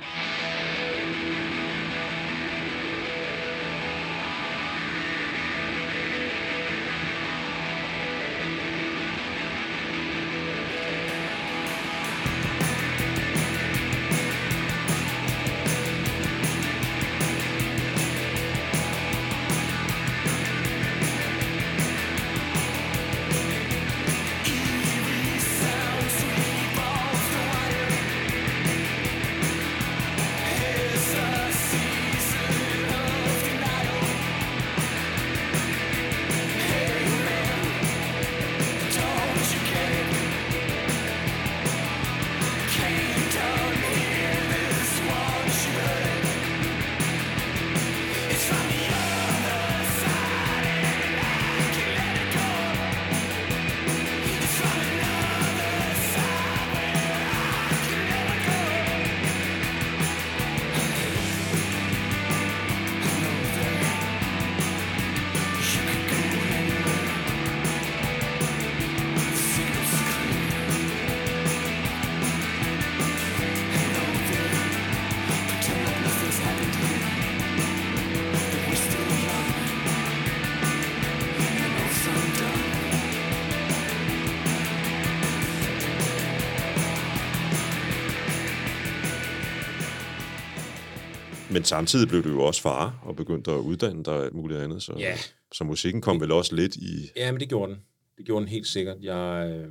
samtidig 91.72 92.08
blev 92.08 92.24
du 92.24 92.28
jo 92.28 92.42
også 92.42 92.62
far 92.62 93.00
og 93.04 93.16
begyndte 93.16 93.50
at 93.50 93.56
uddanne 93.58 94.04
dig 94.04 94.24
alt 94.24 94.34
muligt 94.34 94.60
andet. 94.60 94.82
Så, 94.82 94.92
Ja. 94.98 95.16
så 95.52 95.64
musikken 95.64 96.00
kom 96.02 96.20
vel 96.20 96.32
også 96.32 96.54
lidt 96.54 96.76
i... 96.76 97.10
Ja, 97.16 97.32
men 97.32 97.40
det 97.40 97.48
gjorde 97.48 97.72
den. 97.72 97.80
Det 98.18 98.26
gjorde 98.26 98.40
den 98.40 98.48
helt 98.48 98.66
sikkert. 98.66 98.96
Jeg, 99.00 99.50
øh, 99.54 99.68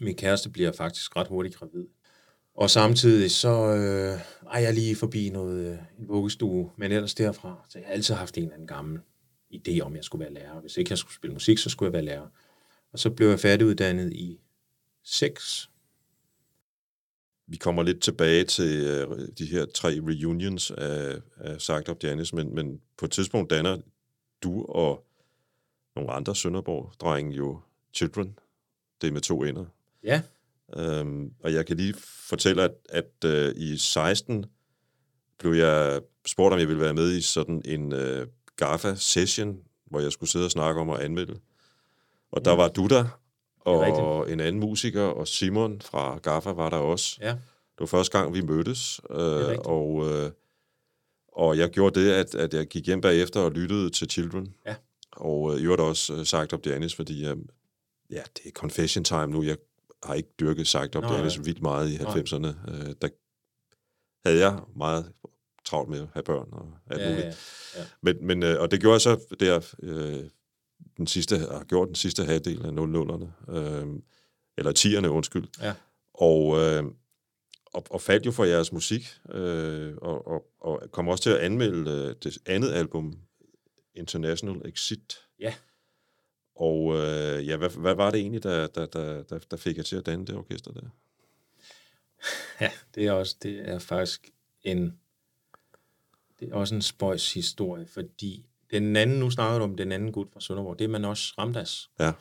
min 0.00 0.14
kæreste 0.14 0.48
bliver 0.50 0.72
faktisk 0.72 1.16
ret 1.16 1.28
hurtigt 1.28 1.56
gravid. 1.56 1.86
Og 2.54 2.70
samtidig 2.70 3.30
så 3.30 3.48
øh, 3.74 4.20
er 4.54 4.58
jeg 4.58 4.74
lige 4.74 4.96
forbi 4.96 5.28
noget, 5.28 5.66
øh, 5.72 5.78
en 5.98 6.08
vuggestue, 6.08 6.70
men 6.76 6.92
ellers 6.92 7.14
derfra, 7.14 7.64
så 7.68 7.78
jeg 7.78 7.86
har 7.86 7.92
altid 7.94 8.14
haft 8.14 8.36
en 8.36 8.42
eller 8.42 8.54
anden 8.54 8.68
gammel 8.68 9.00
idé 9.54 9.80
om, 9.80 9.92
at 9.92 9.96
jeg 9.96 10.04
skulle 10.04 10.24
være 10.24 10.34
lærer. 10.34 10.60
Hvis 10.60 10.76
ikke 10.76 10.90
jeg 10.90 10.98
skulle 10.98 11.14
spille 11.14 11.34
musik, 11.34 11.58
så 11.58 11.70
skulle 11.70 11.86
jeg 11.86 11.92
være 11.92 12.04
lærer. 12.04 12.26
Og 12.92 12.98
så 12.98 13.10
blev 13.10 13.28
jeg 13.28 13.40
færdiguddannet 13.40 14.12
i 14.12 14.40
6. 15.04 15.70
Vi 17.46 17.56
kommer 17.56 17.82
lidt 17.82 18.02
tilbage 18.02 18.44
til 18.44 18.86
øh, 18.86 19.28
de 19.38 19.46
her 19.46 19.66
tre 19.74 19.88
reunions 19.88 20.70
af, 20.70 21.20
af 21.36 21.60
Sagt 21.60 21.88
Up 21.88 22.04
Janis, 22.04 22.32
men, 22.32 22.54
men 22.54 22.80
på 22.98 23.04
et 23.04 23.10
tidspunkt 23.10 23.50
danner 23.50 23.78
du 24.42 24.64
og 24.64 25.06
nogle 25.96 26.12
andre 26.12 26.34
Sønderborg-drenge 26.34 27.36
jo 27.36 27.60
Children. 27.94 28.38
Det 29.00 29.08
er 29.08 29.12
med 29.12 29.20
to 29.20 29.42
ender. 29.42 29.64
Ja, 30.02 30.22
Øhm, 30.74 31.32
og 31.40 31.52
jeg 31.52 31.66
kan 31.66 31.76
lige 31.76 31.94
fortælle, 32.28 32.62
at, 32.62 32.74
at 32.88 33.24
øh, 33.24 33.54
i 33.56 33.76
16 33.76 34.44
blev 35.38 35.52
jeg 35.52 36.00
spurgt, 36.26 36.52
om 36.52 36.58
jeg 36.58 36.68
ville 36.68 36.82
være 36.82 36.94
med 36.94 37.12
i 37.12 37.20
sådan 37.20 37.62
en 37.64 37.92
øh, 37.92 38.26
GAFA-session, 38.56 39.58
hvor 39.84 40.00
jeg 40.00 40.12
skulle 40.12 40.30
sidde 40.30 40.44
og 40.44 40.50
snakke 40.50 40.80
om 40.80 40.90
at 40.90 41.00
anmelde. 41.00 41.40
Og 42.30 42.44
der 42.44 42.56
var 42.56 42.68
du 42.68 42.86
der, 42.86 43.20
og 43.66 44.32
en 44.32 44.40
anden 44.40 44.60
musiker, 44.60 45.02
og 45.02 45.28
Simon 45.28 45.80
fra 45.80 46.18
GAFA 46.18 46.50
var 46.50 46.70
der 46.70 46.76
også. 46.76 47.18
ja. 47.20 47.28
Det 47.30 47.80
var 47.80 47.86
første 47.86 48.18
gang, 48.18 48.34
vi 48.34 48.40
mødtes, 48.40 49.00
øh, 49.10 49.58
og, 49.64 50.12
øh, 50.12 50.30
og 51.32 51.58
jeg 51.58 51.70
gjorde 51.70 52.00
det, 52.00 52.12
at, 52.12 52.34
at 52.34 52.54
jeg 52.54 52.66
gik 52.66 52.86
hjem 52.86 53.00
bagefter 53.00 53.40
og 53.40 53.52
lyttede 53.52 53.90
til 53.90 54.10
Children. 54.10 54.54
Ja. 54.66 54.74
Og 55.12 55.54
øh, 55.54 55.60
i 55.60 55.64
øvrigt 55.64 55.80
også 55.82 56.14
øh, 56.14 56.24
sagt 56.26 56.52
op 56.52 56.66
Janis, 56.66 56.94
fordi 56.94 57.26
øh, 57.26 57.36
ja, 58.10 58.22
det 58.36 58.46
er 58.46 58.50
confession 58.50 59.04
time 59.04 59.26
nu. 59.26 59.42
Jeg 59.42 59.56
har 60.02 60.14
ikke 60.14 60.28
dyrket 60.40 60.66
sagt 60.68 60.96
op 60.96 61.02
det 61.02 61.32
så 61.32 61.38
nej. 61.38 61.44
vildt 61.44 61.62
meget 61.62 61.90
i 61.90 61.96
Nej. 61.96 62.12
90'erne. 62.12 62.46
Øh, 62.70 62.94
der 63.02 63.08
havde 64.28 64.40
jeg 64.40 64.60
meget 64.76 65.12
travlt 65.64 65.90
med 65.90 66.00
at 66.00 66.08
have 66.12 66.22
børn 66.22 66.48
og 66.52 66.72
alt 66.90 67.00
Ja, 67.00 67.08
muligt. 67.08 67.26
ja, 67.26 67.80
ja. 67.80 67.86
Men, 68.02 68.26
men, 68.26 68.42
øh, 68.42 68.60
og 68.60 68.70
det 68.70 68.80
gjorde 68.80 68.92
jeg 68.94 69.00
så 69.00 69.36
der, 69.40 69.60
øh, 69.82 70.30
den 70.96 71.06
sidste, 71.06 71.38
har 71.38 71.64
gjort 71.64 71.88
den 71.88 71.94
sidste 71.94 72.24
halvdel 72.24 72.66
af 72.66 72.70
00'erne, 72.70 73.52
øh, 73.52 73.86
eller 74.58 74.72
10'erne, 74.78 75.06
undskyld. 75.06 75.48
Ja. 75.60 75.74
Og, 76.14 76.58
øh, 76.58 76.84
og, 77.66 77.84
og 77.90 78.00
faldt 78.00 78.26
jo 78.26 78.30
for 78.30 78.44
jeres 78.44 78.72
musik, 78.72 79.08
øh, 79.30 79.96
og, 79.96 80.26
og, 80.26 80.46
og 80.60 80.90
kom 80.92 81.08
også 81.08 81.22
til 81.22 81.30
at 81.30 81.38
anmelde 81.38 81.90
øh, 81.90 82.14
det 82.22 82.38
andet 82.46 82.72
album, 82.72 83.18
International 83.94 84.68
Exit. 84.68 85.18
Ja. 85.38 85.54
Og 86.54 86.94
øh, 86.94 87.46
ja, 87.46 87.56
hvad, 87.56 87.70
hvad 87.70 87.94
var 87.94 88.10
det 88.10 88.20
egentlig, 88.20 88.42
der, 88.42 88.66
der, 88.66 88.86
der, 88.86 89.22
der, 89.22 89.38
der 89.38 89.56
fik 89.56 89.76
jer 89.76 89.82
til 89.82 89.96
at 89.96 90.06
danne 90.06 90.26
det 90.26 90.34
orkester 90.34 90.72
der? 90.72 90.88
Ja, 92.60 92.70
det 92.94 93.06
er 93.06 93.12
også 93.12 93.36
det 93.42 93.68
er 93.68 93.78
faktisk 93.78 94.30
en 94.62 94.98
det 96.40 96.48
er 96.48 96.54
også 96.54 96.74
en 96.74 96.82
spøjs 96.82 97.34
historie, 97.34 97.86
fordi 97.86 98.46
den 98.70 98.96
anden, 98.96 99.20
nu 99.20 99.30
snakker 99.30 99.58
du 99.58 99.64
om 99.64 99.76
den 99.76 99.92
anden 99.92 100.12
gut 100.12 100.28
fra 100.32 100.40
Sønderborg, 100.40 100.78
det 100.78 100.84
er 100.84 100.88
man 100.88 101.04
også 101.04 101.34
Ramdas, 101.38 101.90
Ja, 102.00 102.12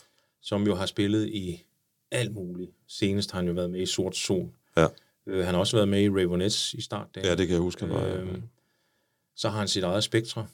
som 0.41 0.68
jo 0.68 0.76
har 0.76 0.86
spillet 0.86 1.28
i 1.28 1.64
alt 2.12 2.34
muligt. 2.34 2.72
Senest 2.88 3.32
har 3.32 3.39
han 3.39 3.48
jo 3.48 3.54
været 3.54 3.70
med 3.70 3.82
i 3.82 3.86
Sort 3.86 4.16
Sol. 4.16 4.50
ja, 4.78 4.88
Øh, 5.28 5.46
han 5.46 5.54
har 5.54 5.60
også 5.60 5.78
været 5.78 5.88
med 5.88 6.02
i 6.04 6.10
Ravenettes 6.10 6.74
i 6.74 6.82
startdagen. 6.82 7.28
ja 7.30 7.36
det 7.36 7.48
kan 7.48 7.54
jeg 7.54 7.62
huske. 7.62 7.86
han 7.86 7.93
Var, 7.96 8.06
Øhm, 8.08 8.43
så 9.36 9.50
har 9.50 9.60
han 9.60 9.68
sit 9.68 9.84
eget 9.84 10.04
spektre, 10.04 10.48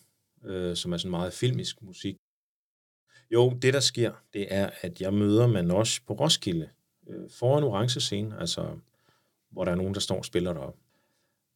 øh, 0.46 0.76
som 0.76 0.94
er 0.94 0.98
sådan 0.98 1.12
meget 1.12 1.34
filmisk 1.34 1.82
musik. 1.82 2.18
Jo, 3.32 3.50
det 3.62 3.74
der 3.74 3.80
sker, 3.80 4.12
det 4.34 4.48
er, 4.54 4.70
at 4.82 5.02
jeg 5.02 5.14
møder 5.14 5.48
Manosh 5.48 6.02
på 6.08 6.14
Roskilde, 6.14 6.70
øh, 7.10 7.30
foran 7.30 7.64
orange 7.64 8.00
scene, 8.02 8.40
altså, 8.40 8.68
hvor 9.50 9.66
der 9.66 9.72
er 9.72 9.76
nogen, 9.76 9.94
der 9.94 10.00
står 10.00 10.18
og 10.18 10.26
spiller 10.26 10.54
deroppe. 10.54 10.80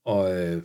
Og 0.05 0.37
øh, 0.37 0.63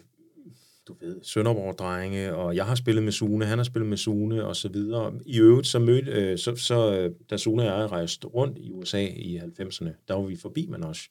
du 1.01 1.07
ved, 1.07 1.21
Sønderborg-drenge, 1.23 2.35
og 2.35 2.57
jeg 2.57 2.67
har 2.67 2.75
spillet 2.75 3.05
med 3.05 3.13
Sune, 3.13 3.45
han 3.47 3.59
har 3.59 3.65
spillet 3.65 3.89
med 3.89 3.97
Sune, 3.97 4.45
og 4.45 4.57
så 4.57 4.69
videre. 4.69 5.13
I 5.27 5.39
øvrigt, 5.39 5.67
så 5.67 5.79
mødte, 5.79 6.11
øh, 6.11 6.39
så, 6.39 6.57
så 6.57 6.95
øh, 6.95 7.11
da 7.31 7.37
Sune 7.37 7.63
og 7.63 7.81
jeg 7.81 7.91
rejste 7.91 8.27
rundt 8.27 8.59
i 8.59 8.71
USA 8.71 9.07
i 9.07 9.39
90'erne, 9.39 9.91
der 10.09 10.15
var 10.15 10.23
vi 10.23 10.37
forbi 10.37 10.67
Manosh, 10.67 11.09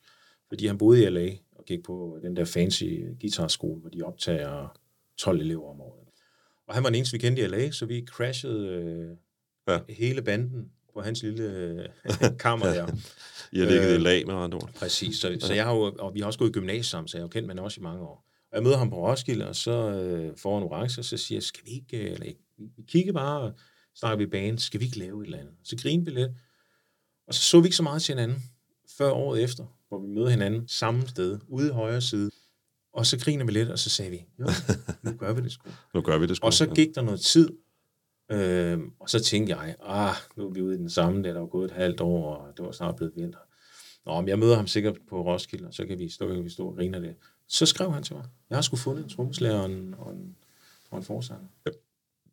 fordi 0.47 0.67
han 0.67 0.77
boede 0.77 1.03
i 1.03 1.09
LA 1.09 1.29
og 1.55 1.65
gik 1.65 1.83
på 1.83 2.19
den 2.21 2.35
der 2.35 2.45
fancy 2.45 2.83
guitarskole, 3.21 3.79
hvor 3.79 3.89
de 3.89 4.01
optager 4.01 4.77
12 5.17 5.39
elever 5.41 5.69
om 5.69 5.81
året. 5.81 6.07
Og 6.67 6.73
han 6.73 6.83
var 6.83 6.89
den 6.89 6.95
eneste, 6.95 7.13
vi 7.13 7.21
kendte 7.21 7.41
i 7.41 7.47
LA, 7.47 7.71
så 7.71 7.85
vi 7.85 8.05
crashede 8.05 8.67
øh, 8.67 9.17
Ja. 9.69 9.73
ja. 9.73 9.93
hele 9.93 10.21
banden 10.21 10.69
på 10.93 11.01
hans 11.01 11.23
lille 11.23 11.43
øh, 11.43 11.85
kammer 12.39 12.65
der. 12.65 12.87
I 13.51 13.59
har 13.59 13.65
ligget 13.65 13.89
øh, 13.89 13.95
i 13.95 14.03
lag 14.03 14.27
med 14.27 14.35
andre 14.35 14.57
ord. 14.57 14.69
Præcis, 14.75 15.17
så, 15.17 15.37
så 15.39 15.53
jeg 15.53 15.65
har 15.65 15.75
jo, 15.75 15.95
og 15.99 16.13
vi 16.13 16.19
har 16.19 16.27
også 16.27 16.39
gået 16.39 16.49
i 16.49 16.51
gymnasiet 16.51 16.85
sammen, 16.85 17.07
så 17.07 17.17
jeg 17.17 17.21
har 17.21 17.27
jo 17.27 17.29
kendt 17.29 17.47
man 17.47 17.59
også 17.59 17.81
i 17.81 17.83
mange 17.83 18.01
år. 18.01 18.28
Og 18.51 18.55
jeg 18.55 18.63
møder 18.63 18.77
ham 18.77 18.89
på 18.89 19.07
Roskilde, 19.07 19.47
og 19.47 19.55
så 19.55 19.71
øh, 19.71 20.37
får 20.37 20.57
en 20.57 20.63
orange, 20.63 21.01
og 21.01 21.05
så 21.05 21.17
siger 21.17 21.37
jeg, 21.37 21.43
skal 21.43 21.65
vi 21.65 21.71
ikke, 21.71 21.97
øh, 21.97 22.13
eller 22.13 22.25
ikke, 22.25 22.41
vi 22.57 22.83
kigger 22.87 23.13
bare, 23.13 23.39
og 23.39 23.53
snakker 23.95 24.17
vi 24.17 24.25
band, 24.25 24.57
skal 24.57 24.79
vi 24.79 24.85
ikke 24.85 24.99
lave 24.99 25.21
et 25.21 25.25
eller 25.25 25.37
andet? 25.37 25.53
Så 25.63 25.77
griner 25.81 26.05
vi 26.05 26.11
lidt, 26.11 26.31
og 27.27 27.33
så 27.33 27.41
så 27.41 27.59
vi 27.59 27.65
ikke 27.65 27.75
så 27.75 27.83
meget 27.83 28.01
til 28.01 28.15
hinanden, 28.15 28.43
før 28.97 29.11
året 29.11 29.43
efter, 29.43 29.65
hvor 29.87 29.99
vi 29.99 30.07
møder 30.07 30.29
hinanden 30.29 30.67
samme 30.67 31.07
sted, 31.07 31.39
ude 31.47 31.67
i 31.67 31.71
højre 31.71 32.01
side. 32.01 32.31
Og 32.93 33.05
så 33.05 33.19
griner 33.19 33.45
vi 33.45 33.51
lidt, 33.51 33.69
og 33.69 33.79
så 33.79 33.89
sagde 33.89 34.11
vi, 34.11 34.25
jo, 34.39 34.45
nu 35.01 35.11
gør 35.17 35.33
vi 35.33 35.41
det 35.41 35.51
sgu. 35.51 35.69
Nu 35.93 36.01
gør 36.01 36.17
vi 36.17 36.27
det 36.27 36.37
sgu. 36.37 36.45
Og 36.45 36.53
så 36.53 36.65
gik 36.65 36.95
der 36.95 37.01
noget 37.01 37.19
tid, 37.19 37.49
øh, 38.31 38.79
og 38.99 39.09
så 39.09 39.19
tænkte 39.23 39.55
jeg, 39.55 39.75
ah, 39.81 40.15
nu 40.37 40.47
er 40.47 40.53
vi 40.53 40.61
ude 40.61 40.75
i 40.75 40.77
den 40.77 40.89
samme, 40.89 41.23
der 41.23 41.33
er 41.33 41.39
jo 41.39 41.47
gået 41.51 41.71
et 41.71 41.77
halvt 41.77 42.01
år, 42.01 42.35
og 42.35 42.57
det 42.57 42.65
var 42.65 42.71
snart 42.71 42.95
blevet 42.95 43.13
vinter. 43.15 43.39
Nå, 44.05 44.21
men 44.21 44.27
jeg 44.27 44.39
møder 44.39 44.55
ham 44.55 44.67
sikkert 44.67 44.97
på 45.09 45.21
Roskilde, 45.25 45.67
og 45.67 45.73
så 45.73 45.85
kan 45.85 45.99
vi 45.99 46.09
stå, 46.09 46.27
kan 46.27 46.43
vi 46.43 46.49
stå 46.49 46.67
og 46.67 46.75
grine 46.75 47.01
det. 47.01 47.15
Så 47.49 47.65
skrev 47.65 47.91
han 47.91 48.03
til 48.03 48.15
mig, 48.15 48.25
jeg 48.49 48.57
har 48.57 48.61
sgu 48.61 48.75
fundet 48.77 49.03
en 49.03 49.09
trommeslager 49.09 49.59
og 49.59 49.65
en, 49.65 49.95
og 49.97 50.11
en, 50.11 50.35
og 50.91 50.97
en 50.97 51.03
forsanger. 51.03 51.47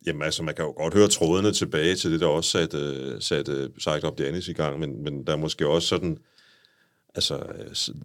Jamen 0.07 0.23
altså, 0.23 0.43
man 0.43 0.55
kan 0.55 0.64
jo 0.64 0.71
godt 0.71 0.95
høre 0.95 1.09
trådene 1.09 1.53
tilbage 1.53 1.95
til 1.95 2.12
det, 2.12 2.21
der 2.21 2.27
også 2.27 2.51
satte, 2.51 2.79
øh, 2.79 3.21
satte 3.21 3.71
Psyched 3.79 4.05
Up 4.05 4.21
Janis 4.21 4.49
i 4.49 4.53
gang, 4.53 4.81
men, 4.81 5.03
men 5.03 5.27
der 5.27 5.33
er 5.33 5.37
måske 5.37 5.69
også 5.69 5.89
sådan, 5.89 6.19
altså 7.14 7.47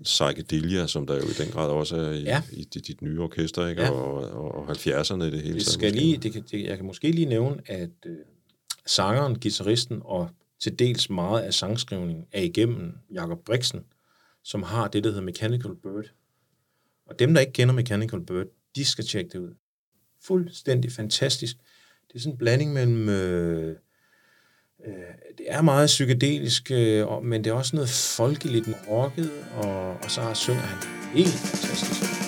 psychedelia, 0.03 0.87
som 0.87 1.07
der 1.07 1.15
jo 1.15 1.21
i 1.21 1.33
den 1.37 1.51
grad 1.51 1.69
også 1.69 1.95
er 1.95 2.11
i, 2.11 2.23
ja. 2.23 2.29
Ja. 2.29 2.41
i 2.51 2.63
dit, 2.63 3.01
nye 3.01 3.21
orkester, 3.21 3.67
ikke? 3.67 3.81
Ja. 3.81 3.89
Og, 3.89 4.13
og, 4.13 4.55
og 4.55 4.71
70'erne 4.71 5.23
i 5.23 5.31
det 5.31 5.41
hele 5.41 5.53
taget. 5.53 5.65
skal 5.65 5.93
lige, 5.93 6.17
det 6.17 6.33
kan, 6.33 6.43
det, 6.51 6.63
jeg 6.63 6.77
kan 6.77 6.85
måske 6.85 7.11
lige 7.11 7.25
nævne, 7.25 7.61
at 7.65 7.89
øh, 8.05 8.17
sangeren, 8.85 9.39
gitarristen 9.39 10.01
og 10.05 10.29
til 10.59 10.79
dels 10.79 11.09
meget 11.09 11.41
af 11.41 11.53
sangskrivningen 11.53 12.25
er 12.31 12.41
igennem 12.41 12.93
Jakob 13.13 13.39
Brixen, 13.45 13.83
som 14.43 14.63
har 14.63 14.87
det, 14.87 15.03
der 15.03 15.09
hedder 15.09 15.23
Mechanical 15.23 15.75
Bird. 15.83 16.05
Og 17.11 17.19
dem, 17.19 17.33
der 17.33 17.41
ikke 17.41 17.53
kender 17.53 17.73
Mechanical 17.73 18.25
Bird, 18.25 18.45
de 18.75 18.85
skal 18.85 19.05
tjekke 19.05 19.29
det 19.29 19.39
ud. 19.39 19.55
Fuldstændig 20.23 20.91
fantastisk. 20.91 21.55
Det 22.07 22.15
er 22.15 22.19
sådan 22.19 22.33
en 22.33 22.37
blanding 22.37 22.73
mellem... 22.73 23.09
Øh, 23.09 23.75
øh, 24.87 24.93
det 25.37 25.45
er 25.47 25.61
meget 25.61 25.87
psykedelisk, 25.87 26.71
øh, 26.71 27.23
men 27.23 27.43
det 27.43 27.49
er 27.49 27.53
også 27.53 27.75
noget 27.75 27.89
folkeligt 27.89 28.69
rocket, 28.89 29.31
og, 29.53 29.93
og 29.93 30.11
så 30.11 30.33
synger 30.33 30.61
han 30.61 30.77
helt 31.13 31.29
fantastisk. 31.29 32.20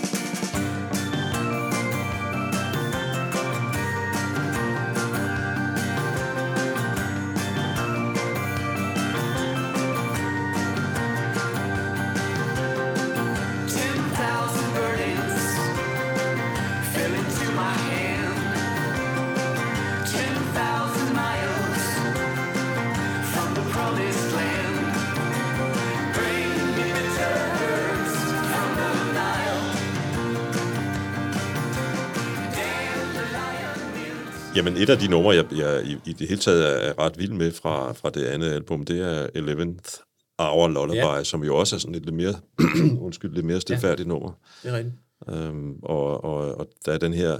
Jamen, 34.56 34.78
et 34.78 34.89
af 34.89 34.97
de 34.97 35.08
numre, 35.08 35.36
jeg, 35.36 35.45
jeg 35.51 35.86
i, 35.86 35.97
i 36.06 36.14
det 36.14 36.28
hele 36.28 36.39
taget 36.39 36.88
er, 36.88 36.99
ret 36.99 37.18
vild 37.18 37.32
med 37.32 37.51
fra, 37.51 37.91
fra 37.93 38.10
det 38.10 38.26
andet 38.26 38.51
album, 38.51 38.86
det 38.86 38.99
er 38.99 39.28
11th 39.28 40.04
Hour 40.39 40.68
Lullaby, 40.68 41.18
ja. 41.18 41.24
Som 41.24 41.43
jo 41.43 41.58
også 41.58 41.76
er 41.76 41.80
sådan 41.80 41.93
lidt, 41.93 42.06
lidt 42.06 42.16
mere, 42.16 42.36
undskyld, 43.06 43.34
lidt 43.34 43.45
mere 43.45 43.62
stilfærdigt 43.62 44.08
ja. 44.08 44.10
nummer. 44.10 44.32
Det 44.64 44.72
er 44.72 44.78
rigtigt. 44.78 44.95
Øhm, 45.30 45.80
og, 45.84 46.24
og, 46.24 46.56
og 46.56 46.68
der 46.86 46.91
er 46.93 46.97
den 46.97 47.14
her 47.14 47.39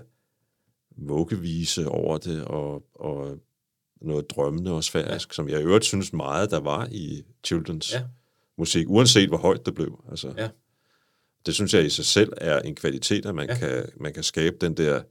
vuggevise 0.97 1.89
over 1.89 2.18
det, 2.18 2.45
og, 2.45 2.84
og 2.95 3.38
noget 4.01 4.30
drømmende 4.30 4.72
og 4.72 4.84
sfærisk, 4.84 5.30
ja. 5.30 5.34
som 5.34 5.49
jeg 5.49 5.59
i 5.59 5.64
øvrigt 5.64 5.86
synes 5.86 6.14
meget, 6.14 6.51
der 6.51 6.59
var 6.59 6.88
i 6.91 7.24
Children's 7.47 7.93
ja. 7.93 8.03
Musik, 8.57 8.89
uanset 8.89 9.30
hvor 9.30 9.38
højt 9.38 9.66
det 9.66 9.76
blev. 9.76 10.03
Altså, 10.09 10.34
Ja. 10.38 10.49
Det 11.45 11.53
synes 11.53 11.74
jeg 11.74 11.86
i 11.86 11.89
sig 11.89 12.05
selv 12.05 12.34
er 12.38 12.59
en 12.59 12.76
kvalitet, 12.76 13.26
at 13.26 13.36
man. 13.36 13.49
Ja. 13.49 13.57
kan, 13.57 13.86
man 13.97 14.14
kan 14.14 14.24
skabe 14.24 14.55
den 14.61 14.78
der 14.78 15.01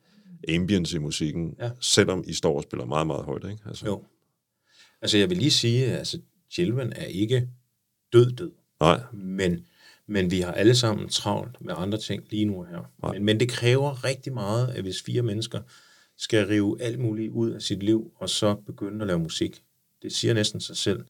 ambience 0.48 0.96
i 0.96 0.98
musikken, 0.98 1.54
ja. 1.58 1.70
Selvom 1.80 2.24
I 2.26 2.32
står 2.32 2.56
og 2.56 2.62
spiller 2.62 2.86
meget, 2.86 3.06
meget 3.06 3.24
højt. 3.24 3.44
Ikke? 3.44 3.62
Altså, 3.66 3.86
Jo. 3.86 4.04
Altså, 5.02 5.18
jeg 5.18 5.30
vil 5.30 5.38
lige 5.38 5.50
sige, 5.50 5.86
at 5.86 5.98
altså, 5.98 6.18
Children 6.50 6.92
er 6.92 7.04
ikke 7.04 7.48
død 8.12 8.30
død, 8.32 8.50
Nej, 8.80 9.00
men, 9.12 9.66
men 10.06 10.30
vi 10.30 10.40
har 10.40 10.52
alle 10.52 10.74
sammen 10.74 11.08
travlt 11.08 11.60
med 11.60 11.74
andre 11.76 11.98
ting 11.98 12.22
lige 12.30 12.44
nu 12.44 12.62
her. 12.62 13.10
Men, 13.12 13.24
men 13.24 13.40
det 13.40 13.48
kræver 13.48 14.04
rigtig 14.04 14.32
meget, 14.32 14.68
at 14.68 14.82
hvis 14.82 15.02
fire 15.02 15.22
mennesker 15.22 15.60
skal 16.18 16.46
rive 16.46 16.82
alt 16.82 16.98
muligt 16.98 17.32
ud 17.32 17.50
af 17.50 17.62
sit 17.62 17.82
liv, 17.82 18.12
og 18.16 18.28
så 18.28 18.54
begynde 18.54 19.00
at 19.00 19.06
lave 19.06 19.18
musik. 19.18 19.62
Det 20.02 20.12
siger 20.12 20.34
næsten 20.34 20.60
sig 20.60 20.76
selv. 20.76 21.04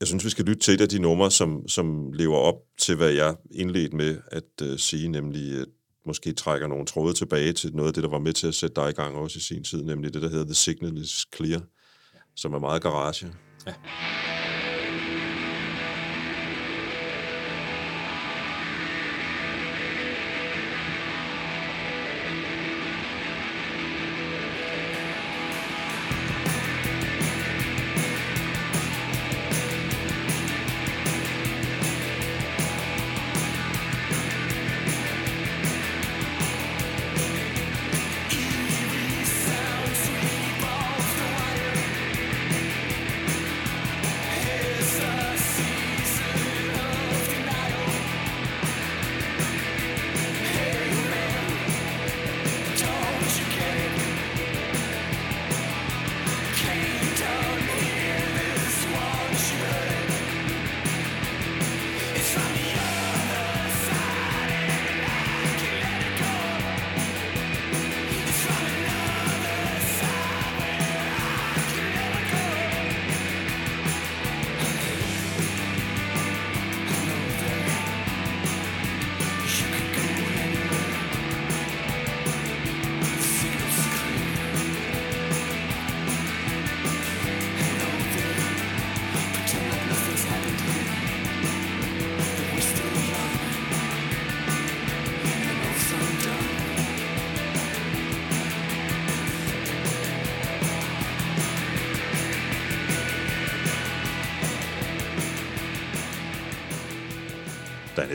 jeg 0.00 0.08
synes, 0.08 0.24
vi 0.24 0.30
skal 0.30 0.44
lytte 0.44 0.60
til 0.60 0.74
et 0.74 0.80
af 0.80 0.88
de 0.88 0.98
numre, 0.98 1.30
som, 1.30 1.68
som 1.68 2.12
lever 2.12 2.36
op 2.36 2.62
til, 2.78 2.96
hvad 2.96 3.10
jeg 3.10 3.36
indledte 3.50 3.96
med 3.96 4.18
at 4.26 4.62
uh, 4.62 4.76
sige, 4.76 5.08
nemlig 5.08 5.60
at 5.60 5.66
måske 6.06 6.32
trækker 6.32 6.66
nogle 6.66 6.86
tråde 6.86 7.14
tilbage 7.14 7.52
til 7.52 7.74
noget 7.74 7.88
af 7.88 7.94
det, 7.94 8.02
der 8.02 8.08
var 8.08 8.18
med 8.18 8.32
til 8.32 8.46
at 8.46 8.54
sætte 8.54 8.80
dig 8.82 8.90
i 8.90 8.92
gang 8.92 9.16
også 9.16 9.38
i 9.38 9.40
sin 9.40 9.64
tid, 9.64 9.84
nemlig 9.84 10.14
det, 10.14 10.22
der 10.22 10.28
hedder 10.28 10.44
The 10.44 10.54
Signal 10.54 10.98
is 10.98 11.26
Clear, 11.36 11.60
som 12.36 12.54
er 12.54 12.58
meget 12.58 12.82
garage. 12.82 13.26
Ja. 13.66 13.74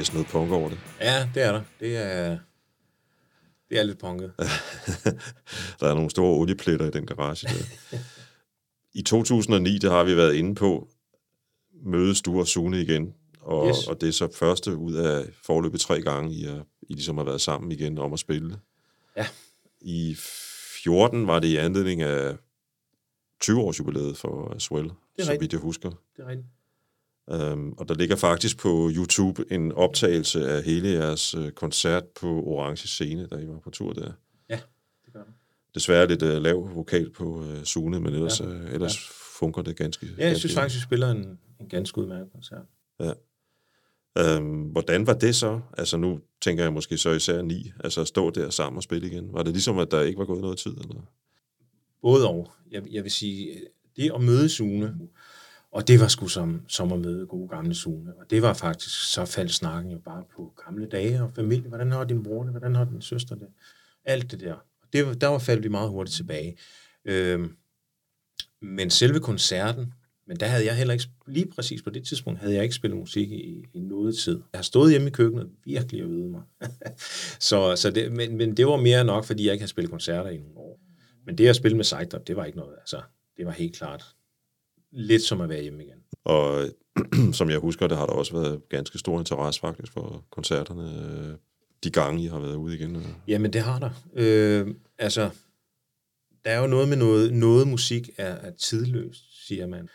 Næsten 0.03 0.17
noget 0.17 0.27
punk 0.31 0.51
over 0.51 0.69
det. 0.69 0.79
Ja, 0.99 1.29
det 1.33 1.43
er 1.43 1.51
der. 1.51 1.61
Det 1.79 1.97
er, 1.97 2.37
det 3.69 3.79
er 3.79 3.83
lidt 3.83 3.99
punket. 3.99 4.33
der 5.79 5.87
er 5.89 5.93
nogle 5.93 6.09
store 6.09 6.39
oliepletter 6.39 6.85
i 6.87 6.89
den 6.91 7.05
garage 7.05 7.47
der. 7.47 7.97
I 8.99 9.01
2009, 9.01 9.77
der 9.77 9.91
har 9.91 10.03
vi 10.03 10.17
været 10.17 10.33
inde 10.33 10.55
på, 10.55 10.87
mødes 11.85 12.21
du 12.21 12.39
og 12.39 12.47
Sune 12.47 12.81
igen, 12.81 13.13
og, 13.41 13.67
Yes. 13.67 13.87
og 13.87 14.01
det 14.01 14.09
er 14.09 14.13
så 14.13 14.29
første 14.35 14.75
ud 14.75 14.93
af 14.93 15.25
forløbet 15.45 15.79
tre 15.81 16.01
gange, 16.01 16.33
I, 16.33 16.45
er, 16.45 16.63
I 16.81 16.93
ligesom 16.93 17.17
har 17.17 17.25
været 17.25 17.41
sammen 17.41 17.71
igen 17.71 17.97
om 17.97 18.13
at 18.13 18.19
spille. 18.19 18.59
Ja. 19.17 19.27
I 19.81 20.15
14 20.83 21.27
var 21.27 21.39
det 21.39 21.47
i 21.47 21.57
anledning 21.57 22.01
af 22.01 22.35
20-års 23.43 23.79
jubilæet 23.79 24.17
for 24.17 24.59
Swell, 24.59 24.91
så 25.19 25.37
vidt 25.39 25.53
jeg 25.53 25.61
husker. 25.61 25.89
Det 25.89 26.23
er 26.23 26.27
rigtigt. 26.27 26.47
Um, 27.27 27.73
og 27.77 27.87
der 27.87 27.95
ligger 27.95 28.15
faktisk 28.15 28.57
på 28.57 28.91
YouTube 28.95 29.45
en 29.51 29.71
optagelse 29.71 30.47
af 30.47 30.63
hele 30.63 30.89
jeres 30.89 31.35
uh, 31.35 31.49
koncert 31.49 32.03
på 32.21 32.27
Orange 32.27 32.87
Scene, 32.87 33.27
da 33.27 33.35
I 33.35 33.47
var 33.47 33.59
på 33.59 33.69
tur 33.69 33.93
der. 33.93 34.11
Ja, 34.49 34.59
det 35.05 35.13
gør 35.13 35.23
det. 35.23 35.33
Desværre 35.75 36.07
lidt 36.07 36.21
uh, 36.21 36.29
lav 36.29 36.75
vokal 36.75 37.11
på 37.11 37.23
uh, 37.23 37.63
Sune, 37.63 37.99
men 37.99 38.13
ellers, 38.13 38.39
ja. 38.39 38.49
Ja. 38.49 38.63
uh, 38.63 38.73
ellers 38.73 38.95
ja. 38.95 39.13
fungerer 39.39 39.63
det 39.63 39.75
ganske 39.77 40.07
Ja, 40.17 40.27
jeg 40.27 40.37
synes 40.37 40.53
faktisk, 40.55 40.75
vi 40.75 40.83
spiller 40.83 41.11
en, 41.11 41.39
en 41.59 41.69
ganske 41.69 41.97
udmærket 41.97 42.31
koncert. 42.31 42.65
Um, 44.39 44.61
hvordan 44.61 45.07
var 45.07 45.13
det 45.13 45.35
så? 45.35 45.61
Altså 45.77 45.97
nu 45.97 46.19
tænker 46.41 46.63
jeg 46.63 46.73
måske 46.73 46.97
så 46.97 47.09
især 47.09 47.41
ni, 47.41 47.71
altså 47.83 48.01
at 48.01 48.07
stå 48.07 48.29
der 48.29 48.49
sammen 48.49 48.77
og 48.77 48.83
spille 48.83 49.07
igen. 49.07 49.33
Var 49.33 49.43
det 49.43 49.53
ligesom, 49.53 49.77
at 49.77 49.91
der 49.91 50.01
ikke 50.01 50.19
var 50.19 50.25
gået 50.25 50.41
noget 50.41 50.57
tid? 50.57 50.71
Eller? 50.71 51.11
Både 52.01 52.27
og. 52.27 52.51
Jeg, 52.71 52.83
jeg 52.91 53.03
vil 53.03 53.11
sige, 53.11 53.61
det 53.95 54.11
at 54.15 54.21
møde 54.21 54.49
Sune, 54.49 54.95
og 55.73 55.87
det 55.87 55.99
var 55.99 56.07
sgu 56.07 56.27
som, 56.27 56.61
som 56.67 56.91
at 56.93 56.99
møde 56.99 57.25
gode 57.25 57.47
gamle 57.47 57.75
Sune. 57.75 58.13
Og 58.15 58.29
det 58.29 58.41
var 58.41 58.53
faktisk, 58.53 59.13
så 59.13 59.25
faldt 59.25 59.51
snakken 59.51 59.91
jo 59.91 59.99
bare 59.99 60.23
på 60.35 60.53
gamle 60.65 60.85
dage 60.85 61.23
og 61.23 61.31
familie. 61.35 61.69
Hvordan 61.69 61.91
har 61.91 62.03
din 62.03 62.23
bror 62.23 62.43
det? 62.43 62.51
Hvordan 62.51 62.75
har 62.75 62.85
din 62.85 63.01
søster 63.01 63.35
det? 63.35 63.47
Alt 64.05 64.31
det 64.31 64.39
der. 64.39 64.53
Og 64.53 64.87
det, 64.93 65.21
der 65.21 65.27
var 65.27 65.39
faldt 65.39 65.63
vi 65.63 65.69
meget 65.69 65.89
hurtigt 65.89 66.15
tilbage. 66.15 66.57
Øhm, 67.05 67.55
men 68.61 68.89
selve 68.89 69.19
koncerten, 69.19 69.93
men 70.27 70.37
der 70.37 70.45
havde 70.45 70.65
jeg 70.65 70.77
heller 70.77 70.93
ikke, 70.93 71.05
lige 71.27 71.51
præcis 71.55 71.81
på 71.81 71.89
det 71.89 72.05
tidspunkt, 72.05 72.39
havde 72.39 72.53
jeg 72.53 72.63
ikke 72.63 72.75
spillet 72.75 72.99
musik 72.99 73.31
i, 73.31 73.65
i 73.73 73.79
noget 73.79 74.17
tid. 74.17 74.41
Jeg 74.53 74.57
har 74.57 74.63
stået 74.63 74.91
hjemme 74.91 75.07
i 75.07 75.11
køkkenet 75.11 75.49
virkelig 75.65 76.03
og 76.03 76.09
øvet 76.09 76.31
mig. 76.31 76.41
så, 77.49 77.75
så 77.75 77.91
det, 77.91 78.11
men, 78.11 78.37
men 78.37 78.57
det 78.57 78.67
var 78.67 78.77
mere 78.77 79.03
nok, 79.03 79.25
fordi 79.25 79.45
jeg 79.45 79.53
ikke 79.53 79.61
havde 79.61 79.69
spillet 79.69 79.91
koncerter 79.91 80.29
i 80.29 80.37
nogle 80.37 80.57
år. 80.57 80.79
Men 81.25 81.37
det 81.37 81.47
at 81.47 81.55
spille 81.55 81.77
med 81.77 81.85
Sejder, 81.85 82.17
det 82.17 82.35
var 82.35 82.45
ikke 82.45 82.57
noget, 82.57 82.75
altså, 82.79 83.01
det 83.37 83.45
var 83.45 83.51
helt 83.51 83.75
klart 83.75 84.15
lidt 84.93 85.21
som 85.21 85.41
at 85.41 85.49
være 85.49 85.61
hjemme 85.61 85.83
igen. 85.83 85.97
Og 86.25 86.65
som 87.37 87.49
jeg 87.49 87.59
husker, 87.59 87.87
der 87.87 87.95
har 87.95 88.05
der 88.05 88.13
også 88.13 88.33
været 88.33 88.69
ganske 88.69 88.99
stor 88.99 89.19
interesse 89.19 89.59
faktisk 89.59 89.93
for 89.93 90.25
koncerterne, 90.31 90.83
øh, 90.83 91.35
de 91.83 91.89
gange, 91.89 92.23
I 92.23 92.27
har 92.27 92.39
været 92.39 92.55
ude 92.55 92.75
igen. 92.75 92.95
øh. 92.95 93.05
Jamen, 93.27 93.53
det 93.53 93.61
har 93.61 93.79
der. 93.79 93.89
Øh, 94.15 94.67
altså, 94.97 95.29
der 96.45 96.51
er 96.51 96.59
jo 96.59 96.67
noget 96.67 96.87
med 96.87 96.97
noget, 96.97 97.33
noget 97.33 97.67
musik 97.67 98.09
er, 98.17 98.33
er 98.33 98.51
tidløst, 98.51 99.47
siger 99.47 99.67
man. 99.67 99.89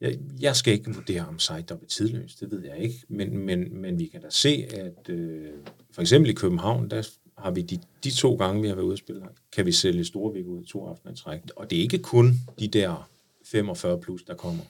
Jeg, 0.00 0.18
jeg 0.40 0.56
skal 0.56 0.72
ikke 0.72 0.94
vurdere, 0.94 1.26
om 1.28 1.38
Sejder 1.38 1.74
er 1.74 1.86
tidløst, 1.88 2.40
det 2.40 2.50
ved 2.50 2.64
jeg 2.64 2.78
ikke, 2.78 2.96
men, 3.08 3.38
men, 3.38 3.76
men 3.80 3.98
vi 3.98 4.06
kan 4.06 4.22
da 4.22 4.30
se, 4.30 4.66
at 4.70 5.08
øh, 5.08 5.50
for 5.92 6.00
eksempel 6.00 6.30
i 6.30 6.34
København, 6.34 6.90
der 6.90 7.08
har 7.38 7.50
vi 7.50 7.62
de, 7.62 7.78
de 8.04 8.10
to 8.10 8.34
gange, 8.34 8.62
vi 8.62 8.68
har 8.68 8.74
været 8.74 8.86
ude 8.86 8.92
at 8.92 8.98
spille, 8.98 9.22
kan 9.52 9.66
vi 9.66 9.72
sælge 9.72 10.04
Storvik 10.04 10.46
ud 10.46 10.64
to 10.64 10.86
aftener 10.86 11.12
i 11.12 11.16
træk. 11.16 11.40
Og 11.56 11.70
det 11.70 11.78
er 11.78 11.82
ikke 11.82 11.98
kun 11.98 12.34
de 12.58 12.68
der 12.68 13.10
45 13.44 14.00
plus, 14.00 14.22
der 14.22 14.34
kommer. 14.34 14.62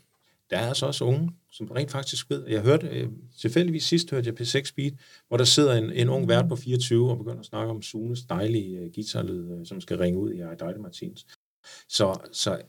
Der 0.51 0.57
er 0.59 0.69
altså 0.69 0.87
også 0.87 1.05
unge, 1.05 1.31
som 1.53 1.67
rent 1.67 1.91
faktisk 1.91 2.31
ved. 2.31 2.47
Jeg 2.49 2.61
hørte, 2.63 2.87
øh, 2.87 3.09
tilfældigvis 3.41 3.85
sidst 3.85 4.11
hørte 4.11 4.31
jeg 4.31 4.41
P6 4.41 4.73
Beat, 4.77 4.93
hvor 5.29 5.37
der 5.37 5.45
sidder 5.45 5.75
en, 5.75 5.93
en 5.93 6.09
ung 6.09 6.29
vært 6.29 6.49
på 6.49 6.57
24 6.57 7.11
og 7.11 7.19
begynder 7.19 7.41
at 7.41 7.47
snakke 7.47 7.71
om 7.71 7.83
Sunes 7.83 8.23
dejlige 8.23 8.79
øh, 8.79 8.91
guitarlyd, 8.95 9.51
øh, 9.61 9.67
som 9.67 9.81
skal 9.81 9.99
ringe 9.99 10.19
ud 10.19 10.33
i 10.33 10.41
Ejdeide 10.41 10.79
Martins. 10.83 11.27
Så, 11.89 12.19
så 12.33 12.61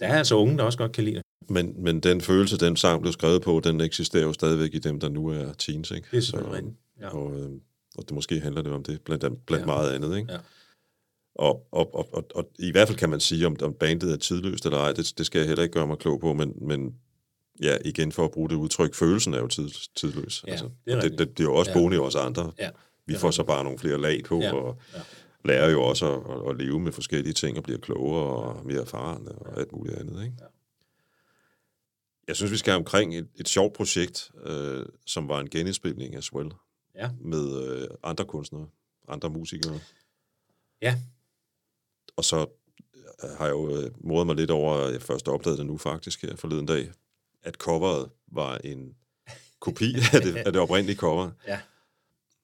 der 0.00 0.06
er 0.06 0.18
altså 0.18 0.34
unge, 0.34 0.58
der 0.58 0.64
også 0.64 0.78
godt 0.78 0.92
kan 0.92 1.04
lide 1.04 1.16
det. 1.16 1.22
Men, 1.48 1.74
men 1.82 2.00
den 2.00 2.20
følelse, 2.20 2.58
den 2.58 2.76
sang 2.76 3.00
blev 3.02 3.12
skrevet 3.12 3.42
på, 3.42 3.60
den 3.64 3.80
eksisterer 3.80 4.22
jo 4.22 4.32
stadigvæk 4.32 4.74
i 4.74 4.78
dem, 4.78 5.00
der 5.00 5.08
nu 5.08 5.28
er 5.28 5.52
teens, 5.52 5.90
ikke? 5.90 6.08
Det 6.10 6.16
er 6.16 6.20
selvfølgelig 6.20 6.56
rigtigt. 6.56 6.76
Ja. 7.00 7.08
Og, 7.08 7.40
øh, 7.40 7.50
og 7.98 8.02
det 8.04 8.10
måske 8.10 8.40
handler 8.40 8.62
det 8.62 8.72
om 8.72 8.82
det, 8.82 9.00
blandt, 9.02 9.24
an- 9.24 9.36
blandt 9.46 9.62
Ja. 9.62 9.66
meget 9.66 9.92
andet, 9.92 10.16
ikke? 10.18 10.32
Ja. 10.32 10.38
Og, 11.38 11.66
og, 11.72 11.94
og, 11.94 12.08
og, 12.14 12.26
og 12.34 12.50
i 12.58 12.70
hvert 12.70 12.88
fald 12.88 12.98
kan 12.98 13.10
man 13.10 13.20
sige, 13.20 13.46
om, 13.46 13.56
om 13.62 13.74
bandet 13.74 14.12
er 14.12 14.16
tidløst 14.16 14.64
eller 14.64 14.78
ej, 14.78 14.92
det, 14.92 15.12
det 15.18 15.26
skal 15.26 15.38
jeg 15.38 15.48
heller 15.48 15.62
ikke 15.62 15.72
gøre 15.72 15.86
mig 15.86 15.98
klog 15.98 16.20
på, 16.20 16.32
men, 16.32 16.52
men 16.60 16.94
ja, 17.62 17.76
igen 17.84 18.12
for 18.12 18.24
at 18.24 18.30
bruge 18.30 18.48
det 18.50 18.56
udtryk, 18.56 18.94
følelsen 18.94 19.34
er 19.34 19.38
jo 19.38 19.46
tid, 19.48 19.68
tidløs. 19.96 20.44
Ja, 20.46 20.52
det 20.52 20.94
er 20.94 21.00
det, 21.00 21.10
det, 21.18 21.18
det 21.38 21.40
er 21.40 21.44
jo 21.44 21.54
også 21.54 21.70
Ja. 21.70 21.78
boende 21.78 21.96
i 21.96 22.00
os 22.00 22.14
andre. 22.14 22.52
Ja, 22.58 22.70
Vi 23.06 23.14
får 23.14 23.30
så 23.30 23.44
bare 23.44 23.64
nogle 23.64 23.78
flere 23.78 24.00
lag 24.00 24.24
på, 24.24 24.40
Ja, 24.40 24.54
og 24.54 24.78
ja. 24.94 24.98
lærer 25.44 25.70
jo 25.70 25.82
også 25.82 26.12
at, 26.14 26.20
at, 26.36 26.50
at 26.50 26.56
leve 26.66 26.80
med 26.80 26.92
forskellige 26.92 27.32
ting, 27.32 27.56
og 27.58 27.62
bliver 27.62 27.78
klogere 27.78 28.26
og 28.26 28.66
mere 28.66 28.80
erfarne 28.80 29.32
og 29.32 29.60
alt 29.60 29.72
muligt 29.72 29.96
andet, 29.96 30.24
ikke? 30.24 30.36
Ja. 30.40 30.44
Jeg 32.28 32.36
synes, 32.36 32.52
vi 32.52 32.56
skal 32.56 32.74
omkring 32.74 33.18
et, 33.18 33.28
et 33.36 33.48
sjovt 33.48 33.72
projekt, 33.72 34.30
øh, 34.44 34.86
som 35.06 35.28
var 35.28 35.40
en 35.40 35.50
genindspilning 35.50 36.14
af 36.16 36.22
Swell 36.22 36.50
Ja. 36.94 37.10
med 37.20 37.62
øh, 37.66 37.88
andre 38.02 38.24
kunstnere, 38.24 38.66
andre 39.08 39.30
musikere. 39.30 39.80
Ja. 40.82 40.98
Og 42.16 42.24
så 42.24 42.46
øh, 42.96 43.30
har 43.38 43.44
jeg 43.44 43.52
jo 43.52 43.76
øh, 43.76 43.90
modet 44.00 44.26
mig 44.26 44.36
lidt 44.36 44.50
over, 44.50 44.74
at 44.74 44.92
jeg 44.92 45.02
først 45.02 45.28
opdagede 45.28 45.58
det 45.58 45.66
nu 45.66 45.78
faktisk 45.78 46.22
her 46.22 46.36
forleden 46.36 46.66
dag, 46.66 46.90
at 47.42 47.54
coveret 47.54 48.10
var 48.32 48.58
en 48.58 48.94
kopi 49.60 49.94
af 50.14 50.20
det, 50.22 50.36
af 50.36 50.52
det 50.52 50.62
oprindelige 50.62 50.96
cover. 50.96 51.30
Ja. 51.46 51.60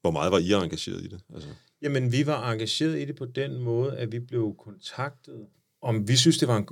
Hvor 0.00 0.10
meget 0.10 0.32
var 0.32 0.38
I 0.38 0.52
engageret 0.52 1.00
i 1.04 1.08
det? 1.08 1.20
Altså, 1.34 1.48
Jamen, 1.82 2.12
vi 2.12 2.26
var 2.26 2.52
engageret 2.52 2.98
i 2.98 3.04
det 3.04 3.16
på 3.16 3.24
den 3.24 3.58
måde, 3.58 3.96
at 3.96 4.12
vi 4.12 4.18
blev 4.18 4.54
kontaktet, 4.58 5.46
om 5.82 6.08
vi 6.08 6.16
synes, 6.16 6.38
det 6.38 6.48
var 6.48 6.56
en, 6.56 6.68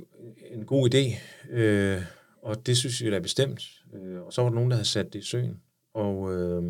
en 0.51 0.65
god 0.65 0.93
idé. 0.93 1.17
Øh, 1.49 2.01
og 2.41 2.65
det 2.65 2.77
synes 2.77 3.03
vi 3.03 3.11
da 3.11 3.19
bestemt. 3.19 3.63
Øh, 3.93 4.21
og 4.21 4.33
så 4.33 4.41
var 4.41 4.49
der 4.49 4.55
nogen, 4.55 4.71
der 4.71 4.75
havde 4.75 4.87
sat 4.87 5.13
det 5.13 5.19
i 5.19 5.25
søen. 5.25 5.61
Og 5.93 6.33
øh, 6.33 6.63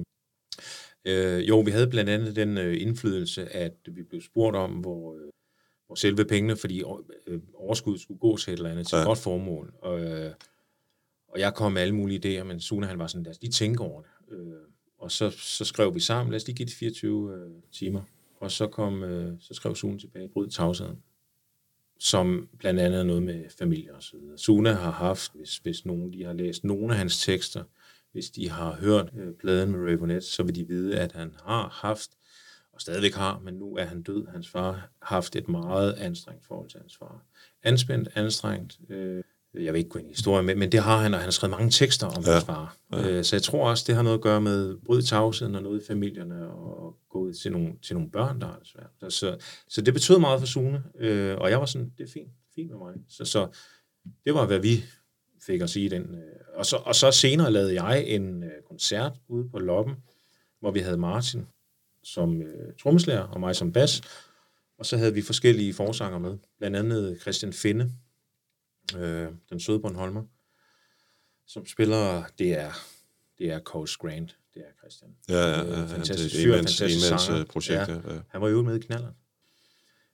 øh, 1.05 1.49
jo, 1.49 1.59
vi 1.59 1.71
havde 1.71 1.87
blandt 1.87 2.09
andet 2.09 2.35
den 2.35 2.57
øh, 2.57 2.81
indflydelse, 2.81 3.55
at 3.55 3.73
vi 3.87 4.03
blev 4.03 4.21
spurgt 4.21 4.55
om, 4.55 4.71
hvor, 4.71 5.13
øh, 5.13 5.21
hvor 5.21 5.40
selve 5.95 6.25
pengene, 6.25 6.55
fordi 6.55 6.83
øh, 7.27 7.39
overskuddet 7.53 8.01
skulle 8.01 8.19
gå 8.19 8.37
til 8.37 8.53
et 8.53 8.57
eller 8.57 8.69
andet, 8.71 8.87
til 8.87 8.95
Ja. 8.95 9.01
et 9.01 9.05
godt 9.07 9.19
formål. 9.19 9.73
Og, 9.81 10.01
øh, 10.01 10.31
og 11.27 11.39
jeg 11.39 11.53
kom 11.53 11.71
med 11.71 11.81
alle 11.81 11.95
mulige 11.95 12.39
idéer, 12.39 12.43
men 12.43 12.59
Sune 12.59 12.85
han 12.87 12.99
var 12.99 13.07
sådan, 13.07 13.23
lad 13.23 13.31
os 13.31 13.41
lige 13.41 13.51
tænke 13.51 13.83
over 13.83 14.01
det. 14.01 14.09
Øh, 14.35 14.53
og 14.97 15.11
så, 15.11 15.29
så 15.29 15.65
skrev 15.65 15.95
vi 15.95 15.99
sammen, 15.99 16.31
lad 16.31 16.39
os 16.41 16.47
lige 16.47 16.55
give 16.55 16.65
det 16.65 16.73
24 16.75 17.33
øh, 17.35 17.51
timer. 17.71 18.01
Og 18.39 18.51
så, 18.51 18.67
kom, 18.67 19.03
øh, 19.03 19.33
så 19.39 19.53
skrev 19.53 19.75
Sune 19.75 19.99
tilbage, 19.99 20.29
bryd 20.29 20.47
tavsheden, 20.49 20.97
som 21.99 22.49
blandt 22.59 22.79
andet 22.79 22.99
er 22.99 23.03
noget 23.03 23.23
med 23.23 23.43
familie 23.59 23.95
og 23.95 24.03
så 24.03 24.17
videre. 24.17 24.37
Sune 24.37 24.73
har 24.73 24.91
haft, 24.91 25.31
hvis, 25.35 25.57
hvis 25.57 25.85
nogen 25.85 26.13
de 26.13 26.23
har 26.23 26.33
læst 26.33 26.63
nogle 26.63 26.93
af 26.93 26.97
hans 26.97 27.21
tekster, 27.25 27.63
hvis 28.11 28.29
de 28.29 28.49
har 28.49 28.75
hørt 28.75 29.11
øh, 29.17 29.33
pladen 29.33 29.71
med 29.71 29.79
Ravenet, 29.79 30.23
så 30.23 30.43
vil 30.43 30.55
de 30.55 30.67
vide, 30.67 30.99
at 30.99 31.11
han 31.11 31.33
har 31.45 31.69
haft, 31.81 32.11
og 32.73 32.81
stadigvæk 32.81 33.13
har, 33.13 33.39
men 33.39 33.53
nu 33.53 33.75
er 33.75 33.85
han 33.85 34.01
død, 34.01 34.27
hans 34.27 34.49
far, 34.49 34.89
haft 35.01 35.35
et 35.35 35.49
meget 35.49 35.93
anstrengt 35.93 36.45
forhold 36.45 36.69
til 36.69 36.79
hans 36.79 36.97
far. 36.97 37.25
Anspændt, 37.63 38.09
anstrengt, 38.15 38.79
øh, 38.89 39.23
jeg 39.53 39.73
vil 39.73 39.79
ikke 39.79 39.89
gå 39.89 39.99
ind 39.99 40.07
i 40.07 40.11
historien 40.11 40.45
med, 40.45 40.55
men 40.55 40.71
det 40.71 40.79
har 40.79 40.97
han, 40.97 41.13
og 41.13 41.19
han 41.19 41.25
har 41.25 41.31
skrevet 41.31 41.51
mange 41.51 41.71
tekster 41.71 42.07
om 42.07 42.23
ja. 42.25 42.31
hans 42.31 42.45
far. 42.45 42.77
Ja. 42.91 43.09
Øh, 43.09 43.23
så 43.23 43.35
jeg 43.35 43.43
tror 43.43 43.69
også, 43.69 43.83
det 43.87 43.95
har 43.95 44.01
noget 44.01 44.17
at 44.17 44.21
gøre 44.21 44.41
med 44.41 44.77
bryd 44.85 45.01
tavsheden 45.01 45.55
og 45.55 45.63
noget 45.63 45.81
i 45.81 45.85
familierne, 45.85 46.47
og 46.47 46.97
gå 47.09 47.19
ud 47.19 47.33
til 47.33 47.51
nogle, 47.51 47.73
til 47.81 47.95
nogle 47.95 48.11
børn, 48.11 48.41
der 48.41 48.47
er 48.47 48.57
det 48.57 48.67
svært. 48.67 48.89
Så, 48.99 49.09
så, 49.09 49.37
så 49.67 49.81
det 49.81 49.93
betød 49.93 50.19
meget 50.19 50.39
for 50.39 50.47
Sune, 50.47 50.83
øh, 50.99 51.37
og 51.37 51.49
jeg 51.49 51.59
var 51.59 51.65
sådan, 51.65 51.91
det 51.97 52.03
er 52.03 52.11
fint, 52.13 52.31
fint 52.55 52.69
med 52.69 52.77
mig. 52.77 52.93
Så, 53.09 53.25
så 53.25 53.47
det 54.25 54.33
var, 54.33 54.45
hvad 54.45 54.59
vi 54.59 54.83
fik 55.41 55.61
at 55.61 55.69
sige 55.69 55.89
den. 55.89 56.01
øh. 56.15 56.21
Og 56.53 56.65
så, 56.65 56.75
og 56.75 56.95
så 56.95 57.11
senere 57.11 57.51
lavede 57.51 57.83
jeg 57.83 58.03
en 58.07 58.43
øh, 58.43 58.51
koncert 58.67 59.13
ude 59.27 59.49
på 59.49 59.59
Loppen, 59.59 59.95
hvor 60.59 60.71
vi 60.71 60.79
havde 60.79 60.97
Martin 60.97 61.47
som 62.03 62.41
øh, 62.41 62.73
trommeslager, 62.81 63.21
og 63.21 63.39
mig 63.39 63.55
som 63.55 63.73
bas, 63.73 64.01
og 64.77 64.85
så 64.85 64.97
havde 64.97 65.13
vi 65.13 65.21
forskellige 65.21 65.73
forsanger 65.73 66.19
med, 66.19 66.37
blandt 66.57 66.77
andet 66.77 67.21
Christian 67.21 67.53
Finde, 67.53 67.91
øh, 68.97 69.27
den 69.49 69.59
søde 69.59 69.79
Bornholmer, 69.79 70.23
som 71.47 71.65
spiller, 71.65 72.23
det 72.39 72.59
er, 72.59 72.71
det 73.37 73.51
er 73.51 73.59
Coach 73.59 73.97
Grant, 73.97 74.37
det 74.53 74.61
er 74.61 74.71
Christian. 74.79 75.15
ja, 75.29 75.35
ja, 75.35 75.49
ja, 75.49 75.81
Øh, 75.83 75.89
fantastisk 75.89 76.35
fyr, 76.35 76.55
fantastisk 76.55 77.07
sanger. 77.07 77.39
øh, 77.39 77.45
projekt. 77.45 77.87
Ja. 77.87 77.93
Ja. 77.93 78.13
Ja. 78.13 78.19
Han 78.27 78.41
var 78.41 78.47
jo 78.47 78.61
med 78.61 78.75
i 78.75 78.79
knalleren. 78.79 79.15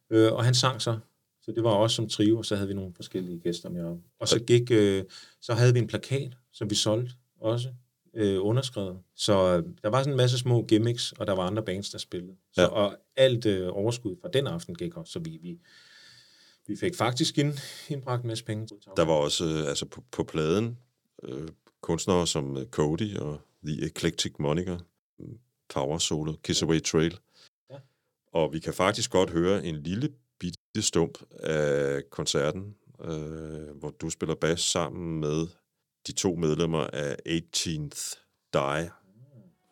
Øh, 0.09 0.33
og 0.33 0.45
han 0.45 0.53
sang 0.53 0.81
så, 0.81 0.99
så 1.41 1.51
det 1.51 1.63
var 1.63 1.69
også 1.69 1.95
som 1.95 2.09
trio, 2.09 2.37
og 2.37 2.45
så 2.45 2.55
havde 2.55 2.67
vi 2.67 2.73
nogle 2.73 2.93
forskellige 2.93 3.39
gæster 3.39 3.69
med 3.69 3.83
op. 3.83 3.97
Og 4.19 4.27
så 4.27 4.39
gik, 4.39 4.71
øh, 4.71 5.03
så 5.41 5.53
havde 5.53 5.73
vi 5.73 5.79
en 5.79 5.87
plakat, 5.87 6.33
som 6.53 6.69
vi 6.69 6.75
solgte 6.75 7.13
også, 7.39 7.69
øh, 8.17 8.45
underskrevet. 8.45 8.99
Så 9.15 9.33
øh, 9.33 9.63
der 9.83 9.89
var 9.89 9.99
sådan 9.99 10.13
en 10.13 10.17
masse 10.17 10.37
små 10.37 10.65
gimmicks, 10.65 11.11
og 11.11 11.27
der 11.27 11.33
var 11.33 11.43
andre 11.43 11.63
bands, 11.63 11.89
der 11.89 11.97
spillede. 11.97 12.35
Så, 12.53 12.61
Ja. 12.61 12.67
Og 12.67 12.97
alt 13.15 13.45
øh, 13.45 13.69
overskud 13.71 14.15
fra 14.21 14.29
den 14.33 14.47
aften 14.47 14.75
gik 14.75 14.97
også, 14.97 15.11
så 15.11 15.19
vi, 15.19 15.37
vi, 15.41 15.59
vi 16.67 16.75
fik 16.75 16.95
faktisk 16.95 17.37
ind, 17.37 17.53
indbragt 17.89 18.23
en 18.23 18.27
masse 18.27 18.45
penge. 18.45 18.67
Der 18.95 19.05
var 19.05 19.13
også, 19.13 19.45
øh, 19.45 19.69
altså 19.69 19.85
på, 19.85 20.03
på 20.11 20.23
pladen, 20.23 20.77
øh, 21.23 21.47
kunstnere 21.81 22.27
som 22.27 22.57
øh, 22.57 22.65
Cody 22.65 23.17
og 23.17 23.41
The 23.65 23.85
Eclectic 23.85 24.33
Moniker, 24.39 24.77
Power 25.73 25.97
Solo, 25.97 26.33
Kiss 26.43 26.63
Away 26.63 26.81
Trail. 26.81 27.17
Ja. 27.69 27.75
Og 28.33 28.53
vi 28.53 28.59
kan 28.59 28.73
faktisk 28.73 29.11
godt 29.11 29.29
høre 29.29 29.65
en 29.65 29.75
lille 29.75 30.09
bitte 30.39 30.81
stump 30.81 31.17
af 31.39 32.01
koncerten, 32.09 32.75
øh, 33.03 33.77
hvor 33.79 33.89
du 34.01 34.09
spiller 34.09 34.35
bas 34.35 34.59
sammen 34.61 35.19
med 35.19 35.47
de 36.07 36.11
to 36.11 36.35
medlemmer 36.35 36.87
af 36.93 37.15
18th 37.29 38.15
Die, 38.53 38.89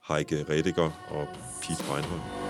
Heike 0.07 0.45
Rediger 0.49 0.91
og 1.09 1.27
Pete 1.61 1.83
Reinhold. 1.93 2.44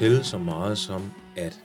Fortælle 0.00 0.24
så 0.24 0.38
meget 0.38 0.78
som, 0.78 1.12
at 1.36 1.60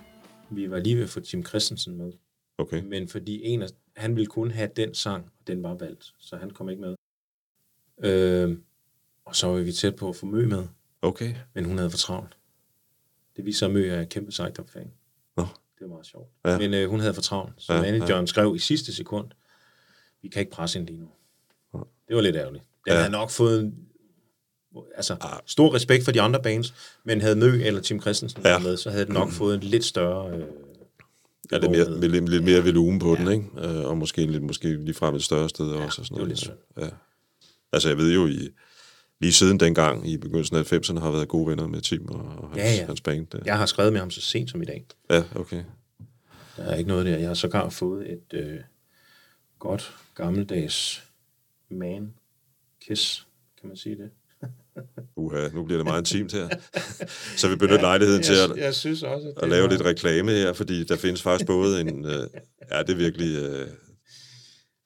vi 0.49 0.71
var 0.71 0.79
lige 0.79 0.95
ved 0.95 1.03
at 1.03 1.09
få 1.09 1.19
Tim 1.19 1.45
Christensen 1.45 1.97
med. 1.97 2.11
Okay. 2.57 2.83
Men 2.83 3.07
fordi 3.07 3.43
en 3.43 3.61
af, 3.61 3.67
han 3.95 4.15
ville 4.15 4.25
kun 4.27 4.51
have 4.51 4.69
den 4.75 4.93
sang, 4.93 5.25
og 5.39 5.47
den 5.47 5.63
var 5.63 5.73
valgt, 5.73 6.13
så 6.19 6.37
han 6.37 6.49
kom 6.49 6.69
ikke 6.69 6.81
med. 6.81 6.95
Øh, 8.03 8.57
og 9.25 9.35
så 9.35 9.47
var 9.47 9.57
vi 9.59 9.71
tæt 9.71 9.95
på 9.95 10.09
at 10.09 10.15
få 10.15 10.25
Mø 10.25 10.47
med, 10.47 10.67
Okay. 11.01 11.35
men 11.53 11.65
hun 11.65 11.77
havde 11.77 11.89
for 11.89 11.97
travlt. 11.97 12.37
Det 13.35 13.45
viser 13.45 13.65
at 13.67 13.73
Mø 13.73 13.89
er 13.89 14.01
en 14.01 14.07
kæmpe 14.07 14.31
Sejtop-fan. 14.31 14.91
Nå. 15.37 15.43
Det 15.43 15.81
var 15.81 15.87
meget 15.87 16.05
sjovt. 16.05 16.29
Ja. 16.45 16.57
Men 16.57 16.73
øh, 16.73 16.89
hun 16.89 16.99
havde 16.99 17.13
for 17.13 17.21
travlt, 17.21 17.53
så 17.57 17.73
Ja, 17.73 17.81
manageren 17.81 18.21
ja. 18.21 18.25
skrev 18.25 18.55
i 18.55 18.59
sidste 18.59 18.93
sekund, 18.93 19.27
vi 20.21 20.27
kan 20.29 20.39
ikke 20.39 20.51
presse 20.51 20.79
hende 20.79 20.91
lige 20.91 21.01
nu. 21.01 21.09
Ja. 21.73 21.79
Det 22.07 22.15
var 22.15 22.21
lidt 22.21 22.35
ærgerligt. 22.35 22.63
Den 22.85 22.93
Ja. 22.93 22.97
havde 22.99 23.11
nok 23.11 23.29
fået 23.29 23.59
en, 23.59 23.89
altså, 24.95 25.17
stor 25.45 25.75
respekt 25.75 26.03
for 26.05 26.11
de 26.11 26.21
andre 26.21 26.41
bands, 26.43 26.73
men 27.03 27.21
havde 27.21 27.35
Mø 27.35 27.61
eller 27.63 27.81
Tim 27.81 28.01
Christensen 28.01 28.41
Ja. 28.43 28.49
ja. 28.51 28.59
med, 28.59 28.77
så 28.77 28.89
havde 28.89 29.05
den 29.05 29.13
nok 29.13 29.31
fået 29.31 29.55
en 29.55 29.61
lidt 29.61 29.85
større... 29.85 30.35
Øh, 30.37 30.43
Ja, 31.51 31.57
lidt 31.57 31.71
mere, 31.71 31.85
bevågenhed. 31.85 32.09
lidt, 32.09 32.29
lidt 32.29 32.43
mere 32.43 32.63
volumen 32.63 32.99
på 32.99 33.15
ja. 33.15 33.23
den, 33.25 33.31
ikke? 33.31 33.77
Øh, 33.77 33.85
og 33.85 33.97
måske, 33.97 34.25
lidt, 34.25 34.43
måske 34.43 34.75
lige 34.83 34.93
frem 34.93 35.15
et 35.15 35.23
større 35.23 35.49
sted 35.49 35.71
ja, 35.75 35.85
også. 35.85 36.01
Og 36.01 36.05
sådan 36.07 36.29
det 36.29 36.47
noget. 36.77 36.89
Ja. 36.91 36.95
Altså, 37.71 37.89
jeg 37.89 37.97
ved 37.97 38.13
jo, 38.13 38.27
i, 38.27 38.49
lige 39.19 39.33
siden 39.33 39.59
dengang, 39.59 40.09
i 40.09 40.17
begyndelsen 40.17 40.55
af 40.55 40.73
90'erne, 40.73 40.99
har 40.99 41.11
været 41.11 41.27
gode 41.27 41.47
venner 41.47 41.67
med 41.67 41.81
Tim 41.81 42.09
og, 42.09 42.15
og 42.19 42.47
hans, 42.49 42.57
Ja, 42.57 42.73
ja. 42.79 42.85
hans 42.85 43.01
band. 43.01 43.27
Der. 43.27 43.39
Jeg 43.45 43.57
har 43.57 43.65
skrevet 43.65 43.93
med 43.93 43.99
ham 43.99 44.11
så 44.11 44.21
sent 44.21 44.49
som 44.49 44.61
i 44.61 44.65
dag. 44.65 44.85
Ja, 45.09 45.23
okay. 45.35 45.63
Der 46.57 46.63
er 46.63 46.75
ikke 46.75 46.87
noget 46.87 47.05
der. 47.05 47.17
Jeg 47.17 47.27
har 47.27 47.33
sågar 47.33 47.69
fået 47.69 48.11
et 48.11 48.33
øh, 48.33 48.59
godt 49.59 49.95
gammeldags 50.15 51.03
man 51.69 52.13
kiss, 52.87 53.27
kan 53.59 53.67
man 53.67 53.77
sige 53.77 53.95
det? 53.97 54.09
Uha, 55.17 55.47
nu 55.53 55.63
bliver 55.63 55.77
det 55.77 55.85
meget 55.85 55.99
intimt 56.01 56.33
her. 56.33 56.49
Så 57.37 57.49
vi 57.49 57.55
benytter 57.55 57.81
lejligheden 57.81 58.23
til 58.23 58.33
at, 58.33 58.57
jeg 58.57 58.75
synes 58.75 59.03
også, 59.03 59.33
at 59.37 59.43
at 59.43 59.49
lave 59.49 59.69
lidt 59.69 59.81
reklame 59.81 60.31
her, 60.31 60.53
fordi 60.53 60.83
der 60.83 60.95
findes 60.95 61.21
faktisk 61.21 61.45
både 61.47 61.81
en... 61.81 62.05
Øh, 62.05 62.27
ja, 62.71 62.79
det 62.81 62.89
er 62.89 62.95
virkelig... 62.95 63.35
Øh, 63.35 63.43
det 63.43 63.67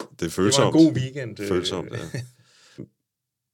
er 0.01 0.05
Det 0.19 0.21
var 0.21 0.29
følsomt. 0.29 0.75
en 0.75 0.85
god 0.85 0.93
weekend. 0.93 1.39
øh. 1.39 1.47
Følsomt, 1.47 1.91
ja. 1.91 2.19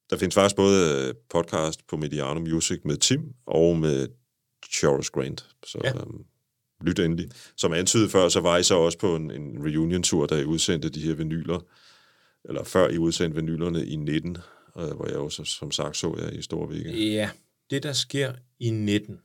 Der 0.10 0.18
findes 0.18 0.36
faktisk 0.36 0.56
både 0.56 1.08
øh, 1.08 1.14
podcast 1.30 1.88
på 1.88 1.98
Mediano 1.98 2.40
Music 2.40 2.80
med 2.86 2.98
Tim 2.98 3.22
og 3.48 3.78
med 3.78 4.08
Charles 4.74 5.10
Grant. 5.10 5.46
Så 5.66 5.80
ja. 5.84 5.90
Ja. 5.90 5.96
øhm, 5.96 6.24
lyt 6.82 7.00
endelig. 7.00 7.30
Som 7.58 7.74
antydet 7.74 8.12
før, 8.12 8.30
så 8.30 8.40
var 8.40 8.58
I 8.58 8.64
så 8.64 8.76
også 8.76 8.98
på 8.98 9.16
en, 9.16 9.32
en 9.32 9.64
reunion-tur, 9.66 10.26
da 10.26 10.36
I 10.36 10.46
udsendte 10.46 10.90
de 10.90 11.02
her 11.02 11.14
vinyler, 11.14 11.60
eller 12.50 12.64
før 12.64 12.90
I 12.90 12.98
udsendte 12.98 13.36
vinylerne 13.36 13.86
i 13.86 13.96
19, 13.96 14.38
øh, 14.78 14.92
hvor 14.92 15.08
jeg 15.08 15.18
også 15.18 15.44
som 15.46 15.72
sagt 15.72 15.98
så 15.98 16.16
jer 16.20 16.30
i 16.30 16.42
Storvik. 16.42 16.86
Ja, 16.86 17.30
det 17.70 17.84
der 17.84 17.94
sker 17.94 18.34
i 18.60 18.70
19. 18.70 19.22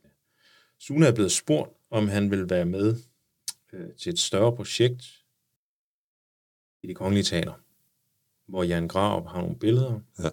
Sune 0.79 1.07
er 1.07 1.13
blevet 1.13 1.33
spurgt, 1.33 1.71
om 1.91 2.09
han 2.09 2.31
vil 2.31 2.51
være 2.51 2.65
med 2.65 2.97
øh, 3.73 3.91
til 3.99 4.13
et 4.13 4.19
større 4.19 4.57
projekt 4.57 5.05
i 6.83 6.87
det 6.87 6.97
kongelige 6.97 7.25
teater, 7.25 7.53
hvor 8.49 8.63
Jan 8.63 8.89
Graup 8.89 9.27
har 9.27 9.41
nogle 9.41 9.59
billeder, 9.59 10.01
Ja. 10.19 10.29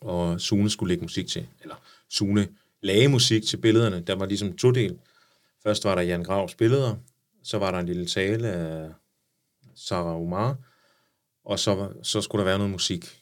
og 0.00 0.40
Sune 0.40 0.70
skulle 0.70 0.88
lægge 0.88 1.02
musik 1.02 1.26
til, 1.28 1.48
eller 1.60 1.76
Sune 2.08 2.48
lagde 2.80 3.08
musik 3.08 3.42
til 3.42 3.56
billederne. 3.56 4.00
Der 4.00 4.14
var 4.14 4.26
ligesom 4.26 4.56
to 4.56 4.70
del. 4.70 4.98
Først 5.62 5.84
var 5.84 5.94
der 5.94 6.02
Jan 6.02 6.24
Graups 6.24 6.54
billeder, 6.54 6.96
så 7.42 7.58
var 7.58 7.70
der 7.70 7.78
en 7.78 7.86
lille 7.86 8.06
tale 8.06 8.48
af 8.48 8.92
Sarah 9.74 10.16
Omar, 10.20 10.56
og 11.44 11.58
så, 11.58 11.92
så 12.02 12.20
skulle 12.20 12.40
der 12.40 12.44
være 12.44 12.58
noget 12.58 12.70
musik. 12.72 13.21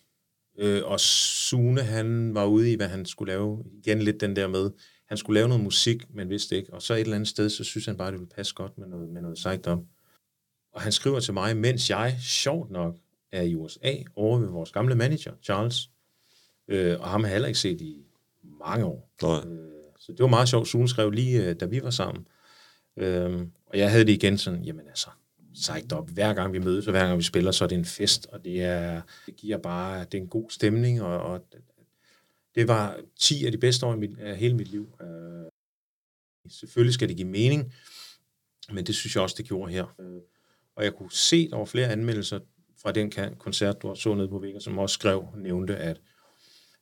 Øh, 0.58 0.82
og 0.84 1.00
Sune, 1.00 1.82
han 1.82 2.34
var 2.34 2.44
ude 2.44 2.72
i, 2.72 2.74
hvad 2.74 2.88
han 2.88 3.06
skulle 3.06 3.32
lave. 3.32 3.64
Igen 3.78 4.02
lidt 4.02 4.20
den 4.20 4.36
der 4.36 4.48
med, 4.48 4.70
han 5.08 5.16
skulle 5.16 5.34
lave 5.34 5.48
noget 5.48 5.64
musik, 5.64 6.14
men 6.14 6.28
vidste 6.28 6.56
ikke. 6.56 6.74
Og 6.74 6.82
så 6.82 6.94
et 6.94 7.00
eller 7.00 7.14
andet 7.14 7.28
sted, 7.28 7.50
så 7.50 7.64
synes 7.64 7.86
han 7.86 7.96
bare, 7.96 8.10
det 8.10 8.20
ville 8.20 8.34
passe 8.34 8.54
godt 8.54 8.78
med 8.78 8.86
noget, 8.86 9.08
med 9.08 9.22
noget 9.22 9.38
sejt 9.38 9.66
op. 9.66 9.78
Og 10.72 10.80
han 10.80 10.92
skriver 10.92 11.20
til 11.20 11.34
mig, 11.34 11.56
mens 11.56 11.90
jeg, 11.90 12.16
sjovt 12.20 12.70
nok, 12.70 12.96
er 13.32 13.42
i 13.42 13.54
USA, 13.54 13.94
over 14.16 14.38
ved 14.38 14.48
vores 14.48 14.72
gamle 14.72 14.94
manager, 14.94 15.32
Charles. 15.42 15.90
Øh, 16.68 17.00
og 17.00 17.08
ham 17.08 17.20
har 17.20 17.28
jeg 17.28 17.34
heller 17.34 17.48
ikke 17.48 17.60
set 17.60 17.80
i 17.80 18.04
mange 18.42 18.84
år. 18.84 19.10
Nej. 19.22 19.40
Så 19.98 20.12
det 20.12 20.20
var 20.20 20.26
meget 20.26 20.48
sjovt. 20.48 20.68
Sune 20.68 20.88
skrev 20.88 21.10
lige, 21.10 21.48
øh, 21.48 21.56
da 21.60 21.66
vi 21.66 21.82
var 21.82 21.90
sammen. 21.90 22.26
Øhm, 22.96 23.50
og 23.66 23.78
jeg 23.78 23.90
havde 23.90 24.04
det 24.04 24.12
igen 24.12 24.38
sådan, 24.38 24.64
jamen 24.64 24.88
altså, 24.88 25.08
sejt 25.54 25.92
op. 25.92 26.10
Hver 26.10 26.34
gang 26.34 26.52
vi 26.52 26.58
mødes, 26.58 26.86
og 26.86 26.90
hver 26.90 27.06
gang 27.06 27.18
vi 27.18 27.22
spiller, 27.22 27.50
så 27.50 27.64
er 27.64 27.68
det 27.68 27.78
en 27.78 27.84
fest, 27.84 28.26
og 28.26 28.44
det, 28.44 28.62
er, 28.62 29.02
det 29.26 29.36
giver 29.36 29.58
bare, 29.58 30.04
det 30.04 30.14
er 30.14 30.22
en 30.22 30.28
god 30.28 30.50
stemning, 30.50 31.02
og, 31.02 31.20
og 31.20 31.40
det 32.54 32.68
var 32.68 33.00
10 33.20 33.46
af 33.46 33.52
de 33.52 33.58
bedste 33.58 33.86
år 33.86 33.94
i 33.94 33.96
mit, 33.96 34.18
af 34.18 34.36
hele 34.36 34.56
mit 34.56 34.68
liv. 34.68 34.96
Øh, 35.02 35.50
selvfølgelig 36.48 36.94
skal 36.94 37.08
det 37.08 37.16
give 37.16 37.28
mening, 37.28 37.74
men 38.72 38.86
det 38.86 38.94
synes 38.94 39.14
jeg 39.14 39.22
også, 39.22 39.34
det 39.38 39.46
gjorde 39.46 39.72
her. 39.72 39.94
Øh, 40.00 40.20
og 40.76 40.84
jeg 40.84 40.94
kunne 40.94 41.12
se, 41.12 41.50
der 41.50 41.56
var 41.56 41.64
flere 41.64 41.88
anmeldelser 41.88 42.40
fra 42.82 42.92
den 42.92 43.12
koncert, 43.38 43.82
du 43.82 43.94
så 43.94 44.14
nede 44.14 44.28
på 44.28 44.38
Vega, 44.38 44.60
som 44.60 44.78
også 44.78 44.94
skrev 44.94 45.18
og 45.18 45.38
nævnte, 45.38 45.76
at, 45.76 46.00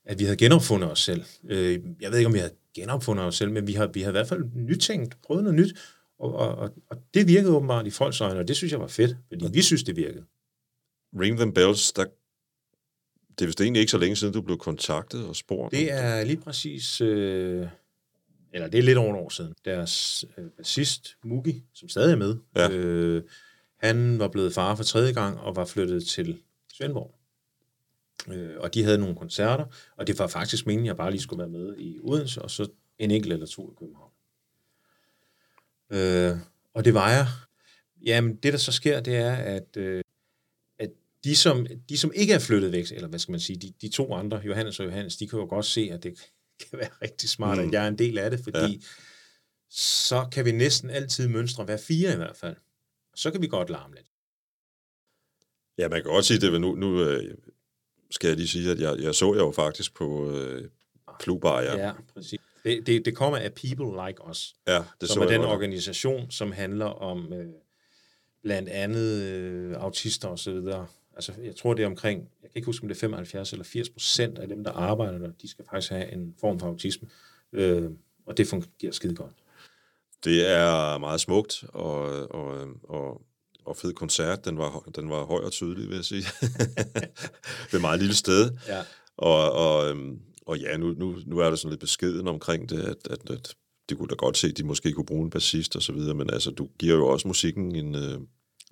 at 0.05 0.19
vi 0.19 0.23
havde 0.23 0.37
genopfundet 0.37 0.91
os 0.91 0.99
selv. 0.99 1.23
Øh, 1.49 1.79
jeg 2.01 2.11
ved 2.11 2.17
ikke, 2.17 2.27
om 2.27 2.33
vi 2.33 2.39
havde 2.39 2.55
genopfundet 2.73 3.25
os 3.25 3.35
selv, 3.35 3.51
men 3.51 3.67
vi 3.67 3.73
har, 3.73 3.87
vi 3.87 4.01
har 4.01 4.09
i 4.09 4.11
hvert 4.11 4.27
fald 4.27 4.43
nytænkt, 4.55 5.21
prøvet 5.21 5.43
noget 5.43 5.59
nyt, 5.59 5.77
og, 6.19 6.33
og, 6.33 6.55
og, 6.55 6.69
og 6.89 6.97
det 7.13 7.27
virkede 7.27 7.55
åbenbart 7.55 7.87
i 7.87 7.89
folks 7.89 8.21
øjne, 8.21 8.39
og 8.39 8.47
det 8.47 8.55
synes 8.55 8.71
jeg 8.71 8.79
var 8.79 8.87
fedt, 8.87 9.17
fordi 9.27 9.45
vi 9.53 9.61
synes, 9.61 9.83
det 9.83 9.95
virkede. 9.95 10.25
Ring 11.19 11.37
Them 11.37 11.53
Bells, 11.53 11.91
der, 11.91 12.05
det 13.29 13.41
er 13.41 13.45
vist 13.45 13.61
egentlig 13.61 13.79
ikke 13.79 13.91
så 13.91 13.97
længe 13.97 14.15
siden, 14.15 14.33
du 14.33 14.41
blev 14.41 14.57
kontaktet 14.57 15.27
og 15.27 15.35
spurgt. 15.35 15.71
Det 15.71 15.91
er 15.91 16.23
lige 16.23 16.37
præcis, 16.37 17.01
øh, 17.01 17.67
eller 18.53 18.67
det 18.67 18.77
er 18.77 18.83
lidt 18.83 18.97
over 18.97 19.15
et 19.15 19.19
år 19.21 19.29
siden, 19.29 19.53
deres 19.65 20.25
øh, 20.37 20.45
bassist, 20.57 21.17
Mugi, 21.23 21.63
som 21.73 21.89
stadig 21.89 22.11
er 22.11 22.15
med, 22.17 22.35
Ja. 22.55 22.69
øh, 22.71 23.23
han 23.77 24.19
var 24.19 24.27
blevet 24.27 24.53
far 24.53 24.75
for 24.75 24.83
tredje 24.83 25.13
gang 25.13 25.39
og 25.39 25.55
var 25.55 25.65
flyttet 25.65 26.05
til 26.05 26.37
Svendborg. 26.73 27.15
Øh, 28.27 28.55
og 28.59 28.73
de 28.73 28.83
havde 28.83 28.97
nogle 28.97 29.15
koncerter, 29.15 29.65
og 29.97 30.07
det 30.07 30.19
var 30.19 30.27
faktisk 30.27 30.65
meningen, 30.65 30.85
at 30.85 30.87
jeg 30.87 30.97
bare 30.97 31.11
lige 31.11 31.21
skulle 31.21 31.39
være 31.39 31.49
med 31.49 31.75
i 31.77 31.99
Odense, 32.03 32.41
og 32.41 32.51
så 32.51 32.67
en 32.97 33.11
enkelt 33.11 33.33
eller 33.33 33.45
to 33.45 33.71
i 33.71 33.75
København. 33.79 34.08
Øh, 35.89 36.37
og 36.73 36.85
det 36.85 36.93
var 36.93 37.09
jeg. 37.09 37.27
Jamen, 38.05 38.35
det 38.35 38.53
der 38.53 38.59
så 38.59 38.71
sker, 38.71 38.99
det 38.99 39.15
er, 39.15 39.35
at, 39.35 39.77
øh, 39.77 40.03
at 40.79 40.89
de, 41.23 41.35
som, 41.35 41.67
de, 41.89 41.97
som 41.97 42.11
ikke 42.15 42.33
er 42.33 42.39
flyttet 42.39 42.71
væk, 42.71 42.91
eller 42.91 43.07
hvad 43.07 43.19
skal 43.19 43.31
man 43.31 43.39
sige, 43.39 43.59
de, 43.59 43.73
de 43.81 43.89
to 43.89 44.13
andre, 44.13 44.41
Johannes 44.45 44.79
og 44.79 44.85
Johannes, 44.85 45.17
de 45.17 45.27
kan 45.27 45.39
jo 45.39 45.45
godt 45.45 45.65
se, 45.65 45.89
at 45.91 46.03
det 46.03 46.13
kan 46.69 46.79
være 46.79 46.89
rigtig 47.01 47.29
smart, 47.29 47.57
mm. 47.57 47.67
at 47.67 47.73
jeg 47.73 47.83
er 47.83 47.87
en 47.87 47.97
del 47.97 48.17
af 48.17 48.31
det, 48.31 48.39
fordi 48.43 48.73
ja. 48.73 48.79
så 49.69 50.27
kan 50.31 50.45
vi 50.45 50.51
næsten 50.51 50.89
altid 50.89 51.27
mønstre, 51.27 51.63
hver 51.63 51.77
fire 51.77 52.13
i 52.13 52.15
hvert 52.15 52.35
fald. 52.35 52.55
Så 53.15 53.31
kan 53.31 53.41
vi 53.41 53.47
godt 53.47 53.69
larme 53.69 53.95
lidt. 53.95 54.07
Ja, 55.77 55.87
man 55.87 56.01
kan 56.01 56.11
godt 56.11 56.25
sige 56.25 56.39
det, 56.39 56.51
men 56.51 56.61
nu, 56.61 56.75
nu 56.75 57.03
øh, 57.03 57.37
skal 58.11 58.27
jeg 58.27 58.37
lige 58.37 58.47
sige, 58.47 58.71
at 58.71 58.79
jeg, 58.79 58.99
jeg 58.99 59.15
så 59.15 59.33
jer 59.33 59.39
jo 59.39 59.51
faktisk 59.51 59.93
på 59.93 60.31
øh, 60.31 60.69
Klubbar, 61.19 61.61
ja. 61.61 61.75
Ja, 61.75 61.87
ja 61.87 61.93
præcis. 62.13 62.39
Det, 62.63 62.87
det, 62.87 63.05
det 63.05 63.15
kommer 63.15 63.37
af 63.37 63.53
People 63.53 64.07
Like 64.07 64.27
Us, 64.29 64.55
ja 64.67 64.83
det 65.01 65.09
som 65.09 65.21
er 65.21 65.27
den 65.27 65.41
godt. 65.41 65.51
organisation, 65.51 66.31
som 66.31 66.51
handler 66.51 66.85
om 66.85 67.33
øh, 67.33 67.47
blandt 68.43 68.69
andet 68.69 69.21
øh, 69.21 69.75
autister 69.77 70.27
og 70.27 70.39
så 70.39 70.51
videre. 70.51 70.85
Altså, 71.15 71.33
jeg 71.43 71.55
tror, 71.55 71.73
det 71.73 71.83
er 71.83 71.87
omkring, 71.87 72.19
jeg 72.41 72.49
kan 72.51 72.59
ikke 72.59 72.65
huske, 72.65 72.83
om 72.83 72.87
det 72.87 72.95
er 72.95 72.99
75 72.99 73.51
eller 73.51 73.65
80 73.65 73.89
procent 73.89 74.39
af 74.39 74.47
dem, 74.47 74.63
der 74.63 74.71
arbejder 74.71 75.17
der, 75.17 75.31
de 75.41 75.49
skal 75.49 75.65
faktisk 75.71 75.91
have 75.91 76.11
en 76.11 76.35
form 76.39 76.59
for 76.59 76.67
autisme. 76.67 77.07
Øh, 77.53 77.89
og 78.25 78.37
det 78.37 78.47
fungerer 78.47 78.91
skide 78.91 79.15
godt. 79.15 79.33
Det 80.23 80.49
er 80.51 80.97
meget 80.97 81.21
smukt, 81.21 81.63
og, 81.73 82.31
og, 82.31 82.67
og 82.83 83.21
og 83.69 83.77
fed 83.77 83.93
koncert. 83.93 84.45
Den 84.45 84.57
var, 84.57 84.83
den 84.95 85.09
var 85.09 85.25
høj 85.25 85.39
og 85.39 85.51
tydelig, 85.51 85.89
vil 85.89 85.95
jeg 85.95 86.05
sige. 86.05 86.21
det 86.41 87.71
er 87.71 87.75
et 87.75 87.81
meget 87.81 87.99
lille 87.99 88.15
sted. 88.15 88.51
Ja. 88.67 88.81
Og, 89.17 89.51
og, 89.51 89.89
øhm, 89.89 90.19
og 90.49 90.59
ja, 90.59 90.77
nu, 90.77 90.93
nu, 90.93 91.17
nu 91.25 91.37
er 91.37 91.49
der 91.49 91.55
sådan 91.55 91.69
lidt 91.69 91.79
beskeden 91.81 92.27
omkring 92.27 92.69
det, 92.69 92.79
at, 92.79 92.97
at, 93.09 93.29
at 93.29 93.55
de 93.89 93.95
kunne 93.95 94.07
da 94.07 94.15
godt 94.15 94.37
se, 94.37 94.47
at 94.47 94.57
de 94.57 94.63
måske 94.63 94.91
kunne 94.91 95.05
bruge 95.05 95.23
en 95.23 95.29
bassist 95.29 95.75
og 95.75 95.81
så 95.81 95.93
videre, 95.93 96.15
men 96.15 96.29
altså, 96.29 96.51
du 96.51 96.69
giver 96.79 96.95
jo 96.95 97.07
også 97.07 97.27
musikken 97.27 97.75
en, 97.75 97.95
øh, 97.95 98.17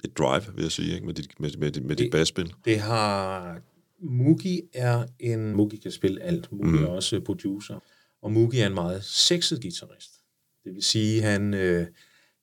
et 0.03 0.17
drive, 0.17 0.43
vil 0.55 0.61
jeg 0.61 0.71
sige, 0.71 0.93
ikke? 0.93 1.05
med 1.05 1.13
dit, 1.13 1.39
med, 1.39 1.49
med, 1.57 1.71
dit- 1.71 1.83
med 1.83 1.95
dit 1.95 2.03
Det- 2.03 2.11
basspil. 2.11 2.53
Det 2.65 2.79
har... 2.79 3.61
Mugi 4.01 4.61
er 4.73 5.05
en... 5.19 5.55
Mugi 5.55 5.77
kan 5.77 5.91
spille 5.91 6.21
alt. 6.21 6.51
Mugi 6.51 6.69
mm. 6.69 6.83
er 6.83 6.87
også 6.87 7.19
producer. 7.25 7.79
Og 8.21 8.31
Mugi 8.31 8.59
er 8.59 8.67
en 8.67 8.73
meget 8.73 9.03
sexet 9.03 9.61
guitarist. 9.61 10.11
Det 10.63 10.73
vil 10.73 10.83
sige, 10.83 11.21
han... 11.21 11.53
Øh, 11.53 11.87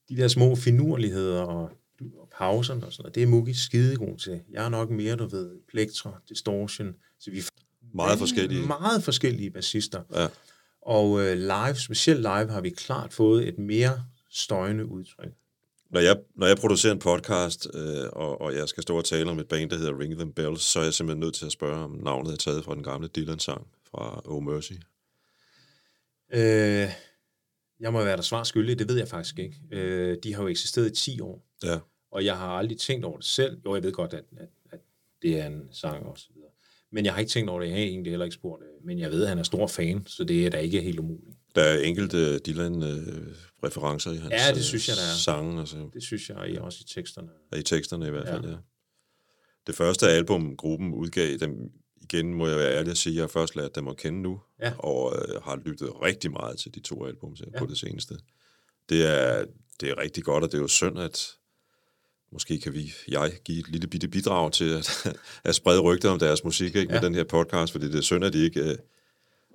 de 0.08 0.16
der 0.16 0.28
små 0.28 0.54
finurligheder 0.56 1.40
og, 1.40 1.70
og 2.16 2.28
pauserne 2.38 2.86
og 2.86 2.92
sådan 2.92 3.02
noget, 3.02 3.14
det 3.14 3.22
er 3.22 3.26
Mugi 3.26 3.54
skidegod 3.54 4.16
til. 4.18 4.40
Jeg 4.52 4.64
er 4.64 4.68
nok 4.68 4.90
mere, 4.90 5.16
du 5.16 5.26
ved, 5.26 5.50
plektra, 5.68 6.20
distortion. 6.28 6.94
Så 7.20 7.30
vi 7.30 7.42
Meget 7.94 8.18
forskellige. 8.18 8.66
Meget 8.66 9.04
forskellige 9.04 9.50
bassister. 9.50 10.02
Ja. 10.14 10.26
Og 10.82 11.20
øh, 11.20 11.36
live, 11.36 11.74
specielt 11.74 12.20
live, 12.20 12.50
har 12.50 12.60
vi 12.60 12.70
klart 12.70 13.12
fået 13.12 13.48
et 13.48 13.58
mere 13.58 14.04
støjende 14.30 14.86
udtryk. 14.86 15.32
Når 15.90 16.00
jeg, 16.00 16.16
når 16.36 16.46
jeg 16.46 16.56
producerer 16.56 16.92
en 16.92 16.98
podcast, 16.98 17.68
øh, 17.74 18.06
og, 18.12 18.40
og 18.40 18.54
jeg 18.54 18.68
skal 18.68 18.82
stå 18.82 18.96
og 18.96 19.04
tale 19.04 19.30
om 19.30 19.38
et 19.38 19.48
band, 19.48 19.70
der 19.70 19.76
hedder 19.76 19.98
Ring 19.98 20.16
Them 20.16 20.32
Bells, 20.32 20.62
så 20.62 20.80
er 20.80 20.84
jeg 20.84 20.94
simpelthen 20.94 21.20
nødt 21.20 21.34
til 21.34 21.46
at 21.46 21.52
spørge, 21.52 21.84
om 21.84 21.90
navnet 21.90 22.32
er 22.32 22.36
taget 22.36 22.64
fra 22.64 22.74
den 22.74 22.82
gamle 22.82 23.08
Dylan-sang 23.08 23.66
fra 23.90 24.22
Oh 24.24 24.42
Mercy. 24.42 24.72
Øh, 26.32 26.88
jeg 27.80 27.92
må 27.92 28.04
være 28.04 28.16
der 28.16 28.22
svar 28.22 28.42
skyldig, 28.42 28.78
det 28.78 28.88
ved 28.88 28.96
jeg 28.96 29.08
faktisk 29.08 29.38
ikke. 29.38 29.56
Øh, 29.72 30.18
de 30.22 30.34
har 30.34 30.42
jo 30.42 30.48
eksisteret 30.48 30.90
i 30.90 30.94
10 30.94 31.20
år. 31.20 31.46
Ja, 31.64 31.78
Og 32.10 32.24
jeg 32.24 32.36
har 32.38 32.48
aldrig 32.48 32.78
tænkt 32.78 33.04
over 33.04 33.16
det 33.16 33.26
selv. 33.26 33.60
Jo, 33.64 33.74
jeg 33.74 33.82
ved 33.82 33.92
godt, 33.92 34.14
at, 34.14 34.24
at, 34.36 34.48
at 34.72 34.80
det 35.22 35.40
er 35.40 35.46
en 35.46 35.68
sang 35.72 36.06
og 36.06 36.18
så 36.18 36.26
videre. 36.28 36.33
Men 36.94 37.04
jeg 37.04 37.12
har 37.12 37.20
ikke 37.20 37.30
tænkt 37.30 37.50
over 37.50 37.60
det. 37.60 37.66
Jeg 37.66 37.74
har 37.76 37.82
egentlig 37.82 38.12
heller 38.12 38.24
ikke 38.24 38.34
spurgt. 38.34 38.62
øh, 38.62 38.86
Men 38.86 38.98
jeg 38.98 39.10
ved, 39.10 39.22
at 39.22 39.28
han 39.28 39.38
er 39.38 39.42
stor 39.42 39.66
fan, 39.66 40.06
så 40.06 40.24
det 40.24 40.46
er 40.46 40.50
da 40.50 40.58
ikke 40.58 40.80
helt 40.80 40.98
umuligt. 41.00 41.36
der 41.54 41.62
er 41.62 41.78
enkelte 41.78 42.38
Dylan-referencer 42.38 44.12
i 44.12 44.16
hans 44.16 44.32
Ja, 44.32 44.50
det 44.50 44.56
øh, 44.56 44.62
synes 44.62 44.88
jeg, 44.88 44.96
der 44.96 45.02
er. 45.02 45.16
sange, 45.24 45.60
altså, 45.60 45.90
Det 45.94 46.02
synes 46.02 46.28
jeg 46.28 46.50
I 46.50 46.56
også 46.56 46.78
i 46.82 46.88
teksterne. 46.94 47.28
i 47.58 47.62
teksterne 47.62 48.06
i 48.06 48.10
hvert 48.10 48.26
Ja. 48.26 48.34
fald, 48.34 48.44
ja. 48.44 48.56
Det 49.66 49.74
første 49.74 50.08
album, 50.08 50.56
gruppen 50.56 50.94
udgav, 50.94 51.36
dem, 51.40 51.50
igen 52.02 52.34
må 52.34 52.48
jeg 52.48 52.58
være 52.58 52.74
ærlig 52.74 52.90
at 52.90 52.96
sige, 52.98 53.12
at 53.16 53.20
jeg 53.20 53.30
først 53.30 53.56
lært 53.56 53.74
dem 53.74 53.88
at 53.88 53.96
kende 53.96 54.22
nu, 54.22 54.40
Ja. 54.62 54.72
og 54.78 55.14
øh, 55.16 55.42
har 55.42 55.56
lyttet 55.66 56.02
rigtig 56.02 56.30
meget 56.30 56.58
til 56.58 56.74
de 56.74 56.80
to 56.80 57.06
album 57.06 57.34
ja. 57.40 57.44
Ja. 57.54 57.58
på 57.58 57.66
det 57.66 57.78
seneste. 57.78 58.14
Det 58.88 59.06
er, 59.14 59.44
det 59.80 59.90
er 59.90 59.98
rigtig 59.98 60.24
godt, 60.24 60.44
og 60.44 60.50
det 60.52 60.56
er 60.58 60.62
jo 60.62 60.68
synd, 60.68 60.98
at 60.98 61.26
måske 62.34 62.60
kan 62.60 62.74
vi, 62.74 62.92
jeg, 63.08 63.32
give 63.44 63.58
et 63.58 63.68
lille 63.68 63.86
bitte 63.86 64.08
bidrag 64.08 64.52
til 64.52 64.70
at, 64.70 65.06
at 65.44 65.54
sprede 65.54 65.80
rygter 65.80 66.10
om 66.10 66.18
deres 66.18 66.44
musik 66.44 66.76
ikke, 66.76 66.92
ja. 66.92 67.00
Med 67.00 67.06
den 67.06 67.14
her 67.14 67.24
podcast, 67.24 67.72
fordi 67.72 67.86
det 67.86 67.94
er 67.94 68.00
synd, 68.00 68.24
at 68.24 68.32
de 68.32 68.44
ikke 68.44 68.60
øh, 68.60 68.76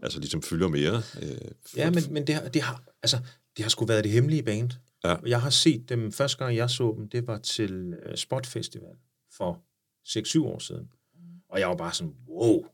altså 0.03 0.19
ligesom 0.19 0.41
fylder 0.41 0.67
mere. 0.67 1.01
Øh, 1.21 1.37
Ja, 1.75 1.91
men, 1.91 2.03
men 2.09 2.27
det, 2.27 2.35
har, 2.35 2.49
det, 2.49 2.61
har, 2.61 2.83
altså, 3.03 3.17
det 3.57 3.63
har 3.63 3.69
sgu 3.69 3.85
været 3.85 4.03
det 4.03 4.11
hemmelige 4.11 4.43
band. 4.43 4.71
Ja. 5.03 5.15
Jeg 5.25 5.41
har 5.41 5.49
set 5.49 5.89
dem, 5.89 6.11
første 6.11 6.37
gang 6.37 6.55
jeg 6.55 6.69
så 6.69 6.95
dem, 6.97 7.09
det 7.09 7.27
var 7.27 7.37
til 7.37 7.93
uh, 7.93 8.15
Spot 8.15 8.47
Festival 8.47 8.95
for 9.31 9.63
6-7 10.07 10.45
år 10.45 10.59
siden. 10.59 10.89
Og 11.49 11.59
jeg 11.59 11.69
var 11.69 11.75
bare 11.75 11.93
sådan, 11.93 12.13
wow, 12.27 12.65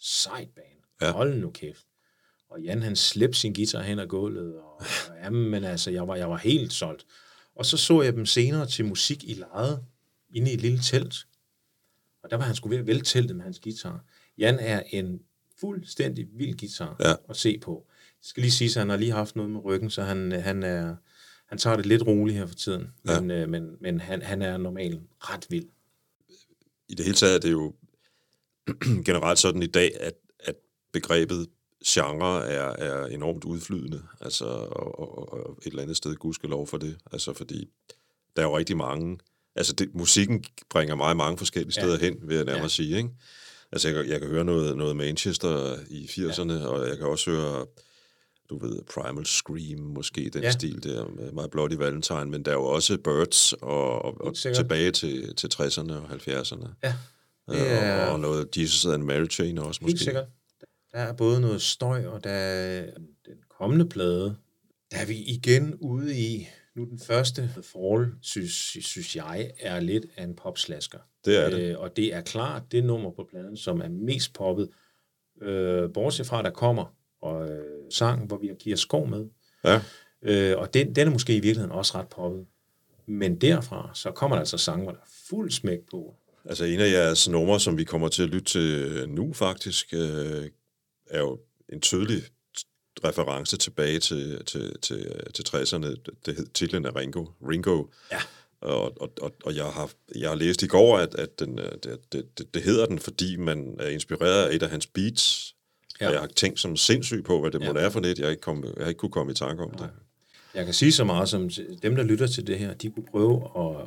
sejt 0.00 0.48
band. 0.54 0.66
Ja. 1.02 1.12
Hold 1.12 1.34
nu 1.34 1.50
kæft. 1.50 1.86
Og 2.50 2.62
Jan, 2.62 2.82
han 2.82 2.96
slæbte 2.96 3.38
sin 3.38 3.54
guitar 3.54 3.82
hen 3.82 3.98
ad 3.98 4.06
gulvet, 4.06 4.58
og, 4.58 4.80
og 4.80 5.16
jamen, 5.22 5.50
men 5.50 5.64
altså, 5.64 5.90
jeg 5.90 6.08
var, 6.08 6.16
jeg 6.16 6.30
var 6.30 6.36
helt 6.36 6.72
solgt. 6.72 7.06
Og 7.56 7.66
så 7.66 7.76
så 7.76 8.02
jeg 8.02 8.12
dem 8.12 8.26
senere 8.26 8.66
til 8.66 8.84
musik 8.84 9.24
i 9.24 9.34
lejet, 9.34 9.84
inde 10.34 10.50
i 10.50 10.54
et 10.54 10.60
lille 10.60 10.78
telt. 10.78 11.14
Og 12.22 12.30
der 12.30 12.36
var 12.36 12.44
han 12.44 12.54
sgu 12.54 12.68
ved 12.68 12.78
at 12.78 12.86
vælte 12.86 13.04
teltet 13.04 13.36
med 13.36 13.44
hans 13.44 13.60
guitar. 13.60 14.04
Jan 14.38 14.58
er 14.58 14.82
en 14.90 15.20
fuldstændig 15.60 16.26
vild 16.32 16.58
guitar 16.58 16.96
Ja. 17.00 17.14
at 17.28 17.36
se 17.36 17.58
på. 17.58 17.86
Det 18.20 18.28
skal 18.28 18.40
lige 18.40 18.50
sige, 18.52 18.68
at 18.68 18.74
han 18.74 18.88
har 18.88 18.96
lige 18.96 19.12
haft 19.12 19.36
noget 19.36 19.50
med 19.50 19.64
ryggen, 19.64 19.90
så 19.90 20.02
han, 20.02 20.32
han, 20.32 20.62
er, 20.62 20.96
han 21.46 21.58
tager 21.58 21.76
det 21.76 21.86
lidt 21.86 22.06
roligt 22.06 22.38
her 22.38 22.46
for 22.46 22.54
tiden. 22.54 22.86
Ja. 23.06 23.20
Men, 23.20 23.30
øh, 23.30 23.48
men, 23.48 23.76
men 23.80 24.00
han, 24.00 24.22
han 24.22 24.42
er 24.42 24.56
normalt 24.56 25.00
ret 25.20 25.46
vild. 25.50 25.66
i 26.88 26.94
det 26.94 27.04
hele 27.04 27.16
taget 27.16 27.34
er 27.34 27.40
det 27.40 27.50
jo 27.52 27.74
generelt 29.06 29.38
sådan 29.38 29.62
i 29.62 29.66
dag, 29.66 30.00
at, 30.00 30.14
at 30.40 30.54
begrebet 30.92 31.46
genre 31.86 32.46
er, 32.48 32.68
er 32.76 33.06
enormt 33.06 33.44
udflydende, 33.44 34.02
altså, 34.20 34.44
og, 34.44 34.98
og, 34.98 35.32
og 35.32 35.58
et 35.62 35.66
eller 35.70 35.82
andet 35.82 35.96
sted 35.96 36.14
gudskelov 36.16 36.66
for 36.66 36.78
det, 36.78 36.96
altså 37.12 37.32
fordi 37.32 37.68
der 38.36 38.42
er 38.42 38.46
jo 38.46 38.58
rigtig 38.58 38.76
mange, 38.76 39.18
altså 39.56 39.72
det, 39.72 39.94
musikken 39.94 40.44
bringer 40.70 40.94
mig 40.94 41.16
mange 41.16 41.38
forskellige 41.38 41.72
steder 41.72 41.92
Ja. 42.00 42.04
hen, 42.04 42.16
vil 42.22 42.36
jeg 42.36 42.44
nærmere 42.44 42.62
Ja. 42.62 42.68
sige, 42.68 42.96
ikke? 42.96 43.08
Altså 43.72 43.88
jeg, 43.88 43.94
kan- 44.04 44.12
jeg 44.12 44.20
kan 44.20 44.28
høre 44.28 44.44
noget, 44.44 44.76
noget 44.76 44.96
Manchester 44.96 45.76
i 45.88 46.04
80'erne, 46.06 46.52
ja. 46.52 46.66
og 46.66 46.88
jeg 46.88 46.98
kan 46.98 47.06
også 47.06 47.30
høre, 47.30 47.66
du 48.50 48.58
ved, 48.58 48.82
Primal 48.94 49.26
Scream, 49.26 49.78
måske 49.80 50.30
den 50.32 50.42
ja. 50.42 50.50
Stil 50.50 50.82
der, 50.82 51.08
med 51.08 51.32
My 51.32 51.48
Bloody 51.52 51.72
Valentine, 51.74 52.24
men 52.24 52.44
der 52.44 52.50
er 52.50 52.54
jo 52.56 52.64
også 52.64 52.98
Birds, 52.98 53.52
og, 53.52 54.04
og, 54.04 54.20
og 54.20 54.34
tilbage 54.34 54.90
til, 54.90 55.34
til 55.36 55.50
60'erne 55.54 55.92
og 55.92 56.10
70'erne. 56.10 56.68
Ja, 56.82 56.94
det 57.48 57.72
er 57.72 58.06
og, 58.06 58.12
og 58.12 58.20
noget 58.20 58.56
Jesus 58.56 58.84
and 58.86 59.02
Mary 59.02 59.26
Chain 59.30 59.58
også 59.58 59.78
måske. 59.82 59.92
helt 59.92 60.00
sikkert. 60.00 60.24
Der 60.94 61.00
er 61.00 61.12
både 61.12 61.40
noget 61.40 61.62
støj, 61.62 62.06
og 62.06 62.24
der 62.24 62.30
er 62.30 62.90
den 63.26 63.36
kommende 63.58 63.88
plade, 63.88 64.36
der 64.90 64.96
er 64.96 65.06
vi 65.06 65.16
igen 65.16 65.74
ude 65.74 66.18
i, 66.18 66.48
nu 66.76 66.84
den 66.84 66.98
første 66.98 67.50
Fall, 67.62 68.12
synes, 68.22 68.52
synes 68.80 69.16
jeg, 69.16 69.50
er 69.60 69.80
lidt 69.80 70.06
af 70.16 70.24
en 70.24 70.36
popslasker. 70.36 70.98
Det 71.24 71.44
er 71.44 71.50
det. 71.50 71.60
Øh, 71.60 71.78
og 71.78 71.96
det 71.96 72.14
er 72.14 72.20
klart 72.20 72.62
det 72.72 72.84
nummer 72.84 73.10
på 73.10 73.26
pladen, 73.30 73.56
som 73.56 73.80
er 73.80 73.88
mest 73.88 74.32
poppet. 74.32 74.68
Øh, 75.42 75.92
bortset 75.92 76.26
fra, 76.26 76.42
der 76.42 76.50
kommer 76.50 76.94
og, 77.22 77.50
øh, 77.50 77.64
sang, 77.90 78.26
hvor 78.26 78.38
vi 78.38 78.46
har 78.46 78.54
Kira 78.54 78.76
Skov 78.76 79.08
med. 79.08 79.26
Ja, 79.64 79.80
Øh, 80.26 80.58
og 80.58 80.74
den, 80.74 80.94
den 80.94 81.08
er 81.08 81.12
måske 81.12 81.32
i 81.32 81.40
virkeligheden 81.40 81.72
også 81.72 81.98
ret 81.98 82.08
poppet. 82.08 82.46
Men 83.06 83.36
derfra, 83.36 83.90
så 83.94 84.10
kommer 84.10 84.36
der 84.36 84.40
altså 84.40 84.58
sange, 84.58 84.82
hvor 84.82 84.92
der 84.92 84.98
er 84.98 85.10
fuld 85.28 85.50
smæk 85.50 85.78
på. 85.90 86.14
altså 86.44 86.64
en 86.64 86.80
af 86.80 86.90
jeres 86.92 87.28
numre, 87.28 87.60
som 87.60 87.78
vi 87.78 87.84
kommer 87.84 88.08
til 88.08 88.22
at 88.22 88.28
lytte 88.28 88.44
til 88.44 89.04
nu 89.08 89.32
faktisk, 89.32 89.94
øh, 89.94 90.46
er 91.10 91.20
jo 91.20 91.40
en 91.68 91.80
tydelig 91.80 92.22
reference 93.04 93.56
tilbage 93.56 94.00
til, 94.00 94.44
til, 94.44 94.76
til, 94.82 95.12
til 95.34 95.42
60'erne. 95.48 95.96
Det 96.26 96.36
hed 96.36 96.46
titlen 96.46 96.86
af 96.86 96.96
Ringo. 96.96 97.26
Ringo. 97.48 97.84
Ja. 98.12 98.18
Og, 98.60 99.02
og, 99.02 99.12
og, 99.20 99.34
og 99.44 99.56
jeg, 99.56 99.64
har, 99.64 99.90
jeg 100.16 100.28
har 100.28 100.36
læst 100.36 100.62
i 100.62 100.66
går, 100.66 100.98
at, 100.98 101.14
at 101.14 101.38
den, 101.40 101.58
øh, 101.58 101.72
det, 101.82 102.12
det, 102.12 102.54
det, 102.54 102.62
hedder 102.62 102.86
den, 102.86 102.98
fordi 102.98 103.36
man 103.36 103.76
er 103.80 103.88
inspireret 103.88 104.48
af 104.48 104.54
et 104.54 104.62
af 104.62 104.70
hans 104.70 104.86
beats. 104.86 105.54
Ja. 106.00 106.04
Ja. 106.04 106.08
Og 106.08 106.12
jeg 106.14 106.20
har 106.20 106.28
tænkt 106.28 106.60
som 106.60 106.76
sindssygt 106.76 107.24
på, 107.24 107.40
hvad 107.40 107.50
det 107.50 107.60
Ja. 107.60 107.64
ja. 107.64 107.72
må 107.72 107.78
være 107.78 107.90
for 107.90 108.00
lidt. 108.00 108.18
Jeg 108.18 108.26
har 108.26 108.30
ikke, 108.30 108.40
kom, 108.40 108.64
jeg 108.64 108.72
har 108.84 108.88
ikke 108.88 108.98
kunne 108.98 109.12
komme 109.12 109.32
i 109.32 109.34
tanke 109.34 109.62
om 109.62 109.70
det. 109.70 109.90
Jeg 110.54 110.64
kan 110.64 110.74
sige 110.74 110.92
så 110.92 111.04
meget 111.04 111.28
som 111.28 111.50
dem, 111.82 111.96
der 111.96 112.02
lytter 112.02 112.26
til 112.26 112.46
det 112.46 112.58
her, 112.58 112.74
de 112.74 112.90
kunne 112.90 113.06
prøve 113.10 113.42
at, 113.56 113.80
at, 113.80 113.86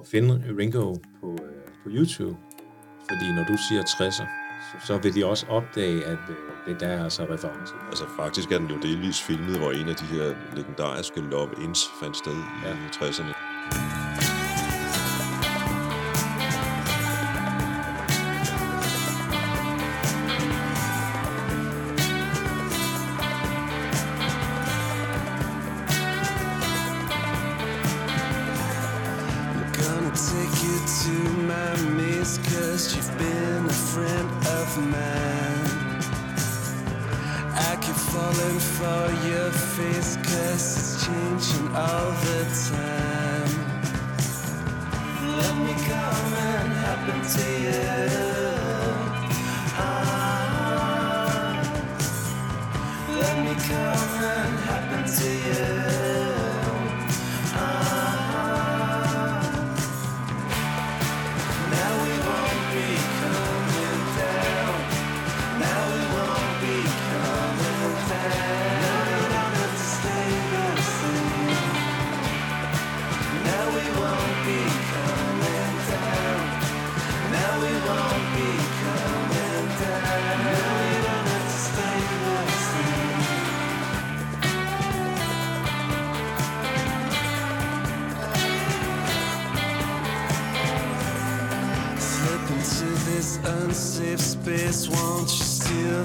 at 0.00 0.06
finde 0.06 0.54
Ringo 0.58 0.94
på, 1.20 1.32
øh, 1.32 1.64
på 1.84 1.88
YouTube. 1.90 2.36
Fordi 3.10 3.32
når 3.36 3.44
du 3.48 3.56
siger 3.68 3.82
60'er, 3.82 4.43
så, 4.80 4.98
vil 4.98 5.14
de 5.14 5.26
også 5.26 5.46
opdage, 5.48 6.04
at 6.04 6.18
øh, 6.28 6.36
det 6.66 6.80
der 6.80 6.86
er 6.88 7.04
altså 7.04 7.22
reference. 7.22 7.74
Altså 7.88 8.04
faktisk 8.16 8.52
er 8.52 8.58
den 8.58 8.68
jo 8.68 8.76
delvis 8.82 9.22
filmet, 9.22 9.58
hvor 9.58 9.70
en 9.72 9.88
af 9.88 9.96
de 9.96 10.04
her 10.04 10.34
legendariske 10.56 11.20
love-ins 11.20 11.90
fandt 12.00 12.16
sted 12.16 12.32
i 12.32 12.66
Ja. 12.66 12.72
60'erne. 12.72 13.43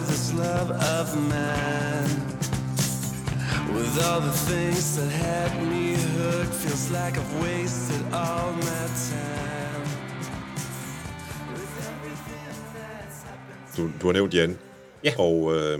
This 0.10 0.34
love 0.34 0.70
of 0.98 1.08
mine? 1.34 2.12
With 3.76 3.96
all 4.08 4.22
the 4.30 4.36
things 4.52 4.84
that 4.98 5.12
had 5.26 5.52
me 5.72 5.86
hooked, 6.16 6.54
feels 6.64 6.86
like 6.92 7.14
I've 7.22 7.34
wasted 7.44 8.02
all 8.14 8.52
my 8.70 8.86
time. 9.14 9.86
With 11.54 11.74
everything 11.90 12.56
that's 12.76 13.20
happened. 13.30 13.78
Du, 13.78 13.92
du 14.02 14.06
har 14.08 14.14
nævnt 14.14 14.34
Jan, 14.34 14.58
Ja. 15.04 15.14
og, 15.20 15.56
øh, 15.56 15.80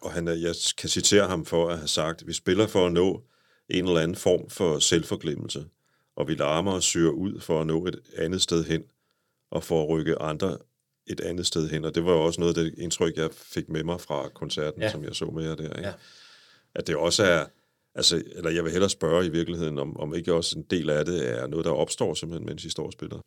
og 0.00 0.12
han, 0.12 0.28
er- 0.28 0.32
jeg 0.32 0.54
kan 0.78 0.88
citere 0.88 1.28
ham 1.28 1.44
for 1.46 1.68
at 1.70 1.78
have 1.78 1.88
sagt, 1.88 2.26
vi 2.26 2.32
spiller 2.32 2.66
for 2.66 2.86
at 2.86 2.92
nå 2.92 3.22
en 3.70 3.84
eller 3.84 4.00
anden 4.00 4.16
form 4.16 4.50
for 4.50 4.78
selvforglemmelse, 4.78 5.64
og 6.16 6.28
vi 6.28 6.34
larmer 6.34 6.72
og 6.72 6.82
syrer 6.82 7.10
ud 7.12 7.40
for 7.40 7.60
at 7.60 7.66
nå 7.66 7.86
et 7.86 8.00
andet 8.18 8.42
sted 8.42 8.64
hen, 8.64 8.82
og 9.50 9.62
for 9.64 9.82
at 9.82 9.88
rykke 9.88 10.22
andre 10.22 10.56
et 11.08 11.20
andet 11.20 11.46
sted 11.46 11.68
hen. 11.68 11.84
Og 11.84 11.94
det 11.94 12.04
var 12.04 12.12
jo 12.12 12.20
også 12.20 12.40
noget 12.40 12.58
af 12.58 12.64
det 12.64 12.74
indtryk, 12.78 13.16
jeg 13.16 13.30
fik 13.32 13.68
med 13.68 13.84
mig 13.84 14.00
fra 14.00 14.28
koncerten, 14.28 14.82
ja. 14.82 14.90
Som 14.90 15.04
jeg 15.04 15.14
så 15.14 15.24
med 15.24 15.44
jer 15.44 15.54
der. 15.54 15.76
Ikke? 15.76 15.88
Ja. 15.88 15.92
At 16.74 16.86
det 16.86 16.96
også 16.96 17.24
er, 17.24 17.44
altså, 17.94 18.22
eller 18.34 18.50
jeg 18.50 18.64
vil 18.64 18.72
hellere 18.72 18.90
spørge 18.90 19.26
i 19.26 19.28
virkeligheden, 19.28 19.78
om, 19.78 19.96
om 19.96 20.14
ikke 20.14 20.34
også 20.34 20.58
en 20.58 20.64
del 20.70 20.90
af 20.90 21.04
det 21.04 21.38
er 21.38 21.46
noget, 21.46 21.64
der 21.64 21.70
opstår 21.70 22.14
simpelthen, 22.14 22.46
mens 22.46 22.64
I 22.64 22.70
står 22.70 22.86
og 22.86 22.92
spiller. 22.92 23.20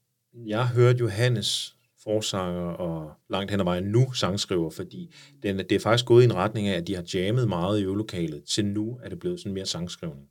Jeg 0.46 0.68
hørte 0.68 1.00
Johannes 1.00 1.76
forsanger 2.04 2.62
og 2.62 3.14
langt 3.30 3.52
hen 3.52 3.60
ad 3.60 3.64
vejen 3.64 3.84
nu 3.84 4.12
sangskriver, 4.14 4.70
fordi 4.70 5.14
den, 5.44 5.58
det 5.58 5.72
er 5.72 5.80
faktisk 5.80 6.06
gået 6.06 6.22
i 6.22 6.26
en 6.26 6.36
retning 6.36 6.68
af, 6.68 6.78
at 6.78 6.88
de 6.88 6.96
har 6.96 7.06
jammet 7.14 7.48
meget 7.48 7.80
i 7.80 7.84
øvelokalet. 7.84 8.44
Til 8.44 8.66
nu 8.66 9.00
er 9.04 9.10
det 9.10 9.20
blevet 9.20 9.40
sådan 9.40 9.54
mere 9.54 9.66
sangskrivning. 9.66 10.28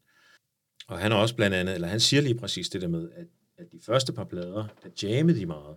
Og 0.89 0.99
han 0.99 1.13
er 1.13 1.17
også 1.17 1.37
blandt 1.37 1.57
andet, 1.57 1.75
eller 1.75 1.89
han 1.89 2.01
siger 2.01 2.23
lige 2.23 2.35
præcis 2.35 2.69
det 2.69 2.83
der 2.83 2.89
med, 2.89 3.09
at, 3.17 3.27
at 3.59 3.73
de 3.73 3.79
første 3.87 4.13
par 4.13 4.25
plader, 4.25 4.67
der 4.83 5.09
jammede 5.09 5.41
de 5.41 5.47
meget, 5.47 5.77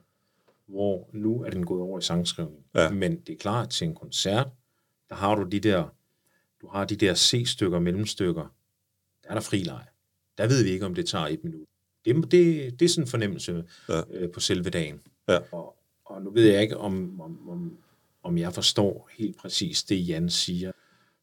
hvor 0.68 1.10
nu 1.14 1.44
er 1.44 1.50
den 1.50 1.66
gået 1.66 1.82
over 1.82 2.00
i 2.00 2.02
sangskrivning. 2.02 2.66
Ja. 2.76 2.90
Men 2.90 3.20
det 3.20 3.34
er 3.34 3.38
klart, 3.38 3.70
til 3.70 3.88
en 3.88 3.96
koncert, 3.96 4.48
der 5.10 5.16
har 5.16 5.36
du 5.36 5.44
de 5.44 5.60
der, 5.60 5.96
du 6.62 6.68
har 6.68 6.86
de 6.86 6.96
der 6.96 7.16
C-stykker, 7.16 7.80
mellemstykker, 7.80 8.56
der 9.24 9.30
er 9.30 9.34
der 9.34 9.42
fri 9.42 9.58
leg. 9.58 9.86
Der 10.38 10.48
ved 10.48 10.64
vi 10.64 10.70
ikke, 10.70 10.86
om 10.86 10.96
det 10.96 11.06
tager 11.08 11.28
et 11.28 11.44
minut. 11.44 11.68
Det, 12.06 12.16
det, 12.32 12.80
det 12.80 12.86
er 12.86 12.90
sådan 12.90 13.04
en 13.04 13.08
fornemmelse 13.08 13.64
Ja. 13.90 13.98
ja. 13.98 14.04
øh, 14.12 14.32
på 14.32 14.40
selve 14.40 14.70
dagen. 14.70 15.02
Ja. 15.28 15.40
Og, 15.52 15.76
og 16.06 16.22
nu 16.22 16.32
ved 16.32 16.44
jeg 16.52 16.62
ikke, 16.62 16.78
om, 16.78 17.22
om, 17.22 17.50
om, 17.50 17.78
om 18.24 18.38
jeg 18.38 18.54
forstår 18.54 19.10
helt 19.12 19.38
præcis 19.38 19.84
det, 19.84 20.08
Jan 20.08 20.30
siger, 20.30 20.72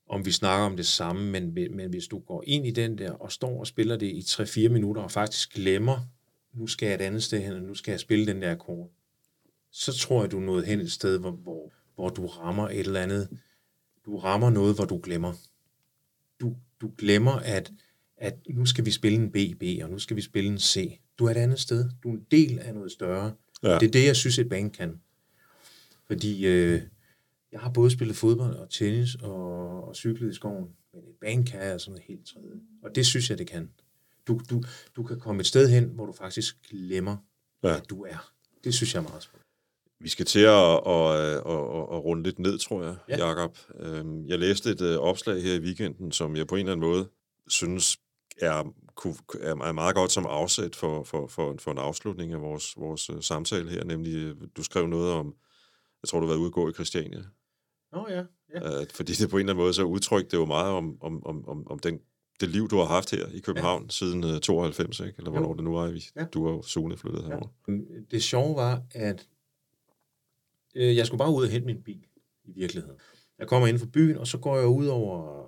om 0.09 0.27
vi 0.27 0.33
snakker 0.33 0.67
om 0.67 0.77
det 0.77 0.87
samme, 0.87 1.31
men, 1.31 1.55
men 1.55 1.91
hvis 1.91 2.07
du 2.07 2.19
går 2.19 2.45
ind 2.47 2.67
i 2.67 2.71
den 2.71 2.99
der 2.99 3.13
og 3.13 3.33
står 3.33 3.61
og 3.61 3.67
spiller 3.67 3.97
det 3.97 4.07
i 4.07 4.21
3-4 4.21 4.69
minutter 4.69 5.03
og 5.03 5.11
faktisk 5.11 5.55
glemmer, 5.55 5.99
nu 6.53 6.67
skal 6.67 6.87
jeg 6.87 6.95
et 6.95 7.01
andet 7.01 7.23
sted 7.23 7.41
hen, 7.41 7.53
og 7.53 7.63
nu 7.63 7.75
skal 7.75 7.93
jeg 7.93 8.01
spille 8.01 8.27
den 8.27 8.43
der 8.43 8.53
akkord, 8.53 8.91
så 9.73 9.93
tror 9.93 10.23
jeg, 10.23 10.31
du 10.31 10.37
er 10.37 10.45
nået 10.45 10.67
hen 10.67 10.81
et 10.81 10.93
sted, 10.93 11.19
hvor, 11.19 11.31
hvor, 11.31 11.73
hvor 11.95 12.09
du 12.09 12.27
rammer 12.27 12.69
et 12.69 12.81
eller 12.81 13.01
andet, 13.01 13.29
du 14.07 14.19
rammer 14.19 14.51
noget, 14.51 14.75
hvor 14.75 14.85
du 14.85 15.01
glemmer. 15.03 15.33
Du, 16.41 16.57
du 16.81 16.93
glemmer, 16.99 17.33
at, 17.33 17.73
at 18.17 18.39
nu 18.51 18.67
skal 18.67 18.85
vi 18.85 18.91
spille 18.91 19.19
en 19.19 19.33
B, 19.33 19.37
B, 19.61 19.63
og 19.83 19.91
nu 19.91 19.99
skal 19.99 20.17
vi 20.17 20.23
spille 20.23 20.51
en 20.51 20.59
C. 20.59 21.01
Du 21.19 21.27
er 21.27 21.31
et 21.31 21.37
andet 21.37 21.61
sted. 21.61 21.91
Du 22.03 22.09
er 22.09 22.13
en 22.13 22.27
del 22.31 22.59
af 22.59 22.75
noget 22.75 22.93
større. 22.93 23.33
Ja. 23.63 23.79
Det 23.79 23.87
er 23.87 23.91
det, 23.91 24.05
jeg 24.05 24.17
synes, 24.17 24.39
et 24.39 24.49
band 24.49 24.71
kan. 24.71 25.01
Fordi 26.07 26.47
øh, 26.47 26.83
jeg 27.53 27.61
har 27.61 27.71
både 27.71 27.91
spillet 27.91 28.17
fodbold 28.17 28.57
og 28.57 28.71
tennis 28.71 29.15
og, 29.15 29.85
og 29.89 29.97
cyklet 29.97 30.31
i 30.31 30.35
skoven, 30.35 30.69
men 30.95 31.03
et 31.03 31.15
band 31.21 31.47
kan 31.47 31.61
altså 31.61 31.91
noget 31.91 32.05
helt 32.07 32.27
tredje. 32.27 32.55
Og 32.83 32.95
det 32.95 33.07
synes 33.07 33.31
jeg, 33.31 33.39
det 33.39 33.47
kan. 33.47 33.71
Du, 34.27 34.41
du, 34.51 34.63
du 34.97 35.03
kan 35.03 35.21
komme 35.21 35.41
et 35.41 35.47
sted 35.47 35.69
hen, 35.69 35.85
hvor 35.85 36.07
du 36.07 36.13
faktisk 36.13 36.57
glemmer, 36.71 37.17
ja. 37.63 37.77
at 37.77 37.91
du 37.91 38.03
er. 38.03 38.33
Det 38.65 38.75
synes 38.75 38.95
jeg 38.95 39.01
er 39.01 39.09
meget 39.09 39.23
spændende. 39.23 39.40
Vi 40.01 40.09
skal 40.09 40.27
til 40.27 40.41
at, 40.41 40.81
at, 40.87 41.17
at, 41.21 41.37
at, 41.37 41.87
at 41.93 42.05
runde 42.05 42.23
lidt 42.23 42.39
ned, 42.39 42.59
tror 42.59 42.83
jeg, 42.83 42.97
ja. 43.09 43.17
Ja. 43.19 43.27
Jakob. 43.27 43.59
Øhm, 43.81 44.27
Jeg 44.27 44.39
læste 44.39 44.71
et 44.71 44.81
øh, 44.81 44.99
opslag 44.99 45.43
her 45.43 45.55
i 45.55 45.59
weekenden, 45.61 46.13
som 46.13 46.37
jeg 46.37 46.47
på 46.47 46.55
en 46.55 46.59
eller 46.59 46.73
anden 46.73 46.89
måde 46.89 47.09
synes 47.49 47.99
er, 48.41 48.53
er 48.53 49.65
er 49.65 49.73
meget 49.73 49.95
godt 49.95 50.13
som 50.13 50.27
afsæt 50.27 50.77
for, 50.77 51.05
for, 51.05 51.27
for, 51.27 51.55
for 51.59 51.71
en 51.71 51.79
afslutning 51.79 52.33
af 52.33 52.41
vores, 52.41 52.77
vores 52.77 53.11
øh, 53.11 53.23
samtale 53.23 53.71
her. 53.71 53.85
Nemlig, 53.85 54.15
øh, 54.15 54.37
du 54.57 54.63
skrev 54.63 54.87
noget 54.87 55.13
om, 55.13 55.35
jeg 56.03 56.09
tror, 56.09 56.21
du 56.21 56.27
har 56.27 56.33
været 56.33 56.41
ude 56.41 56.47
at 56.47 56.53
gå 56.53 56.69
i 56.69 56.73
Christiania. 56.73 57.23
Nå 57.93 58.07
ja, 58.09 58.23
ja. 58.55 58.81
Øh, 58.81 58.87
fordi 58.95 59.13
det 59.13 59.31
på 59.31 59.37
en 59.37 59.41
eller 59.41 59.53
anden 59.53 59.63
måde 59.65 59.75
så 59.75 59.83
udtrykte 59.83 60.31
det 60.31 60.37
jo 60.37 60.45
meget 60.45 60.73
om, 60.73 60.97
om, 61.01 61.27
om, 61.27 61.49
om, 61.49 61.67
om 61.71 61.79
den, 61.79 62.01
det 62.41 62.49
liv, 62.49 62.69
du 62.69 62.77
har 62.79 62.85
haft 62.85 63.11
her 63.11 63.27
i 63.27 63.39
København 63.39 63.83
ja. 63.83 63.89
siden 63.89 64.25
øh, 64.25 64.41
92, 64.41 65.01
ikke? 65.01 65.15
eller 65.19 65.31
hvornår 65.31 65.49
Jo. 65.49 65.55
det 65.55 65.65
nu 65.65 65.73
var. 65.73 65.91
Vi, 65.91 66.05
ja. 66.17 66.21
Ja. 66.21 66.27
Du 66.27 66.47
har 66.47 66.63
Sune 66.63 66.97
flyttet 66.97 67.25
herover. 67.25 67.49
Det 68.11 68.23
sjove 68.23 68.57
var, 68.57 68.83
at 68.95 69.27
øh, 70.75 70.97
jeg 70.97 71.07
skulle 71.07 71.19
bare 71.19 71.35
ud 71.35 71.45
og 71.45 71.51
hente 71.51 71.67
min 71.67 71.83
bil 71.83 72.07
i 72.45 72.53
virkeligheden. 72.53 72.97
Jeg 73.39 73.49
kommer 73.49 73.69
ind 73.69 73.79
fra 73.79 73.87
byen, 73.93 74.17
og 74.17 74.27
så 74.27 74.39
går 74.39 74.59
jeg 74.59 74.67
ud 74.67 74.87
over, 74.87 75.45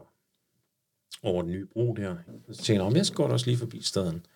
over 1.23 1.43
den 1.43 1.53
nye 1.53 1.67
bro 1.67 1.95
der. 1.95 2.17
Og 2.49 2.55
så 2.55 2.63
tænker 2.63 2.85
jeg, 2.85 2.97
jeg 2.97 3.07
skal 3.07 3.17
godt 3.17 3.33
også 3.33 3.47
lige 3.47 3.59
forbi 3.59 3.83
staden. 3.83 4.27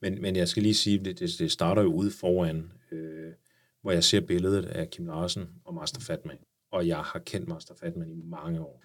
Men, 0.00 0.22
men 0.22 0.36
jeg 0.36 0.48
skal 0.48 0.62
lige 0.62 0.74
sige, 0.74 0.98
det, 0.98 1.18
det, 1.18 1.30
det 1.38 1.52
starter 1.52 1.82
jo 1.82 1.94
ude 1.94 2.10
foran, 2.10 2.72
øh, 2.92 3.32
hvor 3.82 3.92
jeg 3.92 4.04
ser 4.04 4.20
billedet 4.20 4.64
af 4.64 4.90
Kim 4.90 5.06
Larsen 5.06 5.48
og 5.64 5.74
Master 5.74 6.00
Fatman. 6.00 6.38
Og 6.70 6.86
jeg 6.86 6.98
har 6.98 7.18
kendt 7.18 7.48
Master 7.48 7.74
Fatman 7.74 8.10
i 8.10 8.22
mange 8.24 8.60
år. 8.60 8.82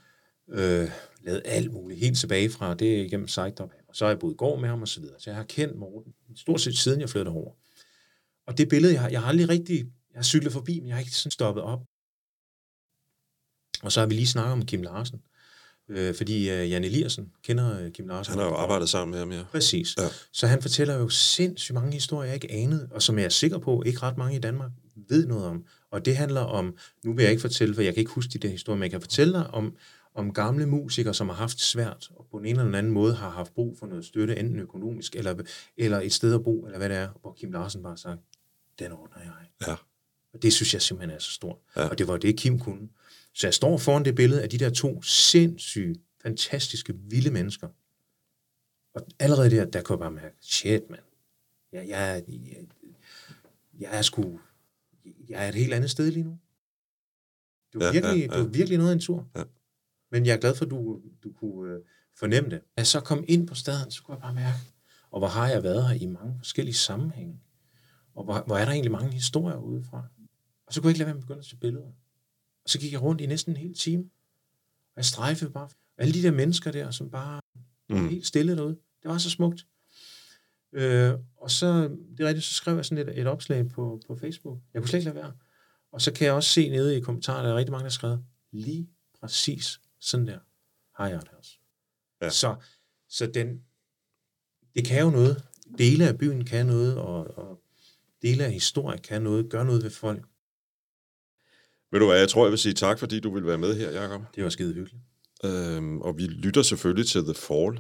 Øh, 0.50 0.90
lavet 1.24 1.42
alt 1.46 1.74
muligt, 1.74 2.00
helt 2.00 2.18
tilbage 2.18 2.50
fra 2.50 2.74
det 2.74 3.06
igennem 3.06 3.28
Sejtop. 3.28 3.74
Og 3.88 3.96
så 3.96 4.06
har 4.06 4.12
jeg 4.12 4.20
boet 4.20 4.34
i 4.34 4.38
går 4.38 4.60
med 4.60 4.70
ham 4.70 4.82
og 4.82 4.88
så 4.88 5.02
videre. 5.02 5.20
Så 5.20 5.30
jeg 5.30 5.38
har 5.38 5.44
kendt 5.44 5.78
Morten 5.78 6.14
stort 6.36 6.62
set 6.62 6.78
siden 6.78 7.02
jeg 7.02 7.10
flyttede 7.10 7.36
over. 7.36 7.52
Og 8.48 8.58
det 8.58 8.70
billede, 8.70 8.94
jeg 8.94 9.02
har, 9.02 9.10
jeg 9.10 9.22
har 9.22 9.30
aldrig 9.30 9.50
rigtig, 9.50 9.92
jeg 10.18 10.22
har 10.22 10.24
cyklet 10.24 10.54
forbi, 10.54 10.80
men 10.80 10.88
jeg 10.88 10.96
har 10.96 11.00
ikke 11.00 11.12
sådan 11.12 11.32
stoppet 11.32 11.64
op. 11.64 11.80
Og 13.84 13.92
så 13.92 14.00
har 14.00 14.08
vi 14.08 14.14
lige 14.14 14.28
snakket 14.28 14.54
om 14.54 14.66
Kim 14.66 14.82
Larsen. 14.82 15.22
Øh, 15.90 16.16
fordi 16.16 16.50
øh, 16.50 16.72
Jan 16.72 16.84
Eliassen 16.84 17.32
kender 17.44 17.80
øh, 17.80 17.92
Kim 17.92 18.08
Larsen. 18.08 18.32
Han 18.32 18.40
har 18.40 18.48
jo 18.48 18.56
arbejdet 18.56 18.90
sammen 18.90 19.12
med 19.12 19.20
ham, 19.20 19.32
ja. 19.32 19.44
Præcis. 19.52 19.98
Ja. 19.98 20.08
Så 20.32 20.48
han 20.48 20.62
fortæller 20.62 20.96
jo 20.96 21.10
sindssygt 21.10 21.74
mange 21.74 21.94
historier, 21.94 22.28
jeg 22.28 22.44
ikke 22.44 22.52
anede, 22.52 22.90
og 22.92 23.02
som 23.02 23.18
jeg 23.18 23.26
er 23.26 23.30
sikker 23.30 23.58
på, 23.58 23.84
ikke 23.86 24.00
ret 24.00 24.18
mange 24.18 24.36
i 24.36 24.40
Danmark 24.40 24.72
ved 25.10 25.28
noget 25.28 25.46
om. 25.46 25.66
Og 25.92 26.06
det 26.06 26.18
handler 26.18 26.42
om, 26.42 26.78
nu 27.04 27.14
vil 27.14 27.24
jeg 27.24 27.32
ikke 27.32 27.42
fortælle, 27.42 27.76
for 27.76 27.82
jeg 27.82 27.94
kan 27.94 28.02
ikke 28.02 28.12
huske 28.12 28.30
de 28.34 28.38
der 28.38 28.50
historier, 28.50 28.78
men 28.78 28.84
jeg 28.84 28.92
kan 28.92 29.02
fortælle 29.02 29.34
dig 29.34 29.48
om, 29.48 29.76
om 30.16 30.34
gamle 30.34 30.66
musikere, 30.66 31.14
som 31.14 31.30
har 31.30 31.36
haft 31.36 31.60
svært, 31.62 32.10
og 32.16 32.28
på 32.32 32.38
en 32.38 32.46
eller 32.46 32.78
anden 32.78 32.92
måde 32.92 33.16
har 33.16 33.30
haft 33.30 33.54
brug 33.54 33.78
for 33.80 33.88
noget 33.88 34.06
støtte, 34.06 34.40
enten 34.40 34.60
økonomisk, 34.60 35.16
eller, 35.16 35.44
eller 35.78 36.02
et 36.02 36.14
sted 36.14 36.34
at 36.34 36.44
bo, 36.44 36.66
eller 36.66 36.78
hvad 36.78 36.90
det 36.90 36.98
er, 36.98 37.10
hvor 37.22 37.34
Kim 37.34 37.52
Larsen 37.52 37.84
bare 37.84 37.92
har 37.92 37.98
sagt, 37.98 38.22
den 38.80 38.92
ordner 38.92 39.22
jeg. 39.24 39.32
Ja. 39.68 39.76
Og 40.38 40.44
det 40.44 40.54
synes 40.54 40.74
jeg 40.74 40.82
simpelthen 40.82 41.16
er 41.16 41.20
så 41.20 41.32
stort. 41.32 41.58
Ja. 41.76 41.82
Ja. 41.82 41.88
Og 41.88 41.98
det 41.98 42.08
var 42.08 42.18
det, 42.18 42.38
Kim 42.38 42.60
kunne. 42.60 42.90
Så 43.34 43.48
jeg 43.48 43.54
står 43.54 43.78
foran 43.78 44.06
det 44.06 44.16
billede 44.16 44.44
af 44.44 44.50
de 44.50 44.58
der 44.58 44.70
to 44.70 45.02
sindssygt, 45.02 46.00
fantastiske, 46.22 46.94
vilde 46.96 47.32
mennesker. 47.32 47.68
Og 48.94 49.08
allerede 49.20 49.52
der, 49.52 49.66
der 49.66 49.82
kunne 49.82 49.94
jeg 49.94 50.00
bare 50.00 50.12
mærke, 50.12 50.36
shit, 50.42 50.90
mand. 50.90 51.02
Jeg, 51.72 51.88
jeg, 51.88 52.24
jeg, 52.28 52.66
jeg 53.80 53.98
er 53.98 54.02
sgu... 54.02 54.40
Jeg 55.30 55.46
er 55.46 55.50
et 55.50 55.56
helt 55.56 55.74
andet 55.74 55.92
sted 55.92 56.12
lige 56.12 56.24
nu. 56.24 56.38
Det 57.74 57.80
var, 57.80 57.86
Ja, 57.86 57.86
ja, 57.86 57.92
virkelig, 57.92 58.18
ja, 58.20 58.26
ja, 58.26 58.32
ja. 58.32 58.38
ja. 58.38 58.38
det 58.38 58.46
var 58.46 58.58
virkelig 58.58 58.78
noget 58.78 58.92
af 58.92 58.96
en 58.96 59.00
tur. 59.00 59.28
Ja. 59.36 59.44
Men 60.12 60.26
jeg 60.26 60.34
er 60.34 60.38
glad 60.38 60.56
for, 60.56 60.66
at 60.66 60.72
du, 60.72 61.02
du 61.24 61.32
kunne 61.34 61.74
øh, 61.74 61.82
fornemme 62.16 62.50
det. 62.50 62.60
Da 62.60 62.66
jeg 62.78 62.88
så 62.88 63.00
kom 63.00 63.24
ind 63.28 63.48
på 63.48 63.56
staden, 63.56 63.92
så 63.92 64.04
kunne 64.04 64.16
jeg 64.16 64.22
bare 64.22 64.34
mærke, 64.34 64.58
og 65.12 65.20
hvor 65.20 65.28
har 65.28 65.48
jeg 65.48 65.64
været 65.64 65.88
her 65.88 65.96
i 65.96 66.06
mange 66.06 66.36
forskellige 66.38 66.76
sammenhænge. 66.76 67.40
Og 68.16 68.24
hvor, 68.24 68.44
hvor 68.48 68.58
er 68.58 68.66
der 68.66 68.72
egentlig 68.72 68.92
mange 68.92 69.12
historier 69.12 69.58
udefra. 69.58 70.04
Og 70.68 70.74
så 70.74 70.82
kunne 70.82 70.88
jeg 70.88 70.92
ikke 70.92 71.00
lade 71.00 71.06
være 71.08 71.14
med 71.16 71.22
at 71.22 71.28
begynde 71.28 71.40
at 71.40 71.46
tage 71.46 71.60
billeder. 71.60 71.86
Og 72.64 72.70
så 72.70 72.80
gik 72.80 72.92
jeg 72.92 73.02
rundt 73.02 73.22
i 73.22 73.26
næsten 73.26 73.54
en 73.54 73.58
hel 73.58 73.74
time. 73.74 74.04
Og 74.86 74.94
jeg 74.96 75.06
strejfede 75.06 75.52
bare. 75.52 75.64
Og 75.66 75.72
alle 75.98 76.14
de 76.14 76.22
der 76.24 76.32
mennesker 76.32 76.72
der, 76.72 76.92
som 76.92 77.10
bare 77.10 77.42
Mm. 77.90 77.96
mm. 77.98 78.10
helt 78.10 78.28
stille 78.28 78.56
derude. 78.56 78.78
Det 79.04 79.12
var 79.12 79.18
så 79.18 79.30
smukt. 79.30 79.68
Øh, 80.74 81.14
og 81.38 81.52
så, 81.52 81.88
det 81.88 82.20
er 82.20 82.28
rigtigt, 82.28 82.46
så 82.46 82.54
skrev 82.54 82.76
jeg 82.76 82.86
sådan 82.86 83.08
et, 83.08 83.20
et 83.20 83.28
opslag 83.28 83.70
på, 83.70 84.02
på 84.08 84.16
Facebook. 84.16 84.60
Jeg 84.74 84.82
kunne 84.82 84.90
slet 84.90 85.00
ikke 85.00 85.06
lade 85.10 85.16
være. 85.16 85.34
Og 85.92 86.02
så 86.02 86.14
kan 86.14 86.26
jeg 86.26 86.34
også 86.34 86.50
se 86.50 86.70
nede 86.70 86.98
i 86.98 87.02
kommentarerne, 87.02 87.48
der 87.48 87.54
er 87.54 87.58
rigtig 87.58 87.72
mange, 87.72 87.82
der 87.84 87.86
har 87.86 87.90
skrevet, 87.90 88.26
lige 88.52 88.90
præcis 89.20 89.80
sådan 90.00 90.28
der 90.28 90.40
har 90.96 91.08
jeg 91.08 91.22
det 91.22 91.30
også. 91.38 91.52
Ja. 92.22 92.30
Så, 92.30 92.56
så 93.10 93.28
den, 93.28 93.62
det 94.76 94.86
kan 94.86 95.02
jo 95.02 95.10
noget. 95.10 95.44
Dele 95.78 96.08
af 96.08 96.18
byen 96.18 96.46
kan 96.46 96.66
noget, 96.66 96.98
og, 96.98 97.38
og 97.38 97.62
dele 98.22 98.46
af 98.46 98.52
historien 98.52 99.02
kan 99.02 99.22
noget, 99.22 99.50
gør 99.50 99.64
noget 99.64 99.84
ved 99.84 99.90
folk. 99.90 100.26
Ved 101.92 102.00
du 102.00 102.06
hvad, 102.06 102.20
jeg 102.20 102.30
tror, 102.30 102.46
jeg 102.46 102.52
vil 102.52 102.60
sige 102.60 102.74
tak, 102.74 103.00
fordi 103.00 103.20
du 103.20 103.34
vil 103.34 103.48
være 103.48 103.58
med 103.58 103.76
her, 103.78 104.02
Jacob. 104.02 104.22
Det 104.36 104.44
var 104.44 104.50
skide 104.50 104.74
hyggeligt. 104.74 105.04
Øhm, 105.44 106.02
og 106.02 106.18
vi 106.18 106.24
lytter 106.24 106.62
selvfølgelig 106.62 107.08
til 107.08 107.24
The 107.24 107.34
Fall. 107.34 107.80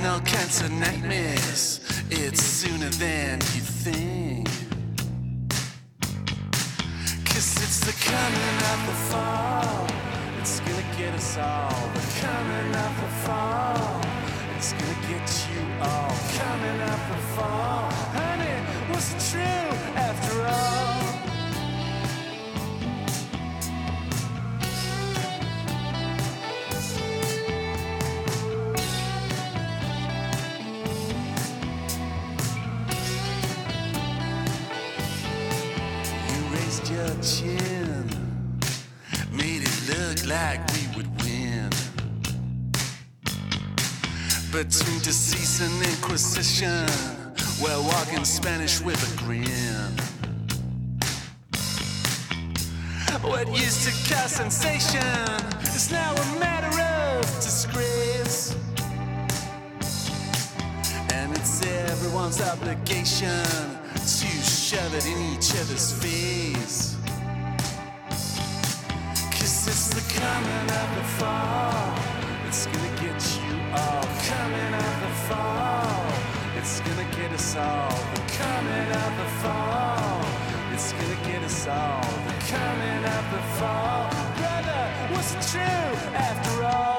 Kinds 0.00 0.62
of 0.62 0.72
nightmares. 0.72 1.80
It's 2.10 2.42
sooner 2.42 2.88
than 2.90 3.38
you 3.54 3.60
think. 3.84 4.48
Cause 7.26 7.56
it's 7.64 7.80
the 7.80 7.92
coming 8.08 8.56
of 8.72 8.86
the 8.86 8.96
fall. 9.10 9.86
It's 10.40 10.60
gonna 10.60 10.96
get 10.96 11.14
us 11.14 11.36
all. 11.36 11.90
The 11.94 12.06
coming 12.20 12.74
of 12.74 12.92
the 13.02 13.10
fall. 13.24 14.00
It's 14.56 14.72
gonna 14.72 15.00
get 15.08 15.26
you 15.52 15.62
all. 15.82 16.12
Coming 16.38 16.80
of 16.80 17.00
the 17.10 17.20
fall. 17.36 17.90
Honey, 18.16 18.92
was 18.92 19.12
it 19.12 19.20
true 19.30 19.76
after 19.96 20.46
all? 20.46 21.19
Between 44.60 44.98
decease 44.98 45.62
and 45.62 45.72
inquisition, 45.82 46.86
while 47.60 47.82
walking 47.82 48.26
Spanish 48.26 48.78
with 48.82 49.00
a 49.00 49.24
grin. 49.24 49.48
What 53.22 53.48
used 53.48 53.88
to 53.88 54.14
cause 54.14 54.32
sensation 54.32 55.00
is 55.62 55.90
now 55.90 56.12
a 56.12 56.38
matter 56.38 56.78
of 56.78 57.24
disgrace. 57.36 58.54
And 61.14 61.32
it's 61.34 61.64
everyone's 61.64 62.42
obligation 62.42 63.42
to 63.94 64.28
shove 64.44 64.94
it 64.94 65.06
in 65.06 65.18
each 65.32 65.52
other's 65.56 65.90
face. 65.90 66.96
Cause 69.32 69.68
it's 69.68 69.88
the 69.88 70.20
coming 70.20 70.70
of 70.70 70.96
the 70.96 71.04
fall. 71.16 71.89
Fall. 75.30 76.04
It's 76.58 76.80
gonna 76.86 77.08
get 77.18 77.30
us 77.38 77.56
all. 77.56 77.96
The 78.16 78.22
coming 78.42 78.88
of 79.04 79.12
the 79.22 79.28
fall. 79.42 80.20
It's 80.74 80.92
gonna 80.98 81.20
get 81.30 81.42
us 81.50 81.66
all. 81.68 82.02
The 82.30 82.38
coming 82.54 83.02
of 83.16 83.24
the 83.34 83.42
fall. 83.58 84.10
Brother, 84.40 84.82
was 85.14 85.28
it 85.36 85.42
true 85.52 85.88
after 86.28 86.64
all? 86.64 86.89